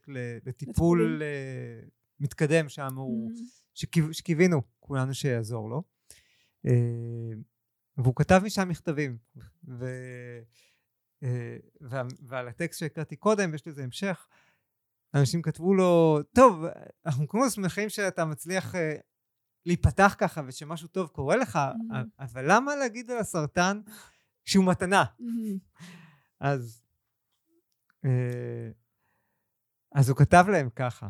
לטיפול 0.45 1.21
אה, 1.23 1.87
מתקדם 2.19 2.69
שם, 2.69 2.87
mm-hmm. 2.87 2.99
הוא, 2.99 3.31
שקיו, 3.73 4.13
שקיווינו 4.13 4.61
כולנו 4.79 5.13
שיעזור 5.13 5.69
לו. 5.69 5.83
אה, 6.65 7.33
והוא 7.97 8.15
כתב 8.15 8.41
משם 8.43 8.69
מכתבים. 8.69 9.17
ו... 9.67 9.85
אה, 11.23 11.57
ועל 12.19 12.47
הטקסט 12.47 12.79
שהקראתי 12.79 13.15
קודם, 13.15 13.53
יש 13.53 13.67
לזה 13.67 13.83
המשך. 13.83 14.27
אנשים 15.13 15.41
כתבו 15.41 15.73
לו, 15.73 16.19
טוב, 16.35 16.65
אנחנו 17.05 17.27
כמו 17.27 17.49
שמחים 17.49 17.89
שאתה 17.89 18.25
מצליח 18.25 18.75
uh, 18.75 18.77
להיפתח 19.65 20.15
ככה 20.17 20.41
ושמשהו 20.47 20.87
טוב 20.87 21.07
קורה 21.07 21.35
לך, 21.35 21.55
mm-hmm. 21.55 21.95
אבל 22.19 22.45
למה 22.51 22.75
להגיד 22.75 23.11
על 23.11 23.17
הסרטן 23.17 23.81
שהוא 24.45 24.65
מתנה? 24.65 25.03
Mm-hmm. 25.03 25.83
אז, 26.39 26.83
uh, 28.05 28.09
אז 29.95 30.09
הוא 30.09 30.17
כתב 30.17 30.45
להם 30.51 30.69
ככה, 30.69 31.09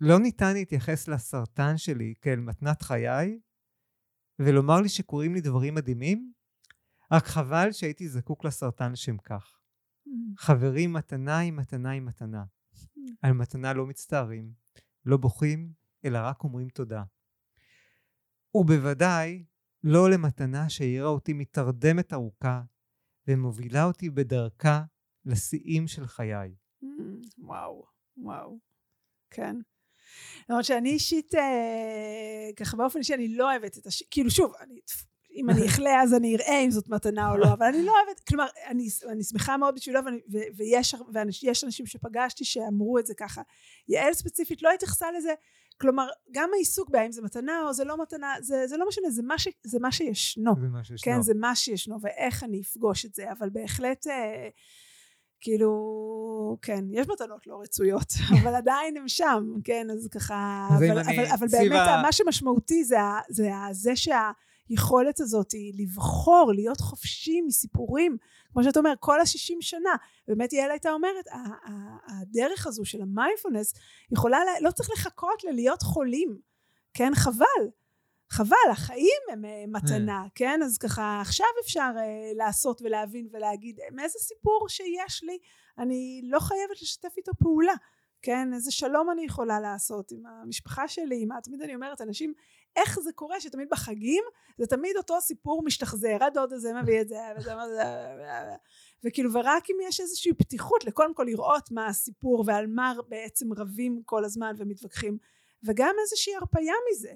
לא 0.00 0.18
ניתן 0.18 0.52
להתייחס 0.52 1.08
לסרטן 1.08 1.76
שלי 1.76 2.14
כאל 2.20 2.40
מתנת 2.40 2.82
חיי 2.82 3.40
ולומר 4.38 4.80
לי 4.80 4.88
שקורים 4.88 5.34
לי 5.34 5.40
דברים 5.40 5.74
מדהימים, 5.74 6.32
רק 7.12 7.26
חבל 7.26 7.72
שהייתי 7.72 8.08
זקוק 8.08 8.44
לסרטן 8.44 8.92
לשם 8.92 9.16
כך. 9.18 9.58
Mm-hmm. 10.08 10.10
חברים, 10.38 10.92
מתנה 10.92 11.38
היא 11.38 11.52
מתנה 11.52 11.90
היא 11.90 12.02
מתנה. 12.02 12.44
על 13.22 13.32
מתנה 13.32 13.72
לא 13.72 13.86
מצטערים, 13.86 14.52
לא 15.06 15.16
בוכים, 15.16 15.72
אלא 16.04 16.18
רק 16.22 16.44
אומרים 16.44 16.68
תודה. 16.68 17.02
ובוודאי 18.54 19.44
לא 19.84 20.10
למתנה 20.10 20.68
שהעירה 20.68 21.08
אותי 21.08 21.32
מתרדמת 21.32 22.12
ארוכה 22.12 22.62
ומובילה 23.28 23.84
אותי 23.84 24.10
בדרכה 24.10 24.82
לשיאים 25.24 25.88
של 25.88 26.06
חיי. 26.06 26.54
Mm, 26.84 26.86
וואו, 27.38 27.86
וואו. 28.16 28.58
כן. 29.30 29.56
למרות 30.48 30.64
שאני 30.64 30.90
אישית, 30.90 31.34
אה, 31.34 32.50
ככה 32.56 32.76
באופן 32.76 32.98
אישי 32.98 33.14
אני 33.14 33.36
לא 33.36 33.50
אוהבת 33.50 33.78
את 33.78 33.86
הש... 33.86 34.02
כאילו 34.10 34.30
שוב, 34.30 34.52
אני, 34.60 34.80
אם 35.34 35.50
אני 35.50 35.66
אחלה 35.66 36.02
אז 36.02 36.14
אני 36.14 36.36
אראה 36.36 36.58
אם 36.64 36.70
זאת 36.70 36.88
מתנה 36.88 37.30
או 37.30 37.36
לא, 37.36 37.52
אבל 37.52 37.66
אני 37.66 37.82
לא 37.82 37.92
אוהבת, 37.92 38.20
כלומר, 38.20 38.46
אני, 38.66 38.88
אני 39.08 39.22
שמחה 39.22 39.56
מאוד 39.56 39.74
בשבילו, 39.74 40.00
ואני, 40.04 40.20
ו, 40.32 40.38
ויש, 40.56 40.94
ויש 41.42 41.64
אנשים 41.64 41.86
שפגשתי 41.86 42.44
שאמרו 42.44 42.98
את 42.98 43.06
זה 43.06 43.14
ככה. 43.14 43.42
יעל 43.88 44.14
ספציפית 44.14 44.62
לא 44.62 44.70
התייחסה 44.74 45.06
לזה, 45.18 45.32
כלומר, 45.80 46.08
גם 46.32 46.50
העיסוק 46.54 46.90
בהאם 46.90 47.12
זה 47.12 47.22
מתנה 47.22 47.62
או 47.66 47.72
זה 47.72 47.84
לא 47.84 48.02
מתנה, 48.02 48.34
זה, 48.40 48.66
זה 48.66 48.76
לא 48.76 48.88
משנה, 48.88 49.10
זה 49.10 49.22
מה, 49.22 49.38
ש, 49.38 49.48
זה 49.64 49.78
מה 49.80 49.92
שישנו. 49.92 50.54
זה 50.60 50.68
מה 50.68 50.84
שישנו. 50.84 51.12
כן, 51.12 51.22
זה 51.22 51.34
מה 51.34 51.56
שישנו, 51.56 51.96
ואיך 52.02 52.44
אני 52.44 52.60
אפגוש 52.60 53.04
את 53.04 53.14
זה, 53.14 53.32
אבל 53.32 53.50
בהחלט... 53.50 54.06
אה, 54.06 54.48
כאילו, 55.44 56.56
כן, 56.62 56.84
יש 56.90 57.08
מתנות 57.08 57.46
לא 57.46 57.60
רצויות, 57.62 58.12
אבל 58.42 58.54
עדיין 58.54 58.96
הם 58.96 59.08
שם, 59.08 59.44
כן, 59.64 59.86
אז 59.92 60.08
ככה, 60.10 60.68
אז 60.70 60.82
אבל, 60.82 60.98
אבל, 60.98 61.26
אבל 61.34 61.46
באמת, 61.48 61.88
מה 62.02 62.12
שמשמעותי 62.12 62.84
זה, 62.84 63.00
ה- 63.00 63.20
זה, 63.28 63.54
ה- 63.54 64.32
זה 64.68 64.74
שהיכולת 64.76 65.20
הזאת 65.20 65.52
היא 65.52 65.72
לבחור, 65.76 66.52
להיות 66.54 66.80
חופשי 66.80 67.40
מסיפורים, 67.40 68.16
כמו 68.52 68.64
שאתה 68.64 68.78
אומר, 68.78 68.92
כל 69.00 69.20
השישים 69.20 69.62
שנה, 69.62 69.96
באמת 70.28 70.52
יעל 70.52 70.70
הייתה 70.70 70.92
אומרת, 70.92 71.24
הדרך 72.08 72.66
הזו 72.66 72.84
של 72.84 73.02
המיינדפולנס 73.02 73.74
יכולה, 74.12 74.38
לא 74.60 74.70
צריך 74.70 74.90
לחכות 74.90 75.44
ללהיות 75.44 75.82
חולים, 75.82 76.38
כן, 76.94 77.14
חבל. 77.14 77.68
חבל, 78.30 78.70
החיים 78.70 79.22
הם 79.32 79.44
אה, 79.44 79.64
מתנה, 79.68 80.24
כן? 80.34 80.60
אז 80.64 80.78
ככה 80.78 81.20
עכשיו 81.20 81.46
אפשר 81.64 81.92
אה, 81.96 82.32
לעשות 82.36 82.82
ולהבין 82.82 83.28
ולהגיד 83.32 83.78
מאיזה 83.92 84.18
סיפור 84.18 84.66
שיש 84.68 85.24
לי 85.24 85.38
אני 85.78 86.20
לא 86.24 86.40
חייבת 86.40 86.82
לשתף 86.82 87.16
איתו 87.16 87.32
פעולה, 87.38 87.74
כן? 88.22 88.54
איזה 88.54 88.70
שלום 88.70 89.10
אני 89.10 89.24
יכולה 89.24 89.60
לעשות 89.60 90.12
עם 90.12 90.26
המשפחה 90.26 90.88
שלי, 90.88 91.22
עם 91.22 91.32
ה... 91.32 91.40
תמיד 91.40 91.62
אני 91.62 91.74
אומרת, 91.74 92.00
אנשים, 92.00 92.34
איך 92.76 93.00
זה 93.00 93.10
קורה 93.14 93.40
שתמיד 93.40 93.68
בחגים 93.70 94.24
זה 94.58 94.66
תמיד 94.66 94.96
אותו 94.96 95.20
סיפור 95.20 95.62
משתחזר, 95.64 96.24
הדוד 96.26 96.52
הזה 96.52 96.72
מביא 96.82 97.00
את 97.00 97.08
זה, 97.08 97.16
וזה, 97.36 97.52
וזה, 97.56 97.82
וכאילו, 99.04 99.32
ורק 99.32 99.70
אם 99.70 99.76
יש 99.88 100.00
איזושהי 100.00 100.34
פתיחות 100.34 100.84
לקודם 100.84 101.14
כל 101.14 101.24
לראות 101.26 101.70
מה 101.70 101.86
הסיפור 101.86 102.44
ועל 102.46 102.66
מה 102.66 102.94
בעצם 103.08 103.52
רבים 103.52 104.02
כל 104.04 104.24
הזמן 104.24 104.54
ומתווכחים, 104.58 105.18
וגם 105.64 105.94
איזושהי 106.02 106.34
הרפאיה 106.34 106.74
מזה. 106.92 107.12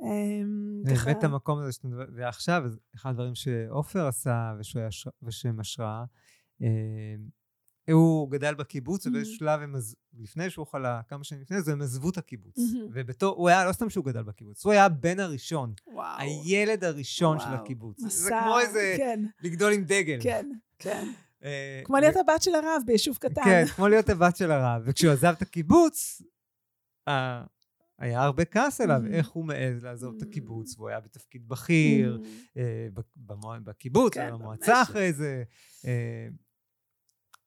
אמ, 0.00 0.82
באמת 0.84 1.24
המקום 1.24 1.58
הזה 1.58 1.72
שאתה 1.72 1.88
מדבר, 1.88 2.04
ועכשיו, 2.16 2.62
אחד 2.94 3.10
הדברים 3.10 3.34
שעופר 3.34 4.06
עשה 4.06 4.52
ושהם 5.22 5.60
השראה, 5.60 6.04
אה, 6.62 6.68
הוא 7.92 8.30
גדל 8.30 8.54
בקיבוץ, 8.54 9.06
Mhm. 9.06 9.10
ובאיזשהו 9.10 9.36
שלב, 9.36 9.60
הם 9.60 9.76
עז- 9.76 9.94
לפני 10.20 10.50
שהוא 10.50 10.66
חלה, 10.66 11.00
כמה 11.08 11.24
שנים 11.24 11.42
לפני 11.42 11.62
זה, 11.62 11.72
הם 11.72 11.82
עזבו 11.82 12.10
את 12.10 12.18
הקיבוץ. 12.18 12.56
Mhm. 12.58 12.76
ובתור, 12.92 13.36
הוא 13.36 13.48
היה, 13.48 13.64
לא 13.64 13.72
סתם 13.72 13.90
שהוא 13.90 14.04
גדל 14.04 14.22
בקיבוץ, 14.22 14.64
הוא 14.64 14.72
היה 14.72 14.84
הבן 14.84 15.20
הראשון, 15.20 15.72
וואו. 15.86 16.18
הילד 16.20 16.84
הראשון 16.84 17.38
של 17.40 17.44
וואו. 17.46 17.62
הקיבוץ. 17.62 18.00
זה 18.00 18.06
מסע, 18.06 18.40
כמו 18.44 18.60
איזה 18.60 18.94
כן, 18.96 19.24
לגדול 19.42 19.72
עם 19.72 19.84
דגל. 19.84 20.18
כן, 20.22 20.46
כן. 20.78 21.08
אה, 21.44 21.80
כמו 21.84 21.96
להיות 21.96 22.16
הבת 22.16 22.42
של 22.42 22.54
הרב 22.54 22.82
ביישוב 22.86 23.16
קטן. 23.16 23.44
כן, 23.44 23.64
כמו 23.76 23.88
להיות 23.88 24.08
הבת 24.08 24.36
של 24.36 24.50
הרב. 24.50 24.82
וכשהוא 24.86 25.12
עזב 25.12 25.34
את 25.36 25.42
הקיבוץ, 25.42 26.22
אה, 27.08 27.44
היה 27.98 28.22
הרבה 28.22 28.44
כעס 28.44 28.80
עליו, 28.80 29.00
Mhm. 29.04 29.12
איך 29.14 29.28
הוא 29.28 29.44
מעז 29.44 29.82
לעזוב 29.82 30.14
את. 30.16 30.22
הקיבוץ, 30.22 30.74
והוא 30.78 30.88
היה 30.88 31.00
בתפקיד 31.00 31.48
בכיר, 31.48 32.20
Mm, 32.22 32.58
אה, 32.58 32.88
בקיבוץ, 33.64 34.14
כן, 34.14 34.30
במועצה. 34.32 34.82
אחרי 34.82 35.12
זה. 35.12 35.42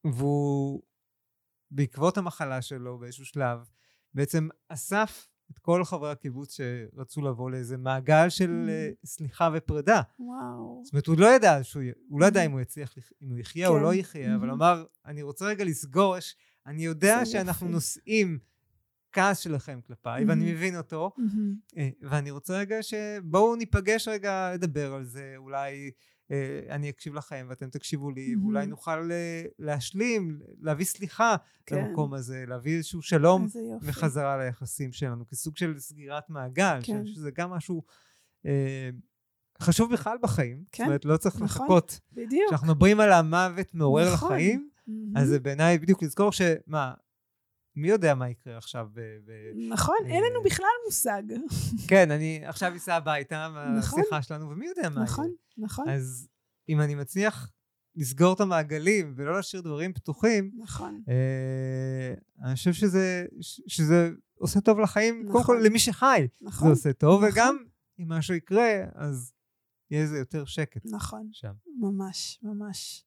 והוא, 0.06 0.82
בעקבות 1.72 2.18
המחלה 2.18 2.62
שלו 2.62 2.98
באיזשהו 3.00 3.26
שלב, 3.26 3.60
בעצם 4.14 4.48
אסף 4.70 5.28
את 5.52 5.60
כל 5.60 5.84
חברי 5.84 6.12
הקיבוץ 6.12 6.58
שרצו 6.58 7.22
לבוא 7.22 7.52
לאיזה 7.52 7.78
מעגל 7.78 8.30
של 8.30 8.66
Mm. 8.68 8.70
אה, 8.70 8.90
סליחה 9.06 9.50
ופרידה. 9.54 10.02
וואו. 10.20 10.82
זאת 10.86 10.94
אומרת, 10.94 11.08
הוא 11.08 11.16
לא 11.20 11.36
ידע 11.36 11.64
שהוא, 11.64 11.84
הוא 12.08 12.22
לא 12.22 12.26
ידע 12.26 12.46
אם 12.46 12.52
הוא 12.52 12.62
יצליח, 12.62 12.96
אם 13.22 13.30
הוא 13.30 13.38
יחיה 13.40 13.68
או 13.68 13.74
כן. 13.76 13.82
לא 13.82 13.94
יחיה, 13.94 14.36
אבל 14.36 14.50
Mhm. 14.50 14.54
אמר, 14.54 14.86
אני 15.06 15.22
רוצה 15.22 15.46
רגע 15.46 15.64
לסגור, 15.64 16.16
אני 16.68 16.86
יודע 16.86 17.26
שאנחנו 17.26 17.66
יופי. 17.66 17.74
נושאים 17.74 18.40
כעס 19.12 19.38
שלכם 19.40 19.80
כלפיי, 19.88 20.26
ואני 20.26 20.52
Mhm. 20.52 20.54
מבין 20.56 20.78
אותו, 20.78 21.12
מהמם. 21.18 21.56
אה, 21.78 21.90
ואני 22.02 22.32
רוצה 22.32 22.58
רגע 22.58 22.84
שבואו 22.84 23.56
ניפגש 23.56 24.08
רגע 24.08 24.52
לדבר 24.54 24.94
על 24.94 25.06
זה, 25.06 25.34
אולי 25.38 25.92
אני 26.70 26.90
אקשיב 26.90 27.14
לכם 27.16 27.46
ואתם 27.50 27.70
תקשיבו 27.70 28.12
לי, 28.12 28.34
Mhm. 28.34 28.40
ואולי 28.44 28.66
נוכל 28.68 29.12
אה, 29.12 29.44
להשלים, 29.60 30.40
להביא 30.62 30.86
סליחה 30.86 31.36
כן. 31.66 31.76
למקום 31.86 32.14
הזה, 32.14 32.44
להביא 32.48 32.78
איזשהו 32.78 33.02
שלום. 33.02 33.48
וחזרה 33.82 34.38
ליחסים 34.38 34.92
שלנו, 34.92 35.28
כסוג 35.28 35.58
של 35.58 35.80
סגירת 35.80 36.30
מעגל, 36.30 36.80
כן. 36.84 37.06
שזה 37.06 37.32
גם 37.32 37.50
משהו 37.50 37.84
אה, 38.46 38.90
חשוב 39.62 39.94
בכלל 39.94 40.18
בחיים, 40.22 40.64
כן, 40.72 40.84
זאת 40.84 40.88
אומרת, 40.88 41.06
לא 41.06 41.18
צריך 41.18 41.36
נכון. 41.36 41.46
לחכות. 41.46 42.00
בדיוק. 42.14 42.44
כשאנחנו 42.48 42.68
מדברים 42.68 43.00
על 43.00 43.12
המוות 43.12 43.74
מעורר 43.74 44.14
נכון. 44.14 44.32
לחיים, 44.34 44.70
מהמם. 44.88 45.18
אז 45.18 45.28
זה 45.28 45.40
בעיניי 45.40 45.78
בדיוק 45.78 46.04
לזכור 46.04 46.32
שמה, 46.32 46.94
מי 47.76 47.88
יודע 47.88 48.16
מה 48.16 48.30
יקרה 48.30 48.58
עכשיו 48.58 48.88
ב... 48.94 49.00
ב- 49.00 49.72
נכון, 49.74 49.96
אין 50.06 50.24
לנו 50.24 50.40
אה, 50.40 50.46
בכלל 50.46 50.66
מושג. 50.86 51.24
כן, 51.88 52.12
אני 52.12 52.42
עכשיו 52.46 52.76
אסע 52.76 52.96
הביתה 52.96 53.48
נכון. 53.78 54.00
מהשיחה 54.00 54.22
שלנו, 54.22 54.50
ומי 54.50 54.68
יודע 54.68 54.90
מה 54.90 55.04
נכון, 55.04 55.26
יהיה. 55.26 55.36
נכון, 55.58 55.90
אז 55.90 56.28
אם 56.70 56.82
אני 56.82 56.96
מצליח 56.96 57.52
לסגור 57.96 58.34
את 58.34 58.40
המעגלים 58.40 59.14
ולא 59.18 59.36
להשאיר 59.36 59.62
דברים 59.62 59.94
פתוחים, 59.94 60.52
נכון. 60.58 61.02
אה, 61.10 62.14
אני 62.46 62.56
חושב 62.56 62.74
שזה, 62.74 63.26
שזה 63.68 64.10
עושה 64.34 64.62
טוב 64.62 64.80
לחיים, 64.80 65.24
קודם 65.28 65.40
נכון. 65.40 65.58
כל 65.58 65.62
למי 65.66 65.80
שחי 65.80 66.28
זה 66.40 66.46
נכון, 66.48 66.70
עושה 66.70 66.94
טוב, 66.94 67.24
נכון. 67.24 67.34
וגם 67.34 67.58
אם 68.00 68.10
משהו 68.10 68.36
יקרה, 68.36 68.72
אז 68.96 69.34
יהיה 69.92 70.04
איזה 70.04 70.18
יותר 70.18 70.46
שקט 70.46 70.82
נכון. 70.86 71.30
שם. 71.32 71.54
ממש, 71.80 72.40
ממש. 72.44 73.06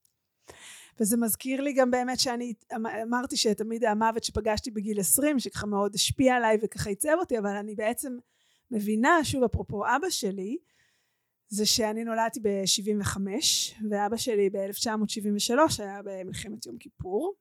וזה 1.01 1.17
מזכיר 1.17 1.61
לי 1.61 1.73
גם 1.73 1.91
באמת 1.91 2.21
שאני 2.21 2.55
אמ- 2.77 2.87
אמרתי 2.87 3.37
שתמיד 3.37 3.85
המוות 3.85 4.25
שפגשתי 4.25 4.71
בגיל 4.71 5.01
20, 5.01 5.39
שככה 5.39 5.67
מאוד 5.67 5.95
השפיע 5.95 6.35
עליי 6.35 6.59
וככה 6.63 6.91
עיצב 6.91 7.17
אותי, 7.21 7.39
אבל 7.39 7.57
אני 7.57 7.75
בעצם 7.75 8.17
מבינה, 8.71 9.25
שוב 9.25 9.43
אפרופו 9.45 9.85
אבא 9.97 10.11
שלי, 10.11 10.57
זה 11.49 11.67
שאני 11.67 12.05
נולדתי 12.05 12.41
ב-75, 12.41 13.17
ואבא 13.91 14.17
שלי 14.17 14.51
ב-1973 14.51 15.83
היה 15.83 16.01
במלחמת 16.05 16.67
יום 16.67 16.79
כיפור, 16.79 17.35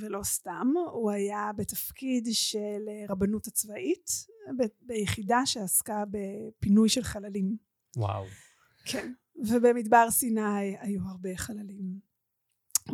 ולא 0.00 0.22
סתם, 0.22 0.66
הוא 0.92 1.10
היה 1.10 1.50
בתפקיד 1.56 2.28
של 2.32 2.88
רבנות 3.08 3.46
הצבאית, 3.46 4.10
ב- 4.58 4.86
ביחידה 4.86 5.40
שעסקה 5.44 6.04
בפינוי 6.10 6.88
של 6.88 7.02
חללים. 7.02 7.56
וואו. 7.96 8.24
כן, 8.84 9.12
ובמדבר 9.36 10.10
סיני 10.10 10.76
היו 10.80 11.00
הרבה 11.10 11.36
חללים. 11.36 12.07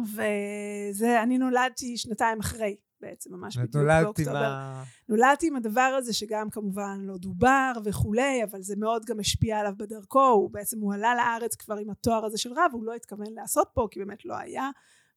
וזה, 0.02 1.22
אני 1.22 1.38
נולדתי 1.38 1.96
שנתיים 1.96 2.40
אחרי 2.40 2.76
בעצם, 3.00 3.34
ממש 3.34 3.56
בדיוק 3.56 3.74
באוקטובר. 4.02 4.36
ה... 4.36 4.82
נולדתי 5.08 5.46
עם 5.46 5.56
הדבר 5.56 5.94
הזה 5.98 6.12
שגם 6.12 6.50
כמובן 6.50 6.98
לא 7.02 7.16
דובר 7.16 7.72
וכולי, 7.84 8.44
אבל 8.44 8.62
זה 8.62 8.74
מאוד 8.76 9.04
גם 9.04 9.20
השפיע 9.20 9.58
עליו 9.58 9.72
בדרכו, 9.76 10.26
הוא 10.26 10.50
בעצם, 10.50 10.80
הוא 10.80 10.94
עלה 10.94 11.14
לארץ 11.14 11.54
כבר 11.54 11.76
עם 11.76 11.90
התואר 11.90 12.24
הזה 12.24 12.38
של 12.38 12.52
רב, 12.52 12.70
הוא 12.72 12.84
לא 12.84 12.94
התכוון 12.94 13.32
לעשות 13.34 13.68
פה, 13.74 13.88
כי 13.90 13.98
באמת 13.98 14.24
לא 14.24 14.36
היה 14.36 14.70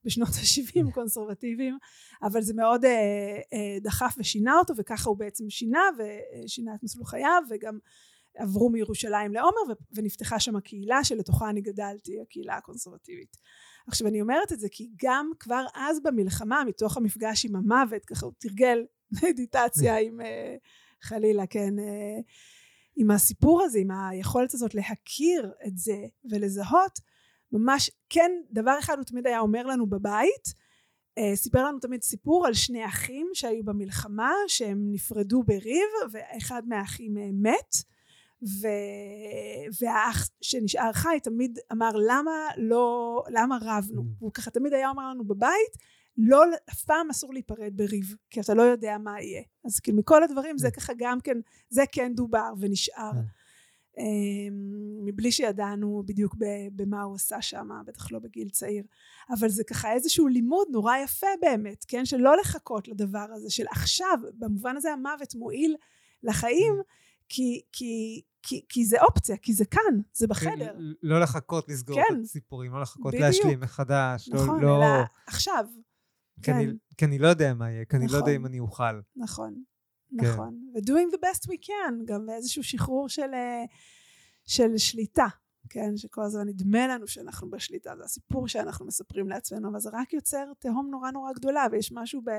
בשנות 0.05 0.27
ה-70 0.27 0.91
קונסרבטיביים, 0.95 1.77
אבל 2.23 2.41
זה 2.41 2.53
מאוד 2.53 2.85
אה, 2.85 2.91
אה, 3.53 3.77
דחף 3.81 4.15
ושינה 4.17 4.57
אותו, 4.59 4.73
וככה 4.77 5.09
הוא 5.09 5.17
בעצם 5.17 5.49
שינה, 5.49 5.83
ושינה 5.97 6.75
את 6.75 6.83
מסלול 6.83 7.05
חייו, 7.05 7.43
וגם 7.49 7.79
עברו 8.37 8.69
מירושלים 8.69 9.33
לעומר, 9.33 9.73
ונפתחה 9.91 10.39
שם 10.39 10.55
הקהילה 10.55 11.03
שלתוכה 11.03 11.49
אני 11.49 11.61
גדלתי, 11.61 12.21
הקהילה 12.21 12.57
הקונסרבטיבית. 12.57 13.37
עכשיו 13.87 14.07
אני 14.07 14.21
אומרת 14.21 14.51
את 14.51 14.59
זה 14.59 14.67
כי 14.71 14.89
גם 15.03 15.31
כבר 15.39 15.65
אז 15.75 15.99
במלחמה, 16.03 16.63
מתוך 16.67 16.97
המפגש 16.97 17.45
עם 17.45 17.55
המוות, 17.55 18.05
ככה 18.05 18.25
הוא 18.25 18.33
תרגל 18.37 18.85
מדיטציה 19.23 19.99
עם 19.99 20.21
אה, 20.21 20.55
חלילה, 21.01 21.47
כן, 21.47 21.79
אה, 21.79 22.19
עם 22.95 23.11
הסיפור 23.11 23.61
הזה, 23.63 23.79
עם 23.79 23.91
היכולת 23.91 24.53
הזאת 24.53 24.75
להכיר 24.75 25.53
את 25.67 25.77
זה 25.77 25.97
ולזהות, 26.31 26.99
ממש, 27.51 27.91
כן, 28.09 28.31
דבר 28.51 28.75
אחד 28.79 28.97
הוא 28.97 29.05
תמיד 29.05 29.27
היה 29.27 29.39
אומר 29.39 29.65
לנו 29.65 29.87
בבית, 29.87 30.53
אה, 31.17 31.35
סיפר 31.35 31.63
לנו 31.65 31.79
תמיד 31.79 32.03
סיפור 32.03 32.47
על 32.47 32.53
שני 32.53 32.85
אחים 32.85 33.29
שהיו 33.33 33.63
במלחמה, 33.63 34.31
שהם 34.47 34.91
נפרדו 34.91 35.43
בריב, 35.43 35.89
ואחד 36.11 36.61
מהאחים 36.67 37.15
מת, 37.41 37.75
ו... 38.43 38.67
והאח 39.81 40.29
שנשאר 40.41 40.93
חי 40.93 41.19
תמיד 41.23 41.59
אמר 41.71 41.91
למה 42.07 42.31
לא, 42.57 43.23
למה 43.29 43.57
רבנו? 43.61 44.01
Mm. 44.01 44.15
הוא 44.19 44.31
ככה 44.33 44.51
תמיד 44.51 44.73
היה 44.73 44.89
אומר 44.89 45.09
לנו 45.09 45.27
בבית, 45.27 45.77
לא, 46.17 46.43
אף 46.71 46.83
פעם 46.83 47.09
אסור 47.09 47.33
להיפרד 47.33 47.77
בריב, 47.77 48.15
כי 48.29 48.39
אתה 48.39 48.53
לא 48.53 48.61
יודע 48.61 48.97
מה 48.97 49.21
יהיה. 49.21 49.41
אז 49.65 49.79
כאילו 49.79 49.97
מכל 49.97 50.23
הדברים 50.23 50.57
זה 50.57 50.67
Mm. 50.67 50.71
ככה 50.71 50.93
גם 50.97 51.21
כן, 51.21 51.37
זה 51.69 51.83
כן 51.91 52.13
דובר 52.15 52.53
ונשאר. 52.59 53.11
Mm. 53.11 53.47
אמ, 53.97 55.05
מבלי 55.05 55.31
שידענו 55.31 56.03
בדיוק 56.05 56.35
במה 56.75 57.01
הוא 57.01 57.15
עשה 57.15 57.41
שם, 57.41 57.69
בטח 57.85 58.11
לא 58.11 58.19
בגיל 58.19 58.49
צעיר. 58.49 58.83
אבל 59.39 59.49
זה 59.49 59.63
ככה 59.63 59.93
איזשהו 59.93 60.27
לימוד 60.27 60.67
נורא 60.71 60.97
יפה 60.97 61.27
באמת, 61.41 61.85
כן? 61.87 62.05
של 62.05 62.17
לא 62.17 62.37
לחכות 62.37 62.87
לדבר 62.87 63.25
הזה, 63.33 63.49
של 63.49 63.65
עכשיו, 63.71 64.17
במובן 64.33 64.77
הזה 64.77 64.93
המוות 64.93 65.35
מועיל 65.35 65.75
לחיים, 66.23 66.73
כי, 67.29 67.61
כי, 67.71 68.21
כי, 68.43 68.65
כי 68.69 68.85
זה 68.85 68.97
אופציה, 69.01 69.37
כי 69.37 69.53
זה 69.53 69.65
כאן, 69.65 69.81
זה 70.13 70.25
כן, 70.27 70.29
בחדר. 70.29 70.77
לא 71.03 71.19
לחכות 71.19 71.69
לסגור 71.69 71.95
כן. 71.95 72.15
את 72.19 72.23
הסיפורים, 72.23 72.73
לא 72.73 72.81
לחכות 72.81 73.13
בדיוק. 73.13 73.21
להשלים 73.23 73.59
מחדש. 73.59 74.29
לא- 74.29 74.43
נכון, 74.43 74.61
לא, 74.61 74.77
אלא 74.77 75.03
עכשיו. 75.27 75.65
כי, 76.35 76.41
כן. 76.41 76.53
אני, 76.53 76.67
כי 76.97 77.05
אני 77.05 77.19
לא 77.19 77.27
יודע 77.27 77.53
מה 77.53 77.71
יהיה, 77.71 77.85
כי 77.85 77.97
נכון. 77.97 78.01
אני 78.01 78.11
לא 78.11 78.17
יודע 78.17 78.31
נכון. 78.31 78.35
אם 78.35 78.45
אני 78.45 78.59
אוכל. 78.59 79.01
נכון. 79.15 79.63
כן. 80.19 80.25
נכון. 80.25 80.59
ו-doing 80.75 81.15
the 81.15 81.19
best 81.19 81.47
we 81.49 81.65
can, 81.65 81.93
גם 82.05 82.25
באיזשהו 82.25 82.63
שחרור 82.63 83.09
של, 83.09 83.33
אה, 83.33 83.63
של 84.45 84.77
שליטה, 84.77 85.27
כן? 85.69 85.97
שכל 85.97 86.21
הזמן 86.23 86.47
נדמה 86.47 86.87
לנו 86.87 87.07
שאנחנו 87.07 87.49
בשליטה, 87.49 87.93
זה 87.97 88.03
הסיפור 88.03 88.47
שאנחנו 88.47 88.85
מספרים 88.85 89.29
לעצמנו, 89.29 89.69
אבל 89.69 89.79
זה 89.79 89.89
רק 89.93 90.13
יוצר 90.13 90.43
תהום 90.59 90.87
נורא 90.91 91.11
נורא 91.11 91.33
גדולה, 91.33 91.65
ויש 91.71 91.91
משהו 91.91 92.21
ב... 92.25 92.29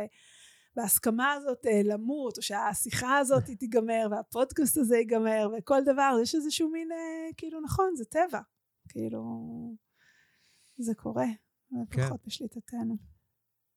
בהסכמה 0.79 1.33
הזאת 1.33 1.67
אה, 1.67 1.81
למות, 1.85 2.37
או 2.37 2.43
שהשיחה 2.43 3.19
הזאת 3.19 3.45
תיגמר, 3.45 4.09
והפודקאסט 4.11 4.77
הזה 4.77 4.97
ייגמר, 4.97 5.51
וכל 5.59 5.81
דבר, 5.85 6.17
יש 6.23 6.35
איזשהו 6.35 6.71
מין, 6.71 6.93
אה, 6.93 7.33
כאילו, 7.37 7.61
נכון, 7.61 7.97
זה 7.97 8.05
טבע. 8.05 8.41
כאילו, 8.89 9.23
זה 10.79 10.95
קורה, 10.95 11.27
ופחות 11.67 12.21
כן. 12.21 12.27
בשליטתנו. 12.27 12.97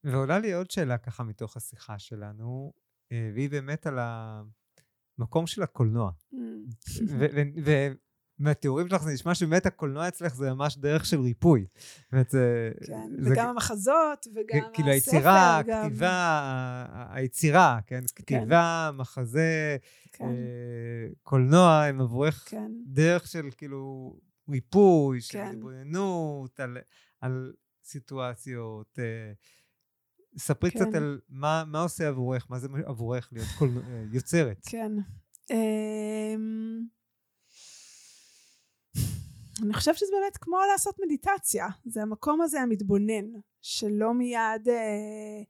ועולה 0.03 0.39
לי 0.39 0.53
עוד 0.53 0.71
שאלה 0.71 0.97
ככה 0.97 1.23
מתוך 1.23 1.57
השיחה 1.57 1.99
שלנו, 1.99 2.73
אה, 3.11 3.31
והיא 3.33 3.49
באמת 3.49 3.87
על 3.87 3.99
המקום 3.99 5.47
של 5.47 5.63
הקולנוע. 5.63 6.11
Mm. 6.33 6.37
ומהתיאורים 8.41 8.89
שלך 8.89 9.03
זה 9.03 9.11
נשמע 9.13 9.35
שבאמת 9.35 9.65
הקולנוע 9.65 10.07
אצלך 10.07 10.35
זה 10.35 10.53
ממש 10.53 10.77
דרך 10.77 11.05
של 11.05 11.19
ריפוי. 11.19 11.65
זה, 12.29 12.71
כן, 12.87 13.09
זה, 13.19 13.31
וגם 13.31 13.49
המחזות, 13.49 14.27
וגם 14.35 14.59
הספר. 14.59 14.73
כאילו 14.73 14.89
היצירה, 14.89 15.59
הכתיבה, 15.59 16.85
היצירה, 17.09 17.79
כן? 17.87 18.01
כן. 18.15 18.23
כתיבה, 18.23 18.91
מחזה, 18.93 19.77
כן. 20.13 20.25
אה, 20.25 21.07
קולנוע, 21.23 21.83
הם 21.83 22.01
עבורך 22.01 22.47
כן. 22.49 22.71
דרך 22.85 23.27
של 23.27 23.49
כאילו 23.57 24.13
ריפוי, 24.49 25.21
של 25.21 25.33
כן. 25.33 25.47
התבוננות, 25.51 26.59
על, 26.59 26.77
על 27.21 27.53
סיטואציות. 27.83 28.99
אה, 28.99 29.31
ספרי 30.37 30.71
כן. 30.71 30.79
קצת 30.79 30.95
על 30.95 31.19
מה, 31.29 31.63
מה 31.67 31.81
עושה 31.81 32.07
עבורך, 32.07 32.45
מה 32.49 32.59
זה 32.59 32.67
עבורך 32.85 33.29
להיות 33.31 33.47
כל, 33.59 33.69
אה, 33.89 34.03
יוצרת. 34.11 34.65
כן. 34.69 34.91
אני 39.63 39.73
חושבת 39.73 39.97
שזה 39.97 40.11
באמת 40.21 40.37
כמו 40.37 40.57
לעשות 40.71 40.95
מדיטציה. 41.05 41.67
זה 41.85 42.01
המקום 42.01 42.41
הזה 42.41 42.61
המתבונן, 42.61 43.25
שלא 43.61 44.13
מיד 44.13 44.69
אה, 44.69 45.41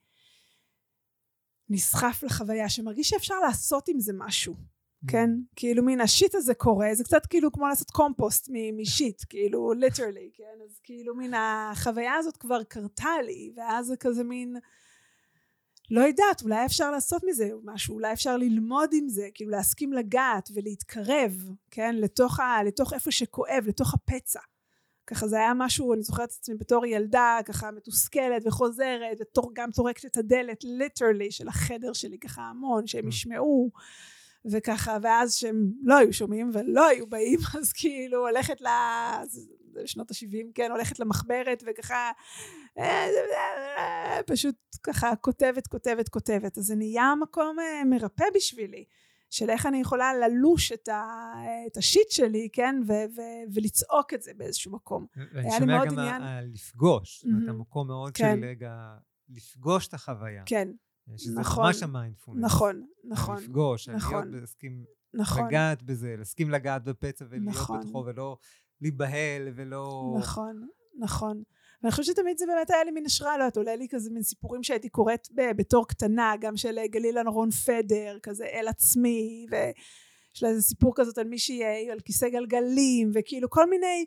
נסחף 1.70 2.24
לחוויה, 2.24 2.70
שמרגיש 2.70 3.10
שאפשר 3.10 3.40
לעשות 3.40 3.88
עם 3.88 4.00
זה 4.00 4.14
משהו. 4.16 4.56
כן? 5.08 5.30
Mm. 5.30 5.54
כאילו 5.56 5.84
מין 5.84 6.02
ה 6.02 6.09
shit 6.09 6.36
הזה 6.36 6.54
קורה, 6.54 6.88
זה 6.94 7.04
קצת 7.04 7.26
כאילו 7.26 7.52
כמו 7.52 7.68
לעשות 7.68 7.92
קומפוסט 7.92 8.50
מ 8.74 8.82
shit, 8.82 9.22
כאילו 9.30 9.74
literally, 9.74 10.30
כן? 10.34 10.64
אז 10.66 10.80
כאילו 10.84 11.16
מין 11.16 11.34
החוויה 11.34 12.16
הזאת 12.16 12.38
כבר 12.38 12.64
קרתה 12.64 13.22
לי, 13.26 13.54
ואז 13.56 13.86
זה 13.86 13.98
כזה 13.98 14.24
מין, 14.24 14.56
לא 15.92 16.02
יודעת, 16.02 16.42
אולי 16.44 16.66
אפשר 16.66 16.92
לעשות 16.92 17.22
מזה 17.28 17.50
משהו, 17.64 17.96
אולי 17.96 18.14
אפשר 18.14 18.38
ללמוד 18.38 18.90
עם 18.94 19.10
זה, 19.10 19.28
כאילו 19.34 19.52
להסכים 19.52 19.94
לגעת 19.94 20.50
ולהתקרב, 20.54 21.50
כן? 21.72 21.96
לתוך, 21.96 22.40
ה, 22.40 22.64
לתוך 22.64 22.94
איפה 22.94 23.12
שכואב, 23.12 23.64
לתוך 23.68 23.94
הפצע. 23.94 24.40
ככה 25.08 25.28
זה 25.28 25.38
היה 25.38 25.54
משהו, 25.56 25.94
אני 25.94 26.04
זוכרת 26.04 26.30
את 26.30 26.36
עצמי 26.40 26.56
בתור 26.56 26.86
ילדה, 26.86 27.38
ככה 27.46 27.72
מתוסכלת 27.72 28.42
וחוזרת, 28.46 29.38
וגם 29.38 29.72
טורקת 29.72 30.06
את 30.06 30.18
הדלת, 30.18 30.64
ליטרלי, 30.64 31.32
של 31.32 31.48
החדר 31.48 31.94
שלי 31.94 32.20
ככה 32.20 32.42
המון, 32.42 32.88
שהם 32.88 33.06
mm. 33.06 33.10
ישמעו. 33.10 33.72
וככה, 34.46 34.98
ואז 35.02 35.36
שהם 35.36 35.72
לא 35.84 35.98
היו 35.98 36.14
שומעים 36.14 36.52
ולא 36.54 36.88
היו 36.88 37.08
באים, 37.08 37.40
אז 37.60 37.74
כאילו 37.74 38.28
הולכת 38.28 38.62
ל... 38.62 38.68
שנות 39.86 40.12
ה-70, 40.12 40.52
כן, 40.56 40.72
הולכת 40.72 41.00
למחברת 41.00 41.64
וככה, 41.68 42.12
פשוט 44.26 44.56
ככה 44.84 45.16
כותבת, 45.16 45.68
כותבת, 45.68 46.10
כותבת. 46.10 46.58
אז 46.58 46.64
זה 46.64 46.76
נהיה 46.76 47.14
מקום 47.22 47.60
אה, 47.60 47.86
מרפא 47.86 48.26
בשבילי. 48.36 48.86
של 49.30 49.50
איך 49.50 49.66
אני 49.66 49.78
יכולה 49.78 50.14
ללוש 50.14 50.72
את, 50.72 50.88
ה, 50.88 51.34
את 51.68 51.78
השיט 51.78 52.10
שלי, 52.10 52.50
כן, 52.54 52.76
ו, 52.88 52.92
ו, 52.92 53.22
ולצעוק 53.54 54.14
את 54.14 54.22
זה 54.22 54.32
באיזשהו 54.38 54.72
מקום. 54.72 55.06
ואני 55.34 55.50
שומע 55.60 55.86
גם 55.86 56.00
עניין... 56.00 56.22
לפגוש, 56.54 57.24
זאת 57.24 57.34
אומרת, 57.34 57.50
המקום 57.50 57.88
מאוד 57.88 58.14
כן. 58.14 58.36
של 58.36 58.46
רגע 58.46 58.96
לפגוש 59.30 59.88
את 59.88 59.94
החוויה. 59.94 60.44
כן, 60.46 60.68
שזה 61.18 61.40
נכון, 61.40 61.66
ממש 61.66 61.84
המיינדפולנס. 61.84 62.44
נכון, 62.44 62.86
נכון. 63.04 63.38
לפגוש, 63.38 63.90
נכון, 63.90 64.28
להיות, 64.28 64.42
להסכים 64.42 64.86
נכון. 65.14 65.48
לגעת 65.48 65.84
בזה, 65.84 66.16
להסכים 66.18 66.50
לגעת 66.50 66.84
בפצע 66.84 67.26
ולהיות 67.30 67.48
נכון. 67.48 67.80
בתוכו, 67.80 68.04
ולא 68.06 68.38
להיבהל 68.82 69.48
ולא... 69.56 70.16
נכון, 70.20 70.68
נכון. 71.00 71.44
ואני 71.84 71.92
חושבת 71.92 72.06
שתמיד 72.06 72.38
זה 72.38 72.46
באמת 72.46 72.70
היה 72.70 72.84
לי 72.84 72.92
מין 72.92 73.06
השראה, 73.06 73.38
לא 73.38 73.44
יודעת, 73.44 73.58
עולה 73.58 73.76
לי 73.76 73.88
כזה 73.90 74.10
מין 74.12 74.24
סיפורים 74.24 74.64
שהייתי 74.64 74.90
קוראת 74.90 75.28
בתור 75.58 75.88
קטנה, 75.88 76.34
גם 76.42 76.58
של 76.58 76.80
אה, 76.80 76.88
גלילה 76.88 77.24
נורון 77.24 77.52
פדר, 77.52 78.18
כזה 78.24 78.46
אל 78.46 78.68
עצמי, 78.68 79.46
ויש 79.52 80.44
לה 80.44 80.50
איזה 80.50 80.62
סיפור 80.62 80.94
כזאת 80.96 81.18
על 81.18 81.28
מישהי 81.28 81.64
אה, 81.64 81.92
על 81.92 82.00
כיסא 82.00 82.30
גלגלים, 82.30 83.12
וכאילו 83.14 83.50
כל 83.50 83.70
מיני... 83.70 84.06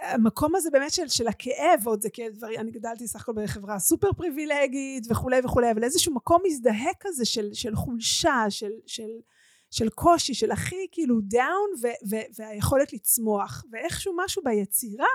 המקום 0.00 0.56
הזה 0.56 0.70
באמת 0.70 0.92
של, 0.92 1.08
של 1.08 1.28
הכאב, 1.28 1.86
עוד 1.86 2.02
זה 2.02 2.10
כאב 2.10 2.32
דברים, 2.32 2.60
אני 2.60 2.70
גדלתי 2.70 3.08
סך 3.08 3.20
הכל 3.20 3.32
בחברה 3.42 3.78
סופר 3.78 4.12
פריבילגית 4.12 5.06
וכולי 5.10 5.40
וכולי, 5.44 5.70
אבל 5.70 5.84
איזשהו 5.84 6.14
מקום 6.14 6.42
מזדהה 6.46 6.90
כזה 7.00 7.24
של, 7.24 7.50
של 7.52 7.74
חולשה, 7.74 8.44
של, 8.48 8.70
של, 8.86 9.10
של 9.70 9.88
קושי, 9.88 10.34
של 10.34 10.50
הכי 10.50 10.86
כאילו 10.92 11.20
דאון 11.20 11.70
והיכולת 12.38 12.92
לצמוח, 12.92 13.64
ואיכשהו 13.72 14.14
משהו 14.16 14.42
ביצירה 14.44 15.06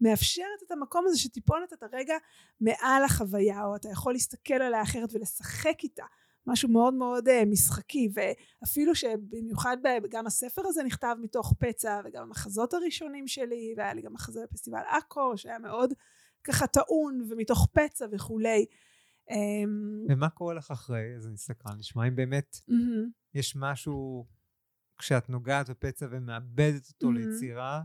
מאפשרת 0.00 0.62
את 0.66 0.70
המקום 0.70 1.04
הזה 1.06 1.18
שטיפונת 1.18 1.72
את 1.72 1.82
הרגע 1.82 2.14
מעל 2.60 3.04
החוויה, 3.04 3.64
או 3.64 3.76
אתה 3.76 3.88
יכול 3.88 4.12
להסתכל 4.12 4.54
עליה 4.54 4.82
אחרת 4.82 5.08
ולשחק 5.12 5.76
איתה. 5.82 6.04
משהו 6.46 6.68
מאוד 6.68 6.94
מאוד 6.94 7.28
uh, 7.28 7.46
משחקי 7.46 8.08
ואפילו 8.14 8.94
שבמיוחד 8.94 9.76
גם 10.08 10.26
הספר 10.26 10.62
הזה 10.66 10.82
נכתב 10.82 11.16
מתוך 11.20 11.54
פצע 11.58 12.00
וגם 12.04 12.22
המחזות 12.22 12.74
הראשונים 12.74 13.28
שלי 13.28 13.74
והיה 13.76 13.94
לי 13.94 14.02
גם 14.02 14.12
מחזה 14.12 14.40
בפסטיבל 14.44 14.80
עכו 14.88 15.32
שהיה 15.36 15.58
מאוד 15.58 15.92
ככה 16.44 16.66
טעון 16.66 17.26
ומתוך 17.30 17.68
פצע 17.72 18.06
וכולי. 18.12 18.66
אמ, 19.30 20.06
ומה 20.08 20.28
קורה 20.28 20.54
לך 20.54 20.70
אחרי? 20.70 21.14
אז 21.16 21.26
אני 21.26 21.36
סקרן 21.36 21.78
לשמוע 21.78 22.08
אם 22.08 22.16
באמת. 22.16 22.56
יש 23.34 23.56
משהו 23.56 24.26
כשאת 24.98 25.28
נוגעת 25.28 25.70
בפצע 25.70 26.06
ומאבדת 26.10 26.88
אותו. 26.88 27.12
ליצירה 27.12 27.82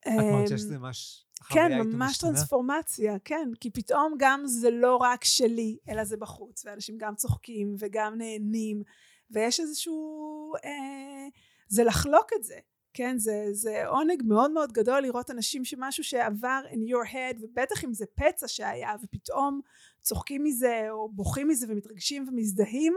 את 0.00 0.12
מרגישה 0.32 0.58
שזה 0.58 0.78
ממש 0.78 1.26
כן, 1.48 1.78
ממש 1.78 2.18
טרנספורמציה, 2.18 3.18
כן, 3.24 3.50
כי 3.60 3.70
פתאום 3.70 4.14
גם 4.18 4.42
זה 4.46 4.70
לא 4.70 4.96
רק 4.96 5.24
שלי, 5.24 5.78
אלא 5.88 6.04
זה 6.04 6.16
בחוץ, 6.16 6.64
ואנשים 6.64 6.98
גם 6.98 7.14
צוחקים 7.14 7.74
וגם 7.78 8.14
נהנים, 8.18 8.82
ויש 9.30 9.60
איזשהו, 9.60 10.52
אה, 10.64 11.28
זה 11.68 11.84
לחלוק 11.84 12.30
את 12.38 12.44
זה, 12.44 12.58
כן, 12.94 13.18
זה, 13.18 13.46
זה 13.52 13.86
עונג 13.86 14.22
מאוד 14.24 14.50
מאוד 14.50 14.72
גדול 14.72 15.02
לראות 15.02 15.30
אנשים 15.30 15.64
שמשהו 15.64 16.04
שעבר 16.04 16.60
in 16.70 16.90
your 16.90 17.12
head, 17.12 17.44
ובטח 17.44 17.84
אם 17.84 17.94
זה 17.94 18.04
פצע 18.14 18.48
שהיה, 18.48 18.94
ופתאום 19.02 19.60
צוחקים 20.00 20.44
מזה, 20.44 20.86
או 20.90 21.12
בוכים 21.12 21.48
מזה, 21.48 21.66
ומתרגשים 21.68 22.28
ומזדהים, 22.28 22.94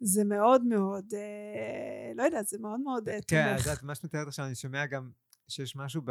זה 0.00 0.24
מאוד 0.24 0.64
מאוד, 0.64 1.14
אה, 1.14 2.12
לא 2.14 2.22
יודעת, 2.22 2.46
זה 2.46 2.58
מאוד 2.60 2.80
מאוד 2.80 3.08
אה, 3.08 3.14
כן, 3.14 3.20
תומך. 3.20 3.48
כן, 3.48 3.54
את 3.54 3.66
יודעת, 3.66 3.82
מה 3.82 3.94
שאת 3.94 4.04
מתארת 4.04 4.26
עכשיו, 4.26 4.46
אני 4.46 4.54
שומע 4.54 4.86
גם 4.86 5.10
שיש 5.48 5.76
משהו 5.76 6.02
ב... 6.04 6.10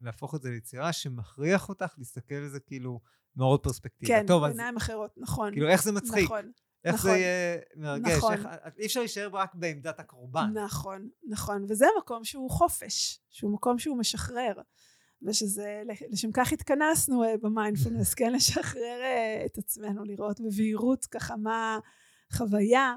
להפוך 0.00 0.34
את 0.34 0.42
זה 0.42 0.50
ליצירה 0.50 0.92
שמכריח 0.92 1.68
אותך 1.68 1.94
להסתכל 1.98 2.34
על 2.34 2.48
זה 2.48 2.60
כאילו 2.60 3.00
מעוד 3.36 3.60
פרספקטיבה. 3.60 4.20
כן, 4.20 4.26
טוב, 4.26 4.42
בעיניים 4.42 4.76
אז... 4.76 4.82
אחרות, 4.82 5.10
נכון. 5.16 5.52
כאילו, 5.52 5.68
איך 5.68 5.82
זה 5.82 5.92
מצחיק? 5.92 6.24
נכון. 6.24 6.50
איך 6.84 6.94
נכון, 6.94 7.10
זה 7.10 7.16
יהיה 7.16 7.58
מרגש, 7.76 8.16
נכון. 8.16 8.32
איך, 8.32 8.46
אי 8.78 8.86
אפשר 8.86 9.00
להישאר 9.00 9.28
רק 9.32 9.54
בעמדת 9.54 10.00
הקורבן. 10.00 10.50
נכון, 10.54 11.08
נכון, 11.28 11.64
וזה 11.68 11.86
מקום 11.98 12.24
שהוא 12.24 12.50
חופש, 12.50 13.20
שהוא 13.30 13.52
מקום 13.52 13.78
שהוא 13.78 13.98
משחרר, 13.98 14.52
ושזה, 15.22 15.82
לשם 16.10 16.32
כך 16.32 16.52
התכנסנו 16.52 17.24
אה, 17.24 17.34
במיינדפולנס, 17.42 18.14
כן, 18.18 18.32
לשחרר 18.32 19.00
אה, 19.02 19.42
את 19.46 19.58
עצמנו, 19.58 20.04
לראות 20.04 20.40
בבהירות 20.40 21.06
ככה 21.06 21.36
מה 21.36 21.78
חוויה, 22.32 22.94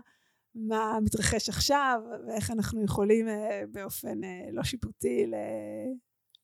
מה 0.68 1.00
מתרחש 1.04 1.50
עכשיו 1.50 2.02
ואיך 2.28 2.52
אנחנו 2.52 2.84
יכולים 2.84 3.28
אה, 3.28 3.62
באופן 3.72 4.24
אה, 4.24 4.50
לא 4.52 4.64
שיפוטי 4.64 5.26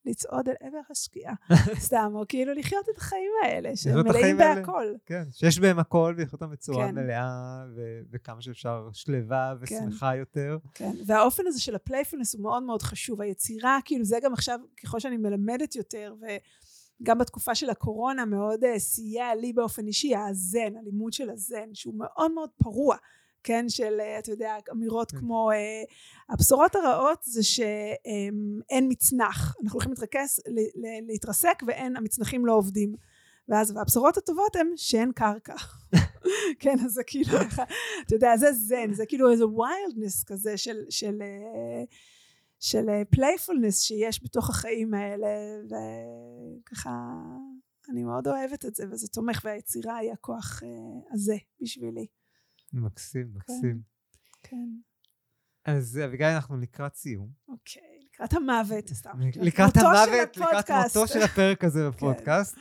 לצעוד 0.05 0.49
אל 0.49 0.55
עבר 0.59 0.79
השקיעה. 0.89 1.33
סתם, 1.87 2.11
או 2.15 2.23
כאילו 2.27 2.53
לחיות 2.53 2.89
את 2.89 2.97
החיים 2.97 3.31
האלה, 3.43 3.75
שהם 3.75 4.07
מלאים. 4.07 4.37
בהכל. 4.37 4.93
כן, 5.05 5.23
שיש 5.31 5.59
בהם 5.59 5.79
הכל, 5.79 6.13
ולחיות 6.17 6.33
אותם 6.33 6.51
בצורה 6.51 6.87
כן. 6.87 6.95
מלאה, 6.95 7.65
ו- 7.75 8.01
וכמה 8.11 8.41
שאפשר 8.41 8.89
שלווה 8.93 9.53
ושמחה 9.61 10.15
יותר. 10.15 10.57
כן, 10.73 10.91
והאופן 11.05 11.43
הזה 11.47 11.61
של 11.61 11.75
ה 11.75 11.80
playfulness 11.80 12.35
הוא 12.35 12.43
מאוד 12.43 12.63
מאוד 12.63 12.81
חשוב. 12.81 13.21
היצירה, 13.21 13.79
כאילו 13.85 14.05
זה 14.05 14.17
גם 14.23 14.33
עכשיו, 14.33 14.59
ככל 14.83 14.99
שאני 14.99 15.17
מלמדת 15.17 15.75
יותר, 15.75 16.15
וגם 17.01 17.17
בתקופה 17.17 17.55
של 17.55 17.69
הקורונה 17.69 18.25
מאוד 18.25 18.63
uh, 18.63 18.79
סייע 18.79 19.35
לי 19.35 19.53
באופן 19.53 19.87
אישי, 19.87 20.15
הזן, 20.15 20.77
הלימוד 20.79 21.13
של 21.13 21.29
הזן, 21.29 21.69
שהוא 21.73 21.93
מאוד 21.97 22.31
מאוד 22.31 22.49
פרוע. 22.57 22.95
כן, 23.45 23.69
של, 23.69 23.99
uh, 23.99 24.19
אתה 24.19 24.31
יודע, 24.31 24.55
אמירות 24.71 25.11
כן. 25.11 25.17
כמו, 25.17 25.49
uh, 25.51 25.93
הבשורות 26.33 26.75
הרעות 26.75 27.23
זה 27.23 27.43
שאין 27.43 28.87
מצנח, 28.89 29.55
אנחנו 29.63 29.77
הולכים 29.77 29.91
להתרכז, 29.91 30.39
להתרסק 31.07 31.63
ואין, 31.67 31.97
המצנחים 31.97 32.45
לא 32.45 32.53
עובדים. 32.53 32.95
ואז, 33.49 33.71
והבשורות 33.71 34.17
הטובות 34.17 34.55
הן 34.55 34.67
שאין 34.75 35.11
קרקע. 35.11 35.55
כן, 36.59 36.75
אז 36.85 36.91
זה 36.91 37.03
כאילו, 37.07 37.37
אתה 38.05 38.15
יודע, 38.15 38.37
זה 38.37 38.51
זן, 38.51 38.93
זה 38.93 39.05
כאילו 39.05 39.31
איזה 39.31 39.47
wildness 39.47 40.23
כזה 40.23 40.57
של, 40.57 40.85
של, 40.89 41.21
אה, 41.21 41.83
של 42.59 42.85
playfulness 43.09 43.81
שיש 43.81 44.23
בתוך 44.23 44.49
החיים 44.49 44.93
האלה, 44.93 45.27
וככה, 45.65 46.91
אני 47.89 48.03
מאוד 48.03 48.27
אוהבת 48.27 48.65
את 48.65 48.75
זה, 48.75 48.83
וזה 48.91 49.07
תומך, 49.07 49.41
והיצירה 49.43 49.97
היא 49.97 50.11
הכוח 50.11 50.63
אה, 50.63 50.69
הזה 51.11 51.35
בשבילי. 51.61 52.07
מקסים, 52.73 53.27
מקסים. 53.33 53.81
כן, 54.43 54.69
אז 55.65 55.99
אביגיל, 56.05 56.27
אנחנו 56.27 56.57
לקראת 56.57 56.95
סיום. 56.95 57.29
אוקיי, 57.47 57.81
לקראת 58.13 58.33
המוות, 58.33 58.87
סתם. 58.89 59.19
לקראת 59.41 59.77
המוות, 59.77 60.37
לקראת. 60.37 60.69
מותו 60.69 61.07
של 61.07 61.21
הפרק 61.21 61.63
הזה 61.63 61.79
בפודקאסט. 61.89 62.57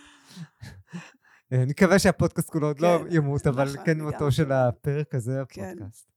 אה, 1.52 1.62
אני 1.62 1.70
מקווה 1.70 1.98
שהפודקאסט 1.98 2.50
כולו 2.50 2.66
עוד 2.66 2.80
לא 2.80 2.98
כן, 2.98 3.16
ימות, 3.16 3.46
אבל 3.46 3.64
נכון, 3.72 3.84
כן 3.86 4.00
מותו 4.00 4.32
של. 4.32 4.52
הפרק 4.52 5.14
הזה 5.14 5.42
כן. 5.48 5.74
בפודקאסט. 5.74 6.10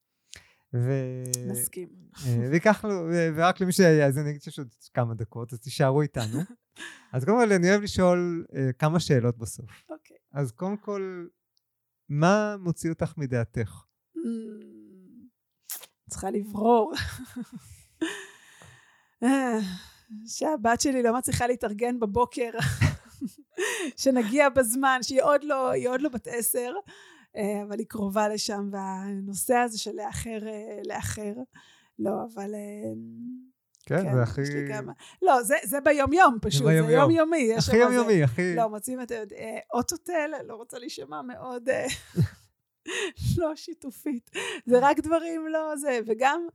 ו- 0.74 1.52
נסכים. 1.52 1.90
אה, 2.26 2.48
וייקח 2.52 2.86
לו, 2.86 3.08
ו- 3.12 3.30
ורק 3.36 3.62
למי 3.62 3.72
שיאזין, 3.72 4.22
אני 4.22 4.30
אגיד 4.30 4.42
שיש 4.42 4.60
עוד 4.60 4.74
כמה 4.94 5.14
דקות, 5.16 5.54
אז 5.54 5.60
תישארו 5.60 6.02
איתנו. 6.02 6.40
אז 7.14 7.26
קודם 7.26 7.38
כל, 7.38 7.54
אני 7.54 7.70
אוהב 7.70 7.82
לשאול 7.82 8.46
אה, 8.56 8.74
כמה 8.74 9.00
שאלות 9.00 9.38
בסוף. 9.38 9.66
אוקיי. 9.90 10.18
אז 10.34 10.52
קודם 10.52 10.78
כל, 10.78 11.28
מה 12.10 12.55
מוציא 12.60 12.89
אותך 12.89 13.14
מדעתך? 13.18 13.84
אמ, 14.18 14.78
צריכה 16.10 16.32
לברור. 16.32 16.93
אה, 19.24 19.60
שהבת 20.26 20.82
שלי 20.82 21.03
לא 21.03 21.18
מצליחה 21.18 21.47
להתארגן 21.47 21.99
בבוקר, 21.99 22.49
שנגיע 24.01 24.49
בזמן, 24.49 24.99
שהיא 25.01 25.24
עוד 25.24 25.43
לא, 25.43 25.70
היא 25.70 25.89
עוד 25.89 26.01
לא 26.01 26.10
בת 26.10 26.28
עשר, 26.28 26.74
אה, 27.36 27.64
אבל 27.64 27.80
היא 27.80 27.88
קרובה 27.88 28.30
לשם, 28.30 28.70
והנושא 28.72 29.55
הזה 29.55 29.80
של 29.80 29.91
לאחר, 29.95 30.47
אה, 30.47 30.82
לאחר, 30.86 31.34
לא, 31.99 32.12
אבל... 32.34 32.51
אה, 33.92 34.04
כן, 34.04 34.14
זה 34.14 34.24
הכי... 34.24 34.42
לא, 35.22 35.44
זה, 35.44 35.56
זה 35.64 35.82
ביום 35.82 36.14
יום 36.14 36.38
פשוט, 36.42 36.64
זה 36.64 36.68
ביום-יום. 36.68 37.00
יום 37.00 37.12
יומי. 37.12 37.38
יש 37.38 37.70
הכי 37.70 37.78
יומיומי, 37.78 38.24
הכי... 38.24 38.56
לא, 38.56 38.70
מוצאים 38.70 39.02
את 39.02 39.12
אה, 39.12 39.60
אוטוטל, 39.74 40.32
לא 40.46 40.56
רוצה 40.56 40.80
להישמע 40.80 41.22
מאוד 41.22 41.70
אה, 41.70 41.86
לא 43.38 43.56
שיתופית. 43.56 44.30
זה 44.66 44.80
רק 44.82 45.00
דברים 45.00 45.48
לא 45.48 45.76
זה, 45.76 46.00
וגם, 46.06 46.48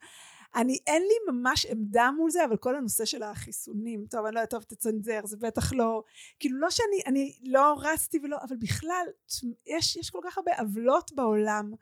אני, 0.55 0.79
אין 0.87 1.03
לי 1.03 1.33
ממש 1.33 1.67
עמדה 1.67 2.11
מול 2.17 2.31
זה, 2.31 2.45
אבל 2.45 2.57
כל 2.57 2.77
הנושא 2.77 3.05
של 3.05 3.23
החיסונים, 3.23 4.05
טוב, 4.11 4.27
אני 4.27 4.35
לא 4.35 4.41
יודעת, 4.41 4.51
טוב, 4.51 4.63
תצנזר, 4.63 5.21
זה 5.25 5.37
בטח 5.37 5.73
לא, 5.73 6.03
כאילו 6.41 6.59
לא 6.59 6.71
שאני, 6.71 7.03
אני 7.07 7.39
לא 7.45 7.75
רצתי 7.79 8.19
ולא, 8.23 8.37
אבל 8.49 8.57
בכלל, 8.57 9.07
יש, 9.67 9.97
יש 9.97 10.11
כל 10.11 10.21
כך 10.25 10.39
הרבה 10.39 10.53
עוולות 10.59 11.13
בעולם. 11.15 11.73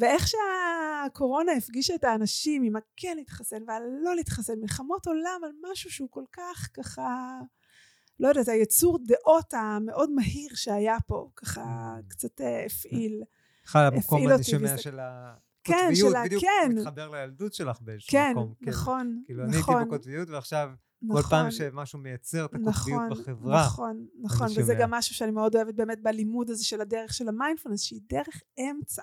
ואיך 0.00 0.28
שהקורונה 0.28 1.52
הפגישה 1.52 1.94
את 1.94 2.04
האנשים 2.04 2.62
עם 2.62 2.76
הכן 2.76 3.16
להתחסן 3.16 3.62
והלא 3.66 4.16
להתחסן, 4.16 4.52
מלחמות 4.60 5.06
עולם 5.06 5.40
על 5.44 5.50
משהו 5.70 5.90
שהוא 5.90 6.08
כל 6.10 6.24
כך 6.32 6.68
ככה, 6.74 7.40
לא 8.20 8.28
יודעת, 8.28 8.48
היצור 8.48 8.98
דעות 9.06 9.54
המאוד 9.54 10.10
מהיר 10.10 10.54
שהיה 10.54 10.96
פה, 11.06 11.30
ככה 11.36 11.94
קצת 12.08 12.40
אה, 12.40 12.66
הפעיל. 12.66 13.22
בכלל, 13.64 13.86
המקום 13.86 14.18
הפעיל 14.18 14.32
אותי 14.32 14.44
שומע 14.44 14.78
של 14.78 14.98
כן, 15.64 15.74
הקוטביות, 15.74 16.10
של 16.10 16.16
ה- 16.16 16.24
בדיוק 16.24 16.42
כן. 16.42 16.72
מתחבר 16.78 17.10
לילדות 17.10 17.54
שלך 17.54 17.80
באיזשהו 17.80 18.10
כן, 18.12 18.32
מקום. 18.36 18.54
נכון, 18.60 19.22
כאילו, 19.26 19.44
אני 19.44 19.58
נכון, 19.58 19.76
הייתי 19.76 19.90
בקוטביות, 19.90 20.30
ועכשיו 20.30 20.70
נכון, 21.02 21.22
כל 21.22 21.28
פעם 21.28 21.50
שמשהו 21.50 21.98
מייצר 21.98 22.44
את 22.44 22.54
הקוטביות 22.54 22.70
נכון, 22.76 23.10
בחברה, 23.10 23.64
נכון, 23.66 24.06
נכון, 24.22 24.46
וזה. 24.56 24.74
גם 24.74 24.90
משהו 24.90 25.14
שאני 25.14 25.30
מאוד 25.30 25.56
אוהבת 25.56 25.74
באמת 25.74 26.02
בלימוד 26.02 26.50
הזה 26.50 26.64
של 26.64 26.80
הדרך 26.80 27.14
של 27.14 27.28
המיינדפלנס, 27.28 27.82
שהיא 27.82 28.00
דרך 28.08 28.42
אמצע. 28.60 29.02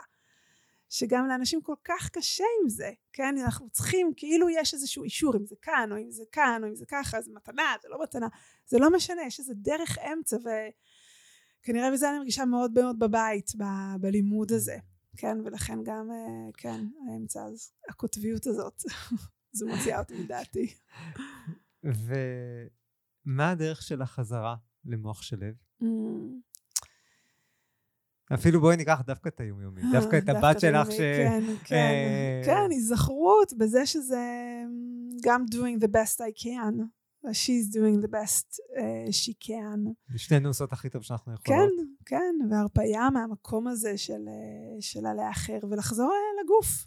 שגם 0.93 1.27
לאנשים 1.27 1.61
כל 1.61 1.75
כך 1.83 2.09
קשה 2.09 2.43
עם 2.61 2.69
זה, 2.69 2.91
כן? 3.13 3.35
אנחנו 3.37 3.69
צריכים, 3.69 4.13
כאילו 4.15 4.49
יש 4.49 4.73
איזשהו 4.73 5.03
אישור, 5.03 5.35
אם 5.35 5.45
זה 5.45 5.55
כאן, 5.61 5.89
או 5.91 5.97
אם 5.97 6.11
זה 6.11 6.23
כאן, 6.31 6.61
או 6.63 6.69
אם 6.69 6.75
זה 6.75 6.85
ככה, 6.85 7.21
זה 7.21 7.31
מתנה, 7.33 7.75
זה 7.81 7.89
לא 7.89 8.03
מתנה, 8.03 8.27
זה 8.67 8.77
לא 8.79 8.93
משנה, 8.93 9.21
יש 9.27 9.39
איזה 9.39 9.53
דרך 9.53 9.97
אמצע, 9.97 10.37
וכנראה 10.37 11.91
בזה 11.91 12.09
אני 12.09 12.17
מרגישה 12.17 12.45
מאוד 12.45 12.71
מאוד 12.81 12.99
בבית, 12.99 13.51
ב- 13.57 13.95
בלימוד 14.01 14.51
הזה, 14.51 14.77
כן? 15.17 15.37
ולכן 15.45 15.83
גם, 15.83 16.11
אה, 16.11 16.51
כן, 16.57 16.85
האמצע, 17.09 17.45
אז 17.45 17.71
הקוטביות 17.89 18.47
הזאת, 18.47 18.83
זו 19.57 19.67
מוציאה 19.67 19.99
אותי 19.99 20.13
מדעתי. 20.13 20.73
ומה 23.25 23.49
הדרך 23.49 23.81
של 23.81 24.01
החזרה 24.01 24.55
למוח 24.85 25.21
של 25.21 25.37
לב? 25.39 25.55
Mm. 25.81 25.85
אפילו 28.33 28.61
בואי 28.61 28.77
ניקח 28.77 29.01
דווקא 29.05 29.29
את 29.29 29.39
היומיומי, 29.39 29.81
דווקא 29.91 30.17
את 30.17 30.29
הבת 30.29 30.59
שלך 30.59 30.91
ש... 30.91 30.97
כן, 30.97 31.43
כן, 31.63 31.75
אה, 31.75 32.41
כן, 32.45 32.71
היזכרות 32.71 33.53
בזה 33.57 33.85
שזה 33.85 34.21
גם 35.23 35.45
doing 35.51 35.83
the 35.83 35.87
best 35.87 36.17
I 36.17 36.43
can, 36.43 36.75
ו-she's 37.23 37.75
doing 37.75 38.05
the 38.05 38.11
best 38.11 38.59
uh, 38.77 39.11
she 39.11 39.47
can. 39.47 40.15
שנינו 40.17 40.47
עושות 40.47 40.73
הכי 40.73 40.89
טוב 40.89 41.01
שאנחנו 41.01 41.33
כן, 41.43 41.53
יכולות. 41.53 41.87
כן, 42.05 42.35
והרפאיה 42.49 43.09
מהמקום 43.09 43.67
הזה 43.67 43.97
של, 43.97 44.27
אה, 44.27 44.81
של 44.81 45.05
הלאחר, 45.05 45.59
ולחזור 45.69 46.11
אה, 46.11 46.43
לגוף. 46.43 46.85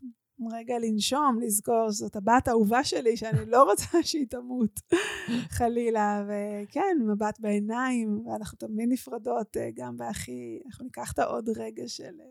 רגע 0.52 0.78
לנשום, 0.78 1.38
לזכור 1.42 1.90
שזאת 1.90 2.16
הבת 2.16 2.48
האהובה 2.48 2.84
שלי, 2.84 3.16
שאני 3.16 3.46
לא 3.46 3.62
רוצה 3.62 4.02
שהיא 4.02 4.26
תמות, 4.30 4.80
חלילה, 5.58 6.24
וכן, 6.28 6.96
מבט 7.00 7.40
בעיניים, 7.40 8.26
ואנחנו 8.26 8.58
תמיד 8.58 8.88
נפרדות, 8.88 9.56
אה, 9.56 9.70
גם 9.74 9.96
בהכי, 9.96 10.60
אנחנו 10.66 10.84
ניקח 10.84 11.12
את 11.12 11.18
העוד 11.18 11.48
רגע 11.56 11.88
של 11.88 12.20
אה, 12.20 12.26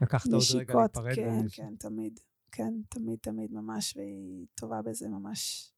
לקחת 0.00 0.26
עוד 0.26 0.34
רגע 0.34 0.42
נשיקות, 0.42 0.96
להיפרד. 0.96 1.14
כן, 1.14 1.40
ולש- 1.44 1.56
כן, 1.56 1.74
תמיד, 1.78 2.20
כן, 2.52 2.72
תמיד, 2.88 3.18
תמיד 3.22 3.52
ממש, 3.52 3.94
והיא 3.96 4.46
טובה 4.54 4.82
בזה 4.82 5.08
ממש. 5.08 5.70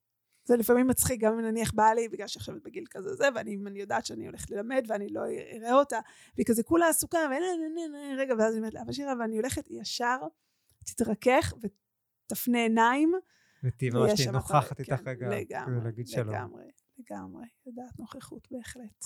זה 0.45 0.57
לפעמים 0.57 0.87
מצחיק, 0.87 1.21
גם 1.21 1.33
אם 1.33 1.41
נניח 1.41 1.73
בא 1.75 1.93
לי, 1.93 2.09
בגלל 2.09 2.27
שעכשיו 2.27 2.57
את 2.57 2.63
בגיל 2.63 2.85
כזה 2.91 3.15
זה, 3.15 3.29
ואני 3.35 3.59
יודעת 3.81 4.07
שאני 4.07 4.27
הולכת 4.27 4.51
ללמד 4.51 4.85
ואני 4.89 5.09
לא 5.09 5.21
אראה 5.57 5.75
אותה, 5.75 5.99
והיא 6.37 6.47
כזה 6.47 6.63
כולה 6.63 6.89
עסוקה, 6.89 7.19
ורגע, 8.17 8.35
ואז 8.39 8.53
אני 8.53 8.59
אומרת 8.59 8.75
לה, 8.75 8.83
אבא 8.83 8.93
שירה, 8.93 9.15
ואני 9.21 9.37
הולכת 9.37 9.71
ישר, 9.71 10.19
תתרכך 10.87 11.55
ותפנה 11.63 12.59
עיניים, 12.63 13.13
ותהיי 13.65 13.91
ויש 13.91 14.11
ממש 14.11 14.21
תהיי 14.21 14.33
נוכחת 14.33 14.81
איתך 14.81 14.97
כן, 14.97 15.09
רגע, 15.09 15.29
לגמרי, 15.29 15.65
כאילו 15.65 15.85
להגיד 15.85 16.07
שלום. 16.07 16.35
לגמרי, 16.35 16.65
לגמרי, 16.99 17.45
יודעת 17.67 17.99
נוכחות 17.99 18.49
בהחלט, 18.51 19.05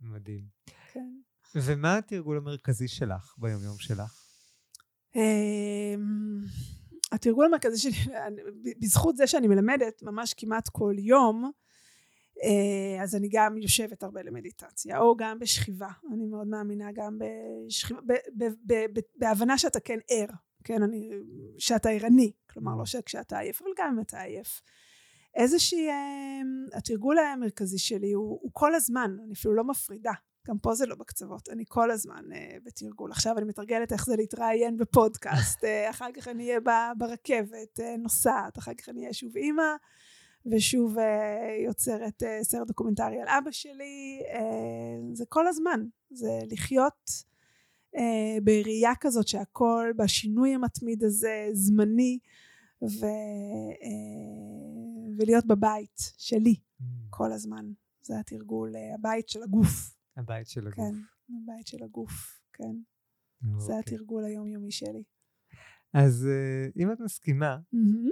מדהים. 0.00 0.44
כן. 0.92 1.14
ומה 1.54 1.98
התרגול 1.98 2.36
המרכזי 2.36 2.88
שלך 2.88 3.34
ביומיום 3.38 3.78
שלך? 3.78 4.24
אמ, 5.16 6.40
התרגול 7.12 7.46
המרכזי 7.46 7.78
שלי, 7.78 8.14
בזכות 8.80 9.16
זה 9.16 9.26
שאני 9.26 9.48
מלמדת 9.48 10.02
ממש 10.02 10.34
כמעט 10.34 10.68
כל 10.68 10.94
יום, 10.98 11.50
אה, 12.42 13.02
אז 13.02 13.14
אני 13.14 13.28
גם 13.32 13.58
יושבת 13.58 14.02
הרבה 14.02 14.22
למדיטציה, 14.22 14.98
או 14.98 15.16
גם 15.16 15.38
בשכיבה. 15.38 15.88
אני 16.12 16.26
מאוד 16.26 16.46
מאמינה 16.46 16.92
גם 16.92 17.18
בשכיבה, 17.66 18.14
בהבנה 19.16 19.58
שאתה 19.58 19.80
כן 19.80 19.98
ער, 20.10 20.34
כן, 20.64 20.82
אני, 20.82 21.10
שאתה 21.58 21.90
ערני, 21.90 22.32
כלומר 22.50 22.76
לא 22.76 22.86
שכשאתה 22.86 23.38
עייף, 23.38 23.62
אבל 23.62 23.70
גם 23.78 23.94
אם 23.94 24.00
אתה 24.00 24.20
עייף. 24.20 24.62
איזושהי, 25.34 25.88
אה, 25.88 26.40
התרגול 26.72 27.18
המרכזי 27.18 27.78
שלי 27.78 28.12
הוא, 28.12 28.38
הוא 28.42 28.50
כל 28.52 28.74
הזמן, 28.74 29.16
אני 29.24 29.32
אפילו 29.32 29.54
לא 29.54 29.64
מפרידה. 29.64 30.12
גם 30.48 30.58
פה 30.58 30.74
זה 30.74 30.86
לא 30.86 30.94
בקצוות, 30.94 31.48
אני 31.48 31.64
כל 31.68 31.90
הזמן 31.90 32.24
uh, 32.30 32.64
בתרגול. 32.64 33.10
עכשיו 33.10 33.38
אני 33.38 33.46
מתרגלת 33.46 33.92
איך 33.92 34.06
זה 34.06 34.16
להתראיין 34.16 34.76
בפודקאסט, 34.76 35.64
uh, 35.64 35.66
אחר 35.90 36.12
כך 36.14 36.28
אני 36.28 36.48
אהיה 36.48 36.60
ברכבת, 36.98 37.80
uh, 37.80 37.98
נוסעת, 37.98 38.58
אחר 38.58 38.74
כך 38.74 38.88
אני 38.88 39.00
אהיה 39.00 39.12
שוב 39.12 39.36
אימא, 39.36 39.72
ושוב 40.52 40.98
uh, 40.98 41.02
יוצרת 41.66 42.22
uh, 42.22 42.26
סרט 42.42 42.66
דוקומנטרי 42.66 43.20
על 43.20 43.28
אבא 43.28 43.50
שלי. 43.50 44.22
Uh, 44.32 45.16
זה 45.16 45.24
כל 45.28 45.46
הזמן, 45.46 45.80
זה 46.10 46.40
לחיות 46.50 47.10
uh, 47.96 48.00
בראייה 48.44 48.92
כזאת 49.00 49.28
שהכל 49.28 49.92
בשינוי 49.96 50.54
המתמיד 50.54 51.04
הזה, 51.04 51.48
זמני, 51.52 52.18
ו, 52.82 53.04
אה, 53.04 53.10
ולהיות 55.18 55.46
בבית 55.46 56.12
שלי 56.18 56.54
Mm. 56.80 56.84
כל 57.10 57.32
הזמן. 57.32 57.72
זה 58.02 58.20
התרגול, 58.20 58.76
אה, 58.76 58.94
הבית 58.94 59.28
של 59.28 59.42
הגוף. 59.42 59.96
הבית 60.16 60.48
של 60.48 60.66
הגוף. 60.66 60.74
כן, 60.76 60.94
הבית 61.42 61.66
של 61.66 61.84
הגוף, 61.84 62.40
כן. 62.52 62.76
זה 63.58 63.72
אוקיי. 63.72 63.78
התרגול 63.78 64.24
היומיומי 64.24 64.70
שלי. 64.70 65.02
אז 65.92 66.26
אה, 66.26 66.82
אם 66.82 66.92
את 66.92 67.00
מסכימה, 67.00 67.58
מהמם. 67.72 68.08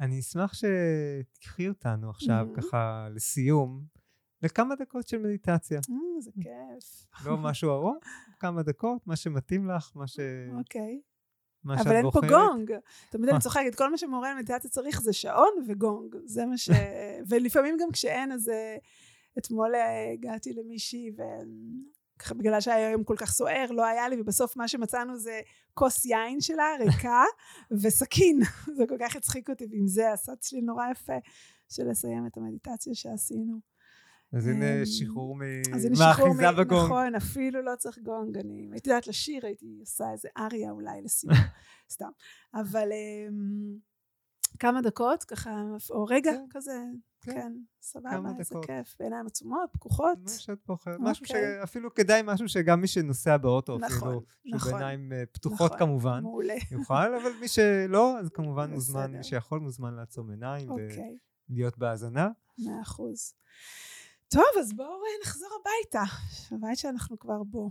אני 0.00 0.20
אשמח 0.20 0.52
שתקחי 0.54 1.68
אותנו 1.68 2.10
עכשיו 2.10 2.46
מהמם. 2.46 2.56
ככה 2.56 3.08
לסיום, 3.14 3.84
לכמה 4.42 4.74
דקות 4.74 5.08
של 5.08 5.18
מדיטציה. 5.18 5.78
אה, 5.90 6.20
זה 6.20 6.30
כיף. 6.42 7.06
לא 7.24 7.36
משהו 7.36 7.70
ארוך, 7.70 7.96
כמה 8.38 8.62
דקות, 8.62 9.06
מה 9.06 9.16
שמתאים 9.16 9.68
לך, 9.68 9.92
מה 9.94 10.06
ש- 10.06 10.20
אוקיי. 10.58 11.00
מה 11.64 11.78
שאת 11.78 11.86
אבל 11.86 11.96
אין 11.96 12.02
פה 12.04 12.20
בוחרת. 12.20 12.30
גונג. 12.30 12.72
תמיד? 13.10 13.28
אני 13.28 13.40
צוחקת, 13.40 13.74
כל 13.74 13.90
מה 13.90 13.98
שמורה 13.98 14.34
למדיטציה 14.34 14.70
צריך 14.70 15.00
זה 15.02 15.12
שעון 15.12 15.52
וגונג. 15.68 16.16
זה 16.24 16.46
מה 16.46 16.58
ש... 16.58 16.70
ולפעמים 17.28 17.76
גם 17.80 17.90
כשאין, 17.92 18.32
אז 18.32 18.48
אה, 18.48 18.76
אתמול 19.38 19.74
אה, 19.74 20.12
הגעתי 20.12 20.52
למישהי, 20.52 21.10
וככה 22.16 22.34
בגלל 22.34 22.60
שהיה 22.60 22.90
יום 22.90 23.04
כל 23.04 23.16
כך 23.18 23.30
סוער, 23.30 23.66
לא 23.70 23.84
היה 23.86 24.08
לי, 24.08 24.20
ובסוף 24.20 24.56
מה 24.56 24.68
שמצאנו 24.68 25.16
זה 25.18 25.40
כוס 25.74 26.04
יין 26.04 26.40
שלה, 26.40 26.66
ריקה, 26.80 27.24
וסכין. 27.82 28.40
זה 28.76 28.84
כל 28.88 28.96
כך 29.00 29.16
הצחיק 29.16 29.50
אותי, 29.50 29.66
ועם 29.70 29.86
זה 29.86 30.12
עשה 30.12 30.32
אצלי 30.32 30.60
נורא 30.60 30.90
יפה 30.90 31.16
של 31.68 31.90
לסיים 31.90 32.26
את 32.26 32.36
המדיטציה 32.36 32.94
שעשינו. 32.94 33.71
אז 34.32 34.46
הנה 34.46 34.78
אמ, 34.80 34.84
שחרור 34.86 35.36
מ- 35.36 35.74
אז 35.74 35.84
הנה 35.84 35.96
שחרור, 35.96 36.28
מהאחיזה 36.28 36.50
מ- 36.50 36.56
בגונג. 36.56 36.84
נכון, 36.84 37.14
אפילו 37.14 37.62
לא 37.62 37.72
צריך 37.78 37.98
גונג, 37.98 38.38
אני 38.38 38.68
הייתי 38.72 38.90
יודעת 38.90 39.06
לשיר, 39.06 39.46
הייתי 39.46 39.76
עושה 39.80 40.04
איזה 40.12 40.28
אריה 40.38 40.70
אולי 40.70 41.02
לסיום, 41.02 41.34
סתם. 41.92 42.10
אבל 42.54 42.88
אמ, 42.92 43.76
כמה 44.58 44.82
דקות, 44.82 45.24
ככה, 45.24 45.62
או 45.90 46.04
רגע 46.04 46.30
כן, 46.32 46.44
כזה, 46.50 46.72
כן. 47.20 47.32
כן, 47.32 47.52
סבבה, 47.82 48.30
איזה. 48.38 48.54
כיף, 48.66 48.94
בעיניים 49.00 49.26
עצומות, 49.26 49.70
פקוחות, 49.72 50.18
מה 50.22 50.28
שאת 50.30 50.58
בוחרת. 50.66 50.96
משהו 51.00 51.24
אוקיי. 51.26 51.42
שאפילו 51.60 51.94
כדאי 51.94 52.20
משהו 52.24 52.48
שגם 52.48 52.80
מי 52.80 52.86
שנוסע 52.86 53.36
באוטו 53.36 53.78
נכון, 53.78 54.08
אפילו, 54.08 54.22
נכון, 54.56 54.72
בעיניים 54.72 55.12
אה, 55.12 55.22
פתוחות 55.32 55.66
נכון, 55.72 55.78
כמובן, 55.78 56.20
מעולה, 56.22 56.54
יוכל, 56.70 57.14
אבל 57.22 57.30
מי 57.40 57.48
שלא, 57.48 58.18
אז 58.18 58.28
כמובן 58.34 58.70
מוזמן. 58.74 59.12
מי 59.16 59.24
שיכול 59.24 59.60
מוזמן 59.60 59.94
לעצום 59.94 60.30
עיניים 60.30 60.70
אוקיי, 60.70 61.16
ולהיות 61.50 61.78
בהאזנה. 61.78 62.28
מאה 62.58 62.82
אחוז. 62.82 63.34
טוב, 64.32 64.44
אז 64.60 64.72
בואו 64.72 64.88
אה, 64.88 65.22
נחזור 65.22 65.48
הביתה, 65.60 66.14
הבית 66.50 66.78
שאנחנו 66.78 67.18
כבר 67.18 67.42
בו. 67.42 67.70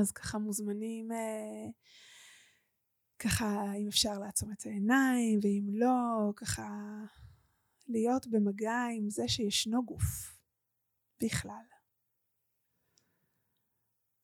אז 0.00 0.12
ככה 0.12 0.38
מוזמנים, 0.38 1.12
אה, 1.12 1.68
ככה 3.18 3.72
אם 3.74 3.88
אפשר 3.88 4.18
לעצום 4.18 4.52
את 4.52 4.66
העיניים, 4.66 5.38
ואם 5.42 5.66
לא, 5.72 6.32
ככה 6.36 6.68
להיות 7.88 8.26
במגע 8.26 8.86
עם 8.96 9.10
זה 9.10 9.28
שישנו 9.28 9.84
גוף 9.84 10.38
בכלל. 11.22 11.64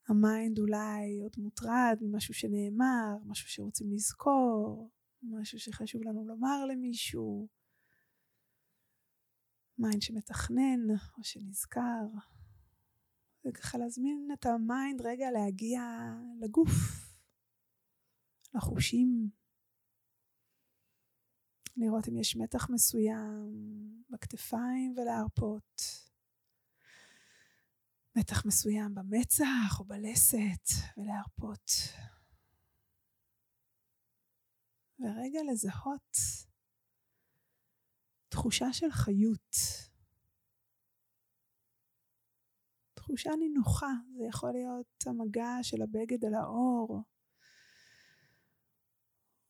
ה 0.07 0.17
mind 0.17 0.59
אולי 0.59 1.19
עוד 1.21 1.35
מוטרד 1.37 1.97
ממשהו 2.01 2.33
שנאמר, 2.33 3.17
משהו 3.25 3.49
שרוצים 3.49 3.93
לזכור, 3.93 4.89
משהו 5.23 5.59
שחשוב 5.59 6.03
לנו 6.03 6.25
לומר 6.25 6.65
למישהו. 6.65 7.56
mind 9.79 10.01
שמתכנן 10.01 10.89
או 11.17 11.23
שנזכר. 11.23 12.07
וככה 13.45 13.77
להזמין 13.77 14.29
את 14.33 14.45
ה 14.45 14.56
mind 14.56 15.01
רגע 15.01 15.31
להגיע 15.31 15.81
לגוף, 16.39 16.71
לחושים, 18.53 19.29
לראות 21.77 22.07
אם 22.07 22.17
יש 22.17 22.35
מתח 22.35 22.69
מסוים 22.69 23.53
בכתפיים 24.09 24.95
ולהרפות. 24.97 25.81
מתח 28.15 28.45
מסוים 28.45 28.95
במצח 28.95 29.79
או 29.79 29.85
בלסת 29.85 30.97
ולהרפות. 30.97 31.71
ורגע 34.99 35.39
לזהות 35.51 36.17
תחושה 38.29 38.73
של 38.73 38.91
חיות. 38.91 39.55
תחושה 42.93 43.31
נינוחה, 43.39 43.91
זה 44.17 44.25
יכול 44.25 44.51
להיות 44.51 45.03
המגע 45.05 45.57
של 45.61 45.81
הבגד 45.81 46.25
על 46.25 46.33
האור, 46.33 47.03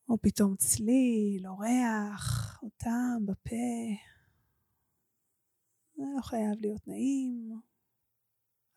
או 0.09 0.17
פתאום 0.21 0.55
צליל, 0.55 1.47
או 1.47 1.57
ריח, 1.57 2.59
או 2.63 2.69
טעם 2.78 3.25
בפה. 3.25 3.55
זה 5.95 6.03
לא 6.15 6.21
חייב 6.21 6.61
להיות 6.61 6.88
נעים, 6.88 7.61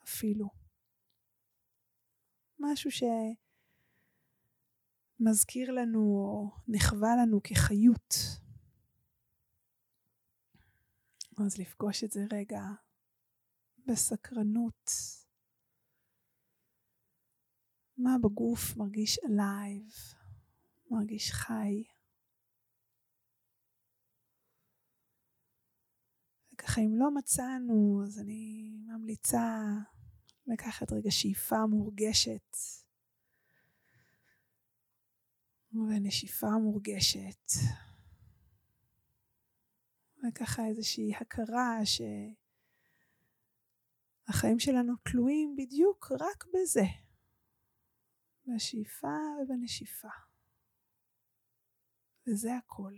אפילו. 0.05 0.49
משהו 2.59 2.91
שמזכיר 5.21 5.73
לנו 5.73 6.01
או 6.01 6.51
נחווה 6.69 7.17
לנו 7.23 7.41
כחיות. 7.45 8.40
אז 11.47 11.59
לפגוש 11.59 12.05
את 12.05 12.13
זה 12.13 12.21
רגע 12.33 12.63
בסקרנות. 13.87 14.91
מה 17.97 18.11
בגוף 18.23 18.77
מרגיש 18.77 19.19
alive, 19.19 20.17
מרגיש 20.91 21.33
חי. 21.33 21.85
וככה 26.55 26.81
אם 26.81 26.97
לא 26.99 27.15
מצאנו, 27.15 28.03
אז 28.05 28.19
אני 28.19 28.71
ממליצה 28.87 29.61
לקחת 30.47 30.93
רגע 30.93 31.11
שאיפה 31.11 31.67
מורגשת 31.67 32.57
ונשיפה 35.73 36.51
מורגשת. 36.63 37.53
וככה 40.29 40.67
איזושהי 40.67 41.15
הכרה 41.21 41.79
שהחיים 44.29 44.59
שלנו 44.59 44.93
תלויים 44.97 45.57
בדיוק 45.57 46.13
רק 46.13 46.45
בזה, 46.55 46.87
בשאיפה 48.47 49.17
ובנשיפה. 49.43 50.09
וזה 52.27 52.57
הכל. 52.57 52.93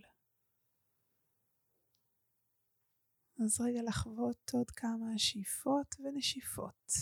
אז 3.44 3.60
רגע 3.60 3.82
לחוות 3.88 4.50
עוד 4.52 4.70
כמה 4.70 5.18
שאיפות 5.18 5.94
ונשיפות, 6.00 6.92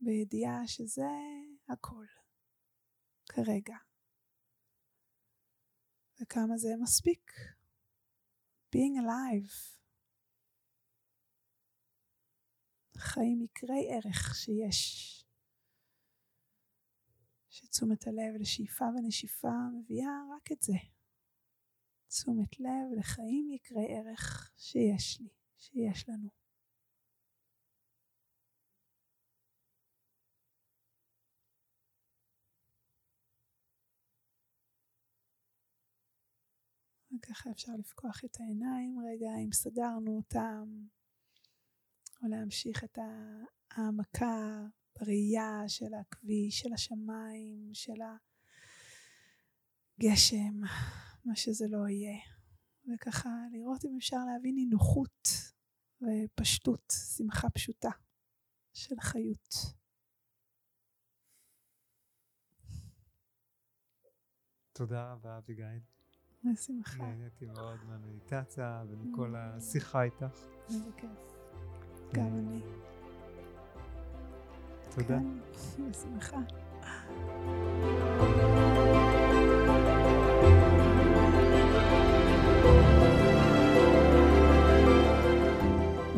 בידיעה 0.00 0.66
שזה 0.66 1.02
הכל, 1.68 2.06
כרגע. 3.26 3.76
וכמה 6.22 6.56
זה 6.56 6.68
מספיק. 6.82 7.32
Being 8.74 8.96
alive. 9.00 9.78
חיים 12.96 13.42
יקרי 13.42 13.88
ערך 13.90 14.34
שיש. 14.34 15.08
שתשומת 17.50 18.06
הלב 18.06 18.34
לשאיפה 18.40 18.84
ונשיפה 18.84 19.48
מביאה 19.74 20.10
רק 20.36 20.52
את 20.52 20.62
זה. 20.62 20.72
תשומת 22.08 22.60
לב 22.60 22.98
לחיים 22.98 23.50
יקרי 23.50 23.86
ערך 23.88 24.52
שיש 24.56 25.20
לי, 25.20 25.28
שיש 25.56 26.08
לנו. 26.08 26.37
וככה 37.18 37.50
אפשר 37.50 37.72
לפקוח 37.78 38.24
את 38.24 38.40
העיניים 38.40 38.98
רגע 39.10 39.30
אם 39.44 39.52
סגרנו 39.52 40.16
אותם, 40.16 40.86
או 42.22 42.28
להמשיך 42.28 42.84
את 42.84 42.98
העמקה 43.70 44.66
בראייה 44.98 45.68
של 45.68 45.94
הכביש, 45.94 46.60
של 46.60 46.72
השמיים, 46.72 47.70
של 47.72 48.00
הגשם, 49.98 50.60
מה 51.24 51.36
שזה 51.36 51.66
לא 51.68 51.88
יהיה. 51.88 52.18
וככה 52.94 53.28
לראות 53.52 53.84
אם 53.84 53.96
אפשר 53.98 54.16
להביא 54.32 54.52
נינוחות 54.52 55.28
ופשטות, 56.00 56.92
שמחה 57.16 57.50
פשוטה 57.50 57.90
של 58.72 59.00
חיות. 59.00 59.54
תודה 64.72 65.12
רבה, 65.12 65.38
אביגיל. 65.38 65.97
בשמחה. 66.44 67.02
נהניתי 67.02 67.46
מאוד 67.46 67.78
מהמדיטציה 67.88 68.82
ומכל 68.88 69.34
mm. 69.34 69.38
השיחה 69.38 70.02
איתך. 70.02 70.24
איזה 70.68 70.90
כיף. 70.96 71.10
כן. 72.10 72.20
גם 72.20 72.26
אני. 72.26 72.60
תודה. 74.94 75.18
כן, 75.76 75.90
בשמחה. 75.90 76.36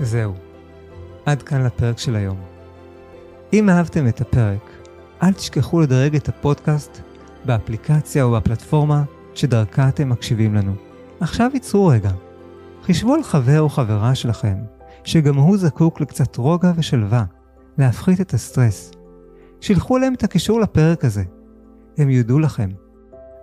זהו, 0.00 0.34
עד 1.26 1.42
כאן 1.42 1.64
לפרק 1.66 1.98
של 1.98 2.16
היום. 2.16 2.40
אם 3.52 3.68
אהבתם 3.70 4.08
את 4.08 4.20
הפרק, 4.20 4.70
אל 5.22 5.32
תשכחו 5.32 5.80
לדרג 5.80 6.16
את 6.16 6.28
הפודקאסט 6.28 7.00
באפליקציה 7.44 8.24
או 8.24 8.32
בפלטפורמה 8.32 9.04
שדרכה 9.34 9.88
אתם 9.88 10.08
מקשיבים 10.08 10.54
לנו. 10.54 10.72
עכשיו 11.20 11.50
ייצרו 11.54 11.86
רגע. 11.86 12.10
חישבו 12.82 13.14
על 13.14 13.22
חבר 13.22 13.60
או 13.60 13.68
חברה 13.68 14.14
שלכם, 14.14 14.56
שגם 15.04 15.36
הוא 15.36 15.56
זקוק 15.56 16.00
לקצת 16.00 16.36
רוגע 16.36 16.72
ושלווה, 16.76 17.24
להפחית 17.78 18.20
את 18.20 18.34
הסטרס. 18.34 18.92
שילחו 19.60 19.98
להם 19.98 20.14
את 20.14 20.24
הקישור 20.24 20.60
לפרק 20.60 21.04
הזה. 21.04 21.22
הם 21.98 22.10
יודו 22.10 22.38
לכם. 22.38 22.68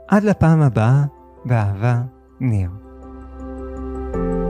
עד 0.08 0.24
לפעם 0.24 0.62
הבאה, 0.62 1.04
באהבה, 1.46 2.02
ניר. 2.40 2.70
thank 4.14 4.16
you 4.16 4.47